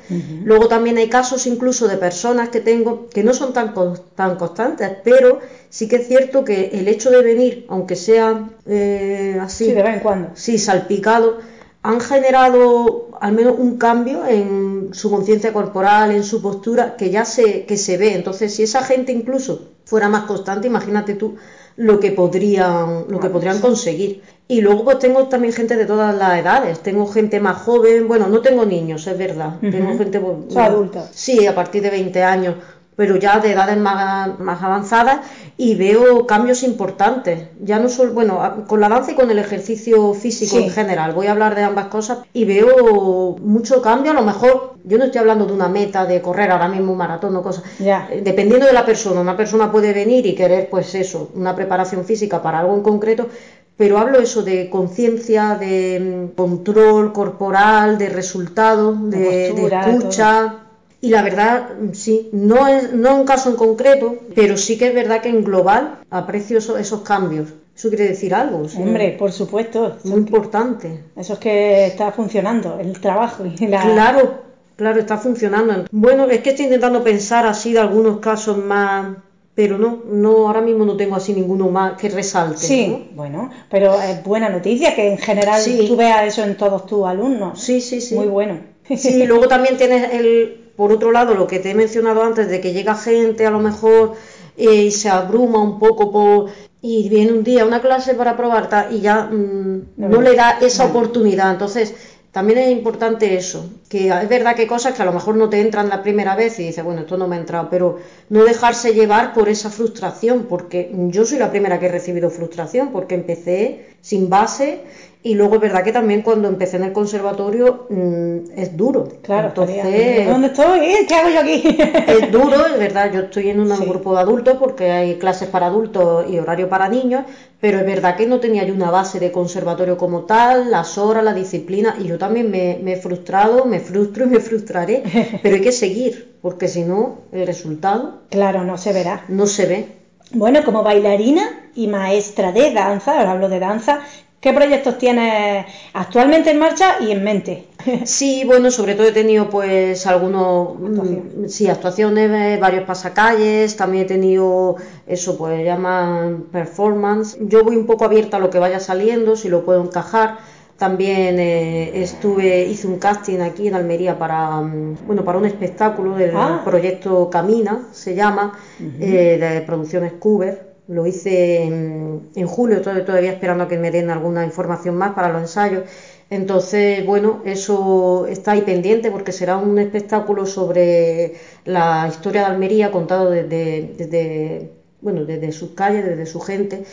Luego 0.44 0.68
también 0.68 0.98
hay 0.98 1.08
casos 1.08 1.48
incluso 1.48 1.88
de 1.88 1.96
personas 1.96 2.50
que 2.50 2.60
tengo 2.60 3.08
que 3.10 3.24
no 3.24 3.34
son 3.34 3.54
tan, 3.54 3.74
tan 4.16 4.36
constantes, 4.36 4.90
pero 5.06 5.40
sí 5.70 5.88
que 5.88 5.98
es 5.98 6.08
cierto 6.08 6.44
que 6.44 6.72
el 6.74 6.90
hecho 6.90 7.10
de 7.12 7.24
venir, 7.24 7.66
aunque 7.70 7.96
sea 7.96 8.50
eh, 8.66 9.38
así, 9.40 9.66
Sí, 9.68 9.72
de 9.72 9.84
vez 9.84 9.94
en 9.96 10.00
cuando. 10.02 10.30
sí, 10.34 10.58
salpicado, 10.58 11.38
han 11.82 12.00
generado 12.02 13.10
al 13.22 13.34
menos 13.34 13.56
un 13.58 13.78
cambio 13.78 14.26
en 14.26 14.90
su 14.94 15.10
conciencia 15.10 15.54
corporal, 15.54 16.12
en 16.12 16.24
su 16.24 16.42
postura, 16.42 16.96
que 16.98 17.10
ya 17.10 17.26
se, 17.26 17.66
que 17.66 17.78
se 17.78 17.98
ve. 17.98 18.16
Entonces, 18.16 18.54
si 18.54 18.64
esa 18.64 18.84
gente 18.84 19.12
incluso 19.12 19.70
fuera 19.86 20.10
más 20.10 20.24
constante, 20.24 20.68
imagínate 20.68 21.16
tú 21.16 21.36
lo 21.78 22.00
que 22.00 22.12
podrían, 22.12 23.06
lo 23.08 23.20
que 23.20 23.30
podrían 23.30 23.60
conseguir. 23.60 24.22
Y 24.48 24.62
luego 24.62 24.84
pues 24.84 25.00
tengo 25.00 25.28
también 25.28 25.54
gente 25.54 25.78
de 25.78 25.86
todas 25.86 26.14
las 26.16 26.40
edades, 26.40 26.82
tengo 26.82 27.08
gente 27.08 27.40
más 27.40 27.62
joven, 27.62 28.08
bueno, 28.08 28.28
no 28.28 28.42
tengo 28.42 28.66
niños, 28.66 29.08
es 29.08 29.18
verdad, 29.18 29.60
tengo 29.62 29.98
gente 29.98 30.20
pues, 30.20 30.54
Son 30.54 30.62
adultos. 30.62 31.10
Sí, 31.14 31.46
a 31.46 31.56
partir 31.56 31.82
de 31.82 31.92
20 31.92 32.24
años, 32.24 32.56
pero 32.96 33.16
ya 33.16 33.40
de 33.40 33.54
edades 33.54 33.78
más, 33.78 34.38
más 34.40 34.62
avanzadas 34.62 35.20
y 35.62 35.76
veo 35.76 36.26
cambios 36.26 36.64
importantes. 36.64 37.50
Ya 37.62 37.80
no 37.80 37.90
solo, 37.90 38.14
bueno, 38.14 38.64
con 38.66 38.80
la 38.80 38.88
danza 38.88 39.12
y 39.12 39.16
con 39.16 39.30
el 39.30 39.40
ejercicio 39.40 40.14
físico 40.14 40.56
Sí. 40.56 40.64
en 40.64 40.70
general. 40.70 41.12
Voy 41.12 41.28
a 41.28 41.32
hablar 41.34 41.54
de 41.54 41.64
ambas 41.64 41.88
cosas 41.88 42.20
y 42.32 42.46
veo 42.46 43.36
mucho 43.42 43.82
cambio. 43.82 44.12
A 44.12 44.14
lo 44.16 44.22
mejor, 44.22 44.76
yo 44.86 44.98
no 44.98 45.04
estoy 45.04 45.20
hablando 45.20 45.46
de 45.46 45.52
una 45.52 45.68
meta 45.68 46.06
de 46.06 46.22
correr 46.22 46.50
ahora 46.52 46.70
mismo 46.70 46.94
un 46.94 46.98
maratón 46.98 47.36
o 47.36 47.42
cosas. 47.44 47.66
Ya. 47.78 48.08
Eh, 48.10 48.22
Dependiendo 48.24 48.68
de 48.68 48.72
la 48.72 48.86
persona, 48.86 49.20
una 49.20 49.36
persona 49.36 49.70
puede 49.70 49.92
venir 49.92 50.26
y 50.26 50.34
querer, 50.34 50.70
pues 50.70 50.96
eso, 50.96 51.30
una 51.36 51.54
preparación 51.58 52.06
física 52.06 52.42
para 52.42 52.60
algo 52.60 52.74
en 52.76 52.82
concreto. 52.82 53.28
Pero 53.76 53.98
hablo 53.98 54.20
eso 54.20 54.44
de 54.44 54.70
conciencia, 54.70 55.56
de 55.56 56.30
mm, 56.32 56.36
control 56.38 57.12
corporal, 57.12 57.98
de 57.98 58.08
resultados, 58.08 59.10
De 59.10 59.20
de, 59.54 59.68
escucha. 59.90 60.56
Y 61.02 61.10
la 61.10 61.22
verdad, 61.22 61.70
sí, 61.94 62.30
no 62.34 62.68
es 62.68 62.92
no 62.94 63.16
un 63.16 63.26
caso 63.26 63.50
en 63.50 63.56
concreto, 63.56 64.18
pero 64.36 64.58
sí 64.58 64.78
que 64.78 64.88
es 64.88 64.94
verdad 64.94 65.22
que 65.22 65.30
en 65.30 65.44
global 65.44 66.00
aprecio 66.10 66.58
eso- 66.58 66.78
esos 66.78 67.02
cambios. 67.02 67.50
Eso 67.76 67.88
quiere 67.88 68.10
decir 68.10 68.34
algo. 68.36 68.68
sí. 68.68 68.78
Hombre, 68.82 69.16
por 69.18 69.32
supuesto. 69.32 69.96
muy 70.04 70.18
importante. 70.20 71.06
Eso 71.16 71.34
es 71.34 71.40
que 71.40 71.86
está 71.86 72.12
funcionando, 72.12 72.78
el 72.82 73.00
trabajo 73.00 73.46
y 73.46 73.56
la... 73.68 73.82
Claro, 73.82 74.40
claro, 74.76 75.00
está 75.00 75.18
funcionando. 75.18 75.86
Bueno, 75.92 76.26
es 76.26 76.42
que 76.42 76.50
estoy 76.50 76.66
intentando 76.66 77.02
pensar 77.02 77.46
así 77.48 77.72
de 77.72 77.80
algunos 77.80 78.20
casos 78.20 78.58
más, 78.58 79.16
pero 79.56 79.78
no, 79.78 80.04
no, 80.12 80.48
ahora 80.48 80.60
mismo 80.60 80.84
no 80.84 80.98
tengo 80.98 81.16
así 81.16 81.32
ninguno 81.34 81.70
más 81.70 81.94
que 81.98 82.10
resalte. 82.10 82.58
Sí, 82.58 82.88
¿no? 82.88 83.16
bueno, 83.16 83.50
pero 83.72 83.94
es 84.02 84.22
buena 84.24 84.50
noticia 84.50 84.94
que 84.94 85.12
en 85.12 85.18
general 85.18 85.62
Sí. 85.62 85.86
tú 85.88 85.96
veas 85.96 86.28
eso 86.28 86.44
en 86.44 86.58
todos 86.58 86.86
tus 86.86 87.06
alumnos. 87.06 87.62
Sí, 87.62 87.80
sí, 87.80 88.02
sí. 88.02 88.16
Muy 88.16 88.28
bueno. 88.28 88.60
Sí, 88.98 89.24
luego 89.26 89.48
también 89.48 89.78
tienes 89.78 90.12
el, 90.14 90.69
por 90.80 90.94
otro 90.94 91.12
lado, 91.12 91.36
lo 91.36 91.46
que 91.46 91.60
te 91.60 91.72
he 91.72 91.76
mencionado 91.76 92.24
antes, 92.24 92.48
de 92.48 92.62
que 92.62 92.72
llega 92.72 92.96
gente 92.96 93.46
a 93.46 93.52
lo 93.52 93.60
mejor 93.60 94.14
eh, 94.56 94.84
y 94.84 94.92
se 94.92 95.10
abruma 95.10 95.62
un 95.62 95.78
poco 95.78 96.10
por, 96.10 96.52
y 96.82 97.10
viene 97.10 97.34
un 97.34 97.44
día 97.44 97.64
a 97.64 97.66
una 97.66 97.82
clase 97.82 98.16
para 98.16 98.38
probar 98.38 98.88
y 98.90 99.02
ya 99.02 99.24
mm, 99.24 99.82
No, 99.98 100.22
le 100.22 100.38
da 100.38 100.58
esa 100.62 100.86
oportunidad. 100.86 101.52
Entonces, 101.52 101.94
también 102.32 102.60
es 102.60 102.72
importante 102.72 103.36
eso, 103.36 103.70
que 103.90 104.08
es 104.08 104.30
verdad 104.30 104.56
que 104.56 104.62
hay 104.62 104.68
cosas 104.70 104.94
que 104.94 105.02
a 105.02 105.06
lo 105.06 105.12
mejor 105.12 105.36
no 105.36 105.50
te 105.50 105.60
entran 105.60 105.90
la 105.90 106.02
primera 106.02 106.38
vez 106.38 106.58
y 106.60 106.68
dices, 106.68 106.86
bueno, 106.86 107.02
esto 107.02 107.18
no 107.18 107.28
me 107.28 107.36
ha 107.36 107.40
entrado, 107.40 107.68
pero 107.70 107.98
no 108.30 108.46
dejarse 108.46 108.94
llevar 108.94 109.34
por 109.34 109.50
esa 109.50 109.70
frustración, 109.70 110.46
porque 110.48 110.96
yo 111.10 111.26
soy 111.26 111.40
la 111.40 111.50
primera 111.50 111.78
que 111.78 111.88
he 111.88 111.92
recibido 111.92 112.30
frustración, 112.30 112.94
porque 112.94 113.16
empecé 113.16 113.98
sin 114.00 114.30
base 114.30 114.84
y 115.22 115.36
luego 115.36 115.56
es 115.56 115.62
verdad 115.62 115.84
que 115.84 115.92
también 115.92 116.22
cuando 116.22 116.48
empecé 116.48 116.78
en 116.78 116.86
el 116.86 116.94
conservatorio 116.94 117.88
mmm, 117.90 118.38
es 118.56 118.78
duro. 118.78 119.08
Claro, 119.22 119.50
entonces. 119.50 120.28
¿Dónde 120.28 120.48
estoy? 120.48 120.80
¿Qué 121.08 121.14
hago 121.16 121.30
yo 121.30 121.42
aquí? 121.42 121.62
es 122.08 122.32
duro, 122.32 122.66
es 122.66 122.80
verdad. 122.80 123.12
Yo 123.12 123.22
estoy 123.22 123.50
en 123.50 123.60
un 123.60 123.76
sí. 123.76 123.86
grupo 123.86 124.14
de 124.16 124.22
adultos 124.22 124.58
porque 124.58 124.92
hay 124.92 125.16
clases 125.18 125.50
para 125.50 125.66
adultos 125.66 126.26
y 126.30 126.38
horario 126.40 126.70
para 126.70 126.88
niños, 126.88 127.26
pero 127.60 127.80
es 127.80 127.86
verdad 127.86 128.16
que 128.16 128.28
no 128.28 128.40
tenía 128.40 128.64
yo 128.64 128.74
una 128.74 128.92
base 128.92 129.20
de 129.20 129.32
conservatorio 129.32 129.98
como 129.98 130.24
tal, 130.24 130.72
las 130.72 130.98
horas, 130.98 131.24
la 131.24 131.34
disciplina, 131.34 131.96
y 132.00 132.06
yo 132.06 132.18
también 132.18 132.50
me, 132.50 132.80
me 132.82 132.94
he 132.94 132.96
frustrado, 132.96 133.66
me 133.66 133.80
frustro 133.82 134.24
y 134.24 134.28
me 134.28 134.40
frustraré, 134.40 135.04
pero 135.44 135.56
hay 135.56 135.62
que 135.62 135.74
seguir, 135.74 136.28
porque 136.42 136.70
si 136.70 136.84
no, 136.84 137.16
el 137.34 137.46
resultado. 137.46 138.20
Claro, 138.30 138.64
no 138.64 138.78
se 138.78 138.94
verá. 138.94 139.26
No 139.28 139.46
se 139.48 139.66
ve. 139.66 139.88
Bueno, 140.32 140.64
como 140.64 140.84
bailarina 140.84 141.42
y 141.76 141.88
maestra 141.88 142.52
de 142.52 142.72
danza, 142.72 143.18
ahora 143.18 143.32
hablo 143.32 143.50
de 143.50 143.60
danza, 143.60 144.00
¿Qué 144.40 144.54
proyectos 144.54 144.98
tienes 144.98 145.66
actualmente 145.92 146.52
en 146.52 146.60
marcha 146.60 146.96
y 147.02 147.12
en 147.12 147.24
mente? 147.24 147.66
Sí, 148.06 148.44
bueno, 148.46 148.72
sobre 148.72 148.96
todo 148.96 149.08
he 149.08 149.12
tenido 149.12 149.50
pues 149.50 150.08
algunos, 150.08 150.76
Actuación. 150.76 151.50
sí, 151.50 151.68
actuaciones, 151.68 152.60
varios 152.60 152.86
pasacalles, 152.86 153.76
también 153.76 154.06
he 154.06 154.08
tenido 154.08 154.78
eso, 155.08 155.38
pues 155.38 155.66
llaman 155.66 156.46
performance. 156.52 157.38
Yo 157.42 157.64
voy 157.66 157.76
un 157.76 157.86
poco 157.86 158.06
abierta 158.06 158.38
a 158.38 158.40
lo 158.40 158.50
que 158.50 158.60
vaya 158.60 158.80
saliendo, 158.80 159.36
si 159.36 159.50
lo 159.50 159.66
puedo 159.66 159.84
encajar. 159.84 160.38
También 160.78 161.38
eh, 161.40 162.02
estuve, 162.02 162.66
hice 162.66 162.88
un 162.88 163.00
casting 163.00 163.40
aquí 163.42 163.68
en 163.68 163.74
Almería 163.76 164.18
para, 164.18 164.62
bueno, 165.06 165.26
para 165.26 165.38
un 165.38 165.46
espectáculo 165.46 166.16
del 166.16 166.32
ah. 166.36 166.62
proyecto 166.64 167.30
Camina, 167.30 167.90
se 167.92 168.16
llama, 168.16 168.54
uh 168.80 168.84
-huh. 168.84 169.02
eh, 169.02 169.38
de 169.38 169.62
producciones 169.62 170.14
Cuber 170.14 170.69
lo 170.90 171.06
hice 171.06 171.66
en, 171.66 172.48
julio, 172.48 172.82
todavía 172.82 173.32
esperando 173.32 173.64
a 173.64 173.68
que 173.68 173.78
me 173.78 173.92
den 173.92 174.10
alguna 174.10 174.44
información 174.44 174.96
más 174.96 175.14
para 175.14 175.30
los 175.30 175.42
ensayos. 175.42 175.84
Entonces, 176.32 177.06
bueno, 177.06 177.42
eso 177.46 178.26
está 178.28 178.52
ahí 178.54 178.62
pendiente 178.62 179.12
porque 179.12 179.32
será 179.32 179.58
un 179.58 179.78
espectáculo 179.78 180.48
sobre 180.48 181.34
la 181.66 182.08
historia 182.10 182.42
de 182.42 182.48
Almería 182.48 182.92
contado 182.92 183.30
desde, 183.30 183.94
desde 183.98 184.72
bueno, 185.02 185.26
desde 185.26 185.52
sus 185.52 185.72
calles, 185.72 186.04
desde 186.04 186.26
su 186.26 186.40
gente. 186.40 186.84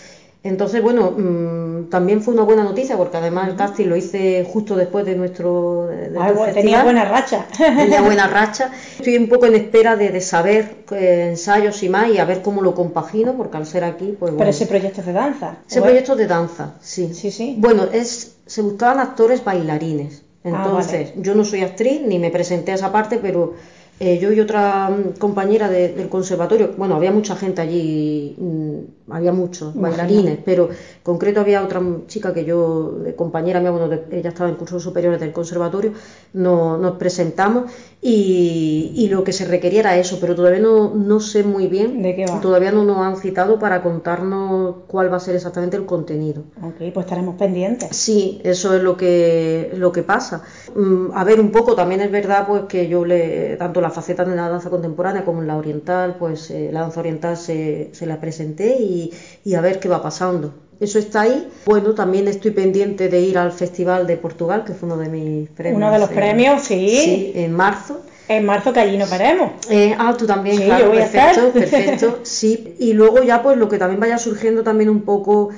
Entonces, 0.46 0.80
bueno, 0.80 1.12
mmm, 1.16 1.88
también 1.90 2.22
fue 2.22 2.34
una 2.34 2.44
buena 2.44 2.62
noticia 2.62 2.96
porque 2.96 3.16
además 3.16 3.48
el 3.48 3.56
casting 3.56 3.86
lo 3.86 3.96
hice 3.96 4.46
justo 4.48 4.76
después 4.76 5.04
de 5.04 5.16
nuestro. 5.16 5.86
De, 5.86 6.10
de 6.10 6.18
ah, 6.18 6.32
bueno, 6.32 6.54
tenía 6.54 6.84
buena 6.84 7.04
racha. 7.04 7.46
Tenía 7.56 8.00
buena 8.02 8.26
racha. 8.28 8.70
Estoy 8.98 9.16
un 9.16 9.28
poco 9.28 9.46
en 9.46 9.56
espera 9.56 9.96
de, 9.96 10.10
de 10.10 10.20
saber 10.20 10.84
eh, 10.92 11.28
ensayos 11.30 11.82
y 11.82 11.88
más 11.88 12.08
y 12.10 12.18
a 12.18 12.24
ver 12.24 12.42
cómo 12.42 12.62
lo 12.62 12.74
compagino 12.74 13.36
porque 13.36 13.56
al 13.56 13.66
ser 13.66 13.84
aquí, 13.84 14.16
pues. 14.18 14.30
Bueno, 14.30 14.38
Pero 14.38 14.50
ese 14.50 14.66
proyecto 14.66 15.00
es 15.00 15.06
de 15.06 15.12
danza. 15.12 15.58
Ese 15.68 15.82
proyecto 15.82 16.12
es 16.12 16.18
de 16.18 16.26
danza, 16.26 16.74
sí. 16.80 17.12
Sí, 17.12 17.30
sí. 17.30 17.56
Bueno, 17.58 17.84
es 17.92 18.36
se 18.46 18.62
buscaban 18.62 19.00
actores 19.00 19.44
bailarines. 19.44 20.22
Entonces, 20.44 21.08
ah, 21.08 21.10
vale. 21.10 21.22
yo 21.22 21.34
no 21.34 21.44
soy 21.44 21.62
actriz 21.62 22.02
ni 22.06 22.20
me 22.20 22.30
presenté 22.30 22.70
a 22.70 22.76
esa 22.76 22.92
parte, 22.92 23.18
pero 23.18 23.54
eh, 23.98 24.18
yo 24.18 24.30
y 24.30 24.38
otra 24.40 24.90
compañera 25.18 25.68
de, 25.68 25.88
del 25.88 26.08
conservatorio, 26.08 26.74
bueno, 26.76 26.94
había 26.94 27.10
mucha 27.10 27.34
gente 27.34 27.62
allí, 27.62 28.36
mmm, 28.38 28.78
había 29.10 29.32
muchos 29.32 29.74
bailarines, 29.74 30.38
pero 30.44 30.70
en 30.70 30.76
concreto 31.02 31.40
había 31.40 31.62
otra 31.62 31.80
chica 32.06 32.34
que 32.34 32.44
yo, 32.44 32.98
compañera 33.14 33.60
mía, 33.60 33.70
bueno, 33.70 33.88
ella 34.10 34.30
estaba 34.30 34.48
en 34.48 34.56
cursos 34.56 34.82
superiores 34.82 35.20
del 35.20 35.32
conservatorio, 35.32 35.92
no, 36.32 36.76
nos 36.76 36.96
presentamos 36.96 37.70
y, 38.02 38.92
y, 38.94 39.08
lo 39.08 39.24
que 39.24 39.32
se 39.32 39.44
requería 39.44 39.80
era 39.80 39.96
eso, 39.96 40.18
pero 40.20 40.34
todavía 40.34 40.60
no, 40.60 40.94
no 40.94 41.20
sé 41.20 41.44
muy 41.44 41.66
bien, 41.66 42.02
¿De 42.02 42.14
qué 42.14 42.26
va? 42.26 42.40
todavía 42.40 42.72
no 42.72 42.84
nos 42.84 42.98
han 42.98 43.16
citado 43.16 43.58
para 43.58 43.82
contarnos 43.82 44.76
cuál 44.86 45.12
va 45.12 45.16
a 45.16 45.20
ser 45.20 45.34
exactamente 45.36 45.76
el 45.76 45.86
contenido. 45.86 46.42
Ok, 46.62 46.92
pues 46.92 47.06
estaremos 47.06 47.36
pendientes. 47.36 47.96
Sí, 47.96 48.40
eso 48.44 48.74
es 48.74 48.82
lo 48.82 48.96
que, 48.96 49.72
lo 49.74 49.92
que 49.92 50.02
pasa. 50.02 50.42
Mm, 50.74 51.08
a 51.14 51.24
ver, 51.24 51.40
un 51.40 51.50
poco, 51.50 51.74
también 51.74 52.00
es 52.00 52.10
verdad 52.10 52.46
pues 52.46 52.64
que 52.64 52.88
yo 52.88 53.04
le, 53.04 53.56
tanto 53.56 53.80
la 53.80 53.90
faceta 53.90 54.24
de 54.24 54.36
la 54.36 54.48
danza 54.48 54.70
contemporánea 54.70 55.24
como 55.24 55.40
en 55.40 55.46
la 55.46 55.56
oriental, 55.56 56.16
pues 56.18 56.50
eh, 56.50 56.70
la 56.72 56.80
danza 56.80 57.00
oriental 57.00 57.36
se, 57.36 57.90
se 57.92 58.06
la 58.06 58.20
presenté 58.20 58.76
y, 58.80 58.95
y, 59.44 59.54
a 59.54 59.60
ver 59.60 59.80
qué 59.80 59.88
va 59.88 60.02
pasando. 60.02 60.54
Eso 60.78 60.98
está 60.98 61.22
ahí. 61.22 61.48
Bueno, 61.64 61.94
también 61.94 62.28
estoy 62.28 62.50
pendiente 62.50 63.08
de 63.08 63.20
ir 63.20 63.38
al 63.38 63.52
Festival 63.52 64.06
de 64.06 64.16
Portugal, 64.16 64.64
que 64.64 64.74
fue 64.74 64.88
uno 64.88 64.98
de 64.98 65.08
mis 65.08 65.48
premios. 65.50 65.78
Uno 65.78 65.90
de 65.90 65.98
los 65.98 66.10
eh, 66.10 66.14
premios, 66.14 66.62
sí. 66.62 66.98
Sí, 67.02 67.32
en 67.34 67.52
marzo. 67.52 68.02
En 68.28 68.44
marzo 68.44 68.72
que 68.72 68.80
allí 68.80 68.98
nos 68.98 69.08
veremos. 69.08 69.52
Eh, 69.70 69.94
ah, 69.96 70.14
tú 70.18 70.26
también, 70.26 70.56
sí, 70.56 70.64
claro, 70.64 70.84
yo 70.84 70.88
voy 70.90 70.98
perfecto, 70.98 71.40
a 71.40 71.46
estar. 71.46 71.52
perfecto, 71.52 72.18
sí. 72.24 72.74
Y 72.78 72.92
luego 72.92 73.22
ya 73.22 73.42
pues 73.42 73.56
lo 73.56 73.68
que 73.68 73.78
también 73.78 74.00
vaya 74.00 74.18
surgiendo 74.18 74.64
también 74.64 74.90
un 74.90 75.02
poco 75.02 75.50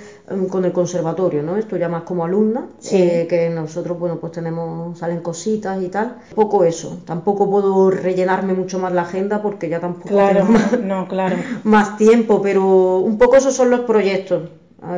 con 0.51 0.65
el 0.65 0.73
conservatorio, 0.73 1.43
¿no? 1.43 1.57
Esto 1.57 1.77
ya 1.77 1.89
más 1.89 2.03
como 2.03 2.25
alumna, 2.25 2.67
sí. 2.79 2.97
eh, 2.97 3.27
que 3.29 3.51
nosotros, 3.51 3.99
bueno, 3.99 4.17
pues 4.17 4.33
tenemos, 4.33 4.99
salen 4.99 5.21
cositas 5.21 5.83
y 5.83 5.89
tal. 5.89 6.19
Poco 6.35 6.65
eso, 6.65 6.99
tampoco 7.05 7.51
puedo 7.51 7.91
rellenarme 7.91 8.55
mucho 8.55 8.79
más 8.79 8.93
la 8.93 9.03
agenda 9.03 9.43
porque 9.43 9.69
ya 9.69 9.81
tampoco 9.81 10.09
claro, 10.09 10.41
tengo 10.41 10.53
más, 10.53 10.81
no, 10.81 11.09
claro. 11.09 11.37
más 11.65 11.97
tiempo, 11.97 12.43
pero 12.43 12.99
un 12.99 13.19
poco 13.19 13.37
esos 13.37 13.55
son 13.55 13.71
los 13.71 13.81
proyectos. 13.81 14.51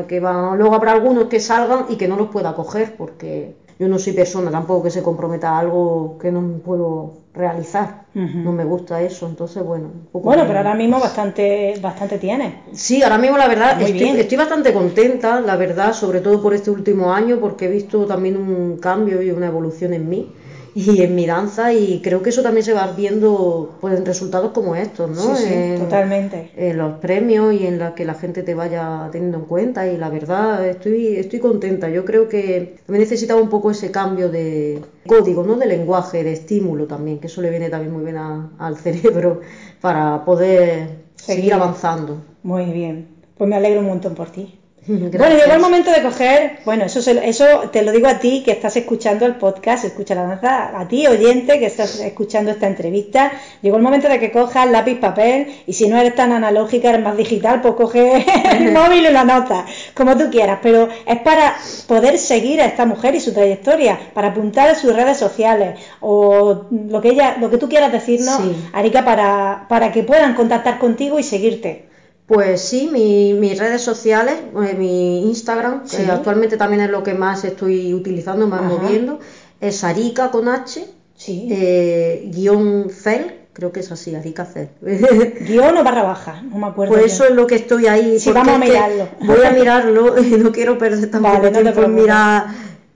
Que 0.08 0.20
van, 0.20 0.58
luego 0.58 0.74
habrá 0.74 0.92
algunos 0.92 1.24
que 1.24 1.40
salgan 1.40 1.86
y 1.88 1.96
que 1.96 2.06
no 2.06 2.16
los 2.16 2.28
pueda 2.28 2.54
coger 2.54 2.96
porque 2.98 3.56
yo 3.78 3.88
no 3.88 3.98
soy 3.98 4.12
persona 4.12 4.50
tampoco 4.50 4.82
que 4.82 4.90
se 4.90 5.02
comprometa 5.02 5.52
a 5.52 5.58
algo 5.58 6.18
que 6.20 6.30
no 6.30 6.42
puedo 6.62 7.19
realizar. 7.34 8.06
Uh 8.14 8.18
-huh. 8.18 8.44
No 8.44 8.52
me 8.52 8.64
gusta 8.64 9.00
eso, 9.02 9.26
entonces 9.26 9.62
bueno. 9.62 9.90
bueno, 10.12 10.44
pero 10.46 10.58
ahora 10.58 10.74
mismo 10.74 10.98
bastante, 10.98 11.74
bastante 11.80 12.18
tiene. 12.18 12.62
Sí, 12.72 13.02
ahora 13.02 13.18
mismo 13.18 13.38
la 13.38 13.48
verdad 13.48 13.80
estoy, 13.80 14.08
estoy, 14.18 14.36
bastante 14.36 14.72
contenta, 14.72 15.40
la 15.40 15.56
verdad, 15.56 15.92
sobre 15.92 16.20
todo 16.20 16.42
por 16.42 16.54
este 16.54 16.70
último 16.70 17.12
año, 17.12 17.38
porque 17.38 17.66
he 17.66 17.68
visto 17.68 18.06
también 18.06 18.36
un 18.36 18.78
cambio 18.78 19.22
y 19.22 19.30
una 19.30 19.46
evolución 19.46 19.92
en 19.94 20.08
mí 20.08 20.32
y 20.74 21.02
en 21.02 21.14
mi 21.14 21.26
danza 21.26 21.72
y 21.72 22.00
creo 22.02 22.22
que 22.22 22.30
eso 22.30 22.42
también 22.42 22.64
se 22.64 22.72
va 22.72 22.92
viendo 22.92 23.76
pues 23.80 23.98
en 23.98 24.06
resultados 24.06 24.52
como 24.52 24.74
estos, 24.74 25.10
¿no? 25.10 25.34
Sí, 25.34 25.44
sí, 25.44 25.52
en, 25.52 25.78
totalmente. 25.78 26.50
En 26.56 26.78
los 26.78 26.98
premios 26.98 27.54
y 27.54 27.66
en 27.66 27.78
la 27.78 27.94
que 27.94 28.04
la 28.04 28.14
gente 28.14 28.42
te 28.42 28.54
vaya 28.54 29.08
teniendo 29.10 29.38
en 29.38 29.44
cuenta 29.46 29.86
y 29.86 29.96
la 29.96 30.08
verdad 30.10 30.66
estoy 30.66 31.16
estoy 31.16 31.40
contenta. 31.40 31.88
Yo 31.88 32.04
creo 32.04 32.28
que 32.28 32.76
también 32.86 33.02
necesitaba 33.02 33.40
un 33.40 33.48
poco 33.48 33.70
ese 33.70 33.90
cambio 33.90 34.28
de 34.30 34.82
código, 35.06 35.42
¿no? 35.44 35.56
De 35.56 35.66
lenguaje, 35.66 36.22
de 36.24 36.32
estímulo 36.32 36.86
también, 36.86 37.18
que 37.18 37.26
eso 37.26 37.42
le 37.42 37.50
viene 37.50 37.70
también 37.70 37.92
muy 37.92 38.04
bien 38.04 38.16
a, 38.18 38.50
al 38.58 38.76
cerebro 38.76 39.40
para 39.80 40.24
poder 40.24 41.06
seguir, 41.16 41.50
seguir 41.50 41.54
avanzando. 41.54 42.24
Muy 42.42 42.66
bien. 42.66 43.08
Pues 43.36 43.48
me 43.48 43.56
alegro 43.56 43.80
un 43.80 43.86
montón 43.86 44.14
por 44.14 44.30
ti. 44.30 44.59
Gracias. 44.86 45.18
Bueno, 45.18 45.36
llegó 45.36 45.52
el 45.52 45.60
momento 45.60 45.90
de 45.90 46.02
coger, 46.02 46.60
bueno, 46.64 46.84
eso, 46.86 46.98
eso 47.10 47.44
te 47.70 47.82
lo 47.82 47.92
digo 47.92 48.08
a 48.08 48.18
ti 48.18 48.42
que 48.42 48.52
estás 48.52 48.76
escuchando 48.76 49.26
el 49.26 49.34
podcast, 49.34 49.84
escucha 49.84 50.14
la 50.14 50.22
danza, 50.22 50.78
a 50.78 50.88
ti 50.88 51.06
oyente 51.06 51.58
que 51.58 51.66
estás 51.66 52.00
escuchando 52.00 52.50
esta 52.50 52.66
entrevista, 52.66 53.30
llegó 53.60 53.76
el 53.76 53.82
momento 53.82 54.08
de 54.08 54.18
que 54.18 54.32
cojas 54.32 54.70
lápiz, 54.70 54.98
papel 54.98 55.48
y 55.66 55.74
si 55.74 55.86
no 55.86 55.98
eres 55.98 56.14
tan 56.14 56.32
analógica, 56.32 56.88
eres 56.88 57.02
más 57.02 57.16
digital, 57.16 57.60
pues 57.60 57.74
coge 57.74 58.24
el 58.58 58.72
móvil 58.72 59.04
y 59.04 59.12
la 59.12 59.24
nota, 59.24 59.66
como 59.94 60.16
tú 60.16 60.30
quieras, 60.30 60.60
pero 60.62 60.88
es 61.06 61.18
para 61.20 61.56
poder 61.86 62.18
seguir 62.18 62.60
a 62.62 62.64
esta 62.64 62.86
mujer 62.86 63.14
y 63.14 63.20
su 63.20 63.34
trayectoria, 63.34 63.98
para 64.14 64.28
apuntar 64.28 64.70
a 64.70 64.74
sus 64.74 64.96
redes 64.96 65.18
sociales 65.18 65.78
o 66.00 66.66
lo 66.70 67.00
que 67.02 67.10
ella, 67.10 67.36
lo 67.38 67.50
que 67.50 67.58
tú 67.58 67.68
quieras 67.68 67.92
decirnos, 67.92 68.36
sí. 68.38 68.56
Arica, 68.72 69.04
para, 69.04 69.66
para 69.68 69.92
que 69.92 70.02
puedan 70.04 70.34
contactar 70.34 70.78
contigo 70.78 71.18
y 71.18 71.22
seguirte. 71.22 71.89
Pues 72.30 72.60
sí, 72.60 72.88
mi, 72.92 73.34
mis 73.34 73.58
redes 73.58 73.82
sociales, 73.82 74.36
eh, 74.64 74.76
mi 74.78 75.26
Instagram, 75.28 75.82
sí. 75.84 75.96
que 75.96 76.12
actualmente 76.12 76.56
también 76.56 76.80
es 76.82 76.88
lo 76.88 77.02
que 77.02 77.12
más 77.12 77.42
estoy 77.44 77.92
utilizando, 77.92 78.46
más 78.46 78.60
Ajá. 78.60 78.68
moviendo, 78.68 79.18
es 79.60 79.82
Arica 79.82 80.30
con 80.30 80.46
H, 80.48 80.86
sí. 81.16 81.48
eh, 81.50 82.30
guion 82.32 82.88
Cel, 82.88 83.34
creo 83.52 83.72
que 83.72 83.80
es 83.80 83.90
así, 83.90 84.14
Arica 84.14 84.44
Cel. 84.44 84.68
guion 85.40 85.76
o 85.76 85.82
barra 85.82 86.04
baja, 86.04 86.40
no 86.42 86.58
me 86.58 86.68
acuerdo. 86.68 86.94
Pues 86.94 87.12
eso 87.12 87.24
es 87.24 87.32
lo 87.32 87.48
que 87.48 87.56
estoy 87.56 87.88
ahí. 87.88 88.20
Sí, 88.20 88.30
vamos 88.30 88.54
a 88.54 88.58
mirarlo. 88.58 89.08
Voy 89.22 89.44
a 89.44 89.50
mirarlo, 89.60 90.14
no 90.38 90.52
quiero 90.52 90.78
perder 90.78 91.10
tampoco 91.10 91.34
vale, 91.34 91.50
no 91.50 91.62
tiempo 91.62 91.82
en 91.82 91.94
mirar. 91.96 92.44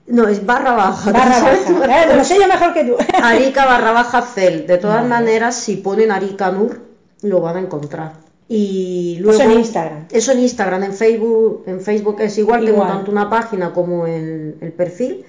No, 0.07 0.29
es 0.29 0.45
barra 0.45 0.71
baja. 0.75 1.11
Barra 1.11 1.41
baja. 1.41 2.03
Eh, 2.03 2.15
lo 2.15 2.23
sé 2.23 2.37
yo 2.39 2.47
mejor 2.47 2.73
que 2.73 2.85
tú. 2.85 2.95
Arica 3.21 3.65
barra 3.65 3.91
baja 3.91 4.21
Cel. 4.21 4.65
De 4.65 4.77
todas 4.77 4.97
vale. 4.97 5.09
maneras, 5.09 5.55
si 5.55 5.75
ponen 5.75 6.11
Arica 6.11 6.51
Nur, 6.51 6.79
lo 7.23 7.41
van 7.41 7.57
a 7.57 7.59
encontrar. 7.59 8.24
Y 8.47 9.17
luego, 9.21 9.39
eso 9.41 9.49
en 9.49 9.59
Instagram. 9.59 10.05
Eso 10.11 10.31
en 10.31 10.39
Instagram, 10.39 10.83
en 10.83 10.93
Facebook, 10.93 11.63
en 11.65 11.81
Facebook 11.81 12.17
es 12.21 12.37
igual, 12.37 12.63
igual. 12.67 12.75
tengo 12.75 12.87
tanto 12.87 13.11
una 13.11 13.29
página 13.29 13.73
como 13.73 14.05
el, 14.05 14.55
el 14.61 14.71
perfil, 14.71 15.25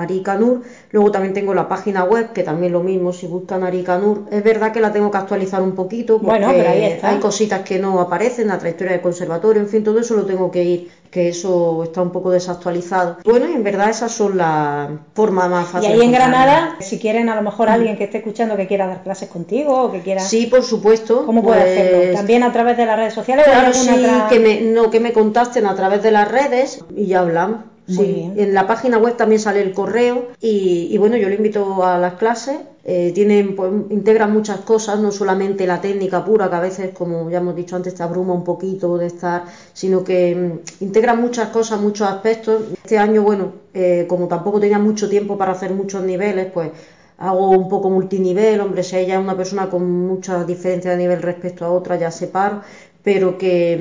Aricanur. 0.00 0.62
Luego 0.90 1.10
también 1.10 1.34
tengo 1.34 1.54
la 1.54 1.68
página 1.68 2.04
web, 2.04 2.32
que 2.32 2.42
también 2.42 2.72
lo 2.72 2.80
mismo, 2.80 3.12
si 3.12 3.26
buscan 3.26 3.62
Aricanur. 3.62 4.24
Es 4.30 4.42
verdad 4.42 4.72
que 4.72 4.80
la 4.80 4.92
tengo 4.92 5.10
que 5.10 5.18
actualizar 5.18 5.62
un 5.62 5.72
poquito, 5.72 6.18
porque 6.18 6.38
bueno, 6.38 6.48
pero 6.50 6.70
ahí 6.70 6.84
está. 6.84 7.10
hay 7.10 7.18
cositas 7.18 7.62
que 7.62 7.78
no 7.78 8.00
aparecen, 8.00 8.48
la 8.48 8.58
trayectoria 8.58 8.92
del 8.92 9.02
conservatorio, 9.02 9.60
en 9.62 9.68
fin, 9.68 9.84
todo 9.84 10.00
eso 10.00 10.14
lo 10.14 10.24
tengo 10.24 10.50
que 10.50 10.64
ir, 10.64 10.90
que 11.10 11.28
eso 11.28 11.82
está 11.84 12.02
un 12.02 12.10
poco 12.10 12.30
desactualizado. 12.30 13.18
Bueno, 13.24 13.48
y 13.48 13.52
en 13.52 13.64
verdad 13.64 13.90
esas 13.90 14.12
son 14.12 14.36
las 14.36 14.90
formas 15.14 15.50
más 15.50 15.68
fáciles. 15.68 15.96
Y 15.96 16.00
ahí 16.00 16.06
en 16.06 16.12
Granada, 16.12 16.76
si 16.80 16.98
quieren 16.98 17.28
a 17.28 17.34
lo 17.34 17.42
mejor 17.42 17.68
alguien 17.68 17.96
que 17.96 18.04
esté 18.04 18.18
escuchando 18.18 18.56
que 18.56 18.66
quiera 18.66 18.86
dar 18.86 19.02
clases 19.02 19.28
contigo 19.28 19.82
o 19.82 19.92
que 19.92 20.00
quiera... 20.00 20.20
Sí, 20.20 20.46
por 20.46 20.62
supuesto. 20.62 21.24
¿Cómo 21.26 21.42
puede 21.42 21.60
pues, 21.60 21.72
hacerlo? 21.72 22.14
¿También 22.14 22.42
a 22.42 22.52
través 22.52 22.76
de 22.76 22.86
las 22.86 22.96
redes 22.96 23.14
sociales? 23.14 23.44
Claro, 23.44 23.72
sí, 23.72 23.90
que 24.28 24.38
me, 24.38 24.60
no, 24.60 24.90
que 24.90 25.00
me 25.00 25.12
contacten 25.12 25.66
a 25.66 25.74
través 25.74 26.02
de 26.02 26.10
las 26.10 26.28
redes 26.28 26.84
y 26.94 27.06
ya 27.06 27.20
hablamos. 27.20 27.77
Muy 27.88 28.06
sí, 28.06 28.12
bien. 28.12 28.34
en 28.36 28.54
la 28.54 28.66
página 28.66 28.98
web 28.98 29.16
también 29.16 29.40
sale 29.40 29.62
el 29.62 29.72
correo 29.72 30.28
y, 30.40 30.88
y 30.90 30.98
bueno, 30.98 31.16
yo 31.16 31.28
le 31.28 31.36
invito 31.36 31.82
a 31.84 31.98
las 31.98 32.14
clases. 32.14 32.58
Eh, 32.84 33.12
tienen, 33.14 33.54
pues, 33.56 33.70
integran 33.90 34.32
muchas 34.32 34.60
cosas, 34.60 34.98
no 35.00 35.10
solamente 35.12 35.66
la 35.66 35.80
técnica 35.80 36.24
pura, 36.24 36.48
que 36.48 36.56
a 36.56 36.60
veces, 36.60 36.90
como 36.94 37.28
ya 37.30 37.38
hemos 37.38 37.54
dicho 37.56 37.76
antes, 37.76 37.94
te 37.94 38.02
abruma 38.02 38.32
un 38.34 38.44
poquito 38.44 38.96
de 38.96 39.06
estar, 39.06 39.44
sino 39.74 40.04
que 40.04 40.34
mm, 40.80 40.84
integran 40.84 41.20
muchas 41.20 41.48
cosas, 41.48 41.80
muchos 41.80 42.08
aspectos. 42.08 42.62
Este 42.74 42.98
año, 42.98 43.22
bueno, 43.22 43.52
eh, 43.74 44.06
como 44.08 44.26
tampoco 44.28 44.60
tenía 44.60 44.78
mucho 44.78 45.08
tiempo 45.08 45.36
para 45.36 45.52
hacer 45.52 45.72
muchos 45.72 46.02
niveles, 46.02 46.46
pues 46.52 46.70
hago 47.18 47.50
un 47.50 47.68
poco 47.68 47.90
multinivel, 47.90 48.60
hombre, 48.60 48.82
si 48.82 48.96
ella 48.96 49.14
es 49.14 49.20
una 49.20 49.36
persona 49.36 49.68
con 49.68 49.82
mucha 50.06 50.44
diferencia 50.44 50.90
de 50.92 50.96
nivel 50.98 51.20
respecto 51.22 51.64
a 51.64 51.70
otra, 51.70 51.96
ya 51.96 52.10
separo, 52.10 52.62
pero 53.02 53.36
que 53.38 53.76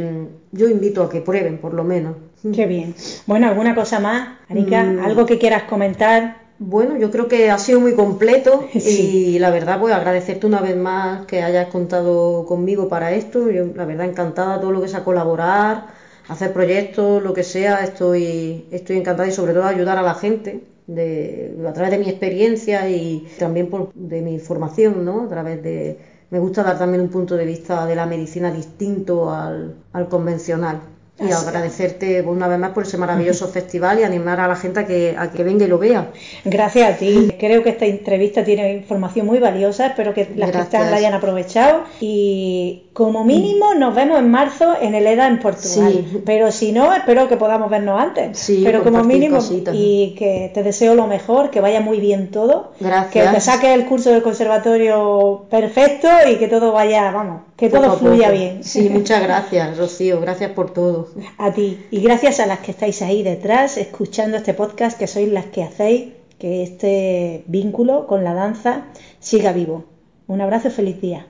mm, 0.54 0.58
yo 0.58 0.68
invito 0.70 1.04
a 1.04 1.10
que 1.10 1.22
prueben, 1.22 1.58
por 1.60 1.74
lo 1.74 1.84
menos. 1.84 2.16
Qué 2.54 2.66
bien. 2.66 2.96
Bueno, 3.26 3.48
¿alguna 3.48 3.76
cosa 3.76 4.00
más, 4.00 4.40
Anika? 4.50 4.84
Mm. 4.84 5.00
¿Algo 5.00 5.26
que 5.26 5.38
quieras 5.38 5.64
comentar? 5.64 6.48
Bueno, 6.60 6.98
yo 6.98 7.12
creo 7.12 7.28
que 7.28 7.52
ha 7.52 7.58
sido 7.60 7.80
muy 7.80 7.94
completo 7.96 8.68
Sí. 8.80 9.36
y 9.36 9.40
la 9.40 9.52
verdad, 9.52 9.80
pues 9.80 9.94
agradecerte 9.94 10.48
una 10.48 10.62
vez 10.62 10.76
más 10.76 11.26
que 11.26 11.44
hayas 11.44 11.68
contado 11.68 12.46
conmigo 12.46 12.88
para 12.90 13.12
esto. 13.14 13.50
Yo, 13.52 13.68
la 13.76 13.86
verdad, 13.86 14.08
encantada 14.08 14.60
todo 14.60 14.72
lo 14.72 14.82
que 14.82 14.88
sea 14.88 15.04
colaborar, 15.04 15.88
hacer 16.28 16.54
proyectos, 16.54 17.22
lo 17.24 17.34
que 17.34 17.44
sea, 17.44 17.84
estoy, 17.84 18.68
estoy 18.72 18.98
encantada 18.98 19.28
y 19.28 19.32
sobre 19.32 19.54
todo 19.54 19.66
ayudar 19.66 19.98
a 19.98 20.02
la 20.02 20.16
gente 20.16 20.64
de, 20.88 21.56
a 21.68 21.74
través 21.74 21.92
de 21.92 22.00
mi 22.00 22.10
experiencia 22.10 22.90
y 22.90 23.28
también 23.38 23.70
por, 23.70 23.94
de 23.94 24.22
mi 24.22 24.40
formación, 24.40 25.06
¿no? 25.06 25.24
A 25.26 25.28
través 25.30 25.62
de, 25.64 26.00
me 26.32 26.40
gusta 26.40 26.64
dar 26.64 26.78
también 26.80 27.02
un 27.02 27.10
punto 27.10 27.36
de 27.36 27.46
vista 27.46 27.86
de 27.86 27.96
la 27.96 28.06
medicina 28.06 28.52
distinto 28.52 29.32
al, 29.32 29.76
al 29.94 30.08
convencional. 30.10 30.82
Y 31.20 31.32
Así. 31.32 31.48
agradecerte 31.48 32.22
una 32.22 32.48
vez 32.48 32.60
más 32.60 32.72
por 32.72 32.84
ese 32.84 32.98
maravilloso 32.98 33.48
festival 33.48 34.00
y 34.00 34.04
animar 34.04 34.40
a 34.40 34.48
la 34.48 34.56
gente 34.56 34.82
a 34.82 34.86
que, 34.86 35.16
a 35.18 35.32
que 35.32 35.44
venga 35.44 35.66
y 35.66 35.68
lo 35.68 35.80
vea. 35.80 36.12
Gracias 36.46 36.94
a 36.94 36.98
ti. 36.98 37.34
Creo 37.40 37.64
que 37.64 37.70
esta 37.70 37.86
entrevista 37.86 38.44
tiene 38.44 38.74
información 38.74 39.26
muy 39.26 39.40
valiosa. 39.40 39.88
Espero 39.88 40.14
que 40.14 40.22
las 40.22 40.30
que 40.30 40.58
Gracias. 40.58 40.64
están 40.66 40.92
la 40.92 40.98
hayan 40.98 41.16
aprovechado. 41.16 41.86
Y 42.00 42.84
como 42.94 43.24
mínimo 43.24 43.74
nos 43.74 43.96
vemos 43.96 44.20
en 44.20 44.30
marzo 44.30 44.76
en 44.80 44.94
el 44.94 45.08
EDA 45.08 45.28
en 45.28 45.40
Portugal. 45.40 45.92
Sí. 45.92 46.22
Pero 46.24 46.52
si 46.52 46.72
no, 46.72 46.94
espero 46.94 47.28
que 47.28 47.38
podamos 47.38 47.72
vernos 47.72 48.00
antes. 48.00 48.38
Sí, 48.38 48.62
Pero 48.64 48.84
como 48.84 49.04
mínimo, 49.04 49.38
cositas. 49.38 49.74
y 49.76 50.14
que 50.20 50.52
te 50.54 50.62
deseo 50.62 50.94
lo 50.94 51.08
mejor, 51.08 51.50
que 51.50 51.62
vaya 51.62 51.82
muy 51.82 52.00
bien 52.00 52.30
todo. 52.30 52.74
Gracias. 52.80 53.28
Que 53.30 53.34
te 53.34 53.42
saques 53.42 53.70
el 53.72 53.86
curso 53.86 54.12
del 54.12 54.22
conservatorio 54.22 55.46
perfecto 55.50 56.08
y 56.30 56.36
que 56.36 56.48
todo 56.48 56.72
vaya, 56.72 57.10
vamos, 57.12 57.42
que 57.58 57.70
todo 57.70 57.98
fluya 57.98 58.30
bien. 58.30 58.64
Sí, 58.64 58.88
muchas 58.90 59.22
gracias, 59.22 59.78
Rocío. 59.78 60.22
Gracias 60.22 60.52
por 60.52 60.72
todo. 60.72 61.10
A 61.40 61.52
ti. 61.52 61.86
Y 61.90 62.02
gracias 62.02 62.40
a 62.40 62.46
las 62.46 62.60
que 62.60 62.72
estáis 62.72 63.02
ahí 63.02 63.24
detrás 63.24 63.78
escuchando 63.78 64.38
este 64.38 64.54
podcast, 64.54 64.98
que 64.98 65.08
sois 65.08 65.30
las 65.30 65.48
que 65.48 65.64
hacéis 65.64 66.14
que 66.38 66.62
este 66.62 67.44
vínculo 67.48 68.06
con 68.06 68.24
la 68.24 68.36
danza 68.36 68.86
siga 69.20 69.54
vivo. 69.54 69.86
Un 70.28 70.42
abrazo 70.42 70.68
y 70.68 70.72
feliz 70.72 71.02
día. 71.02 71.28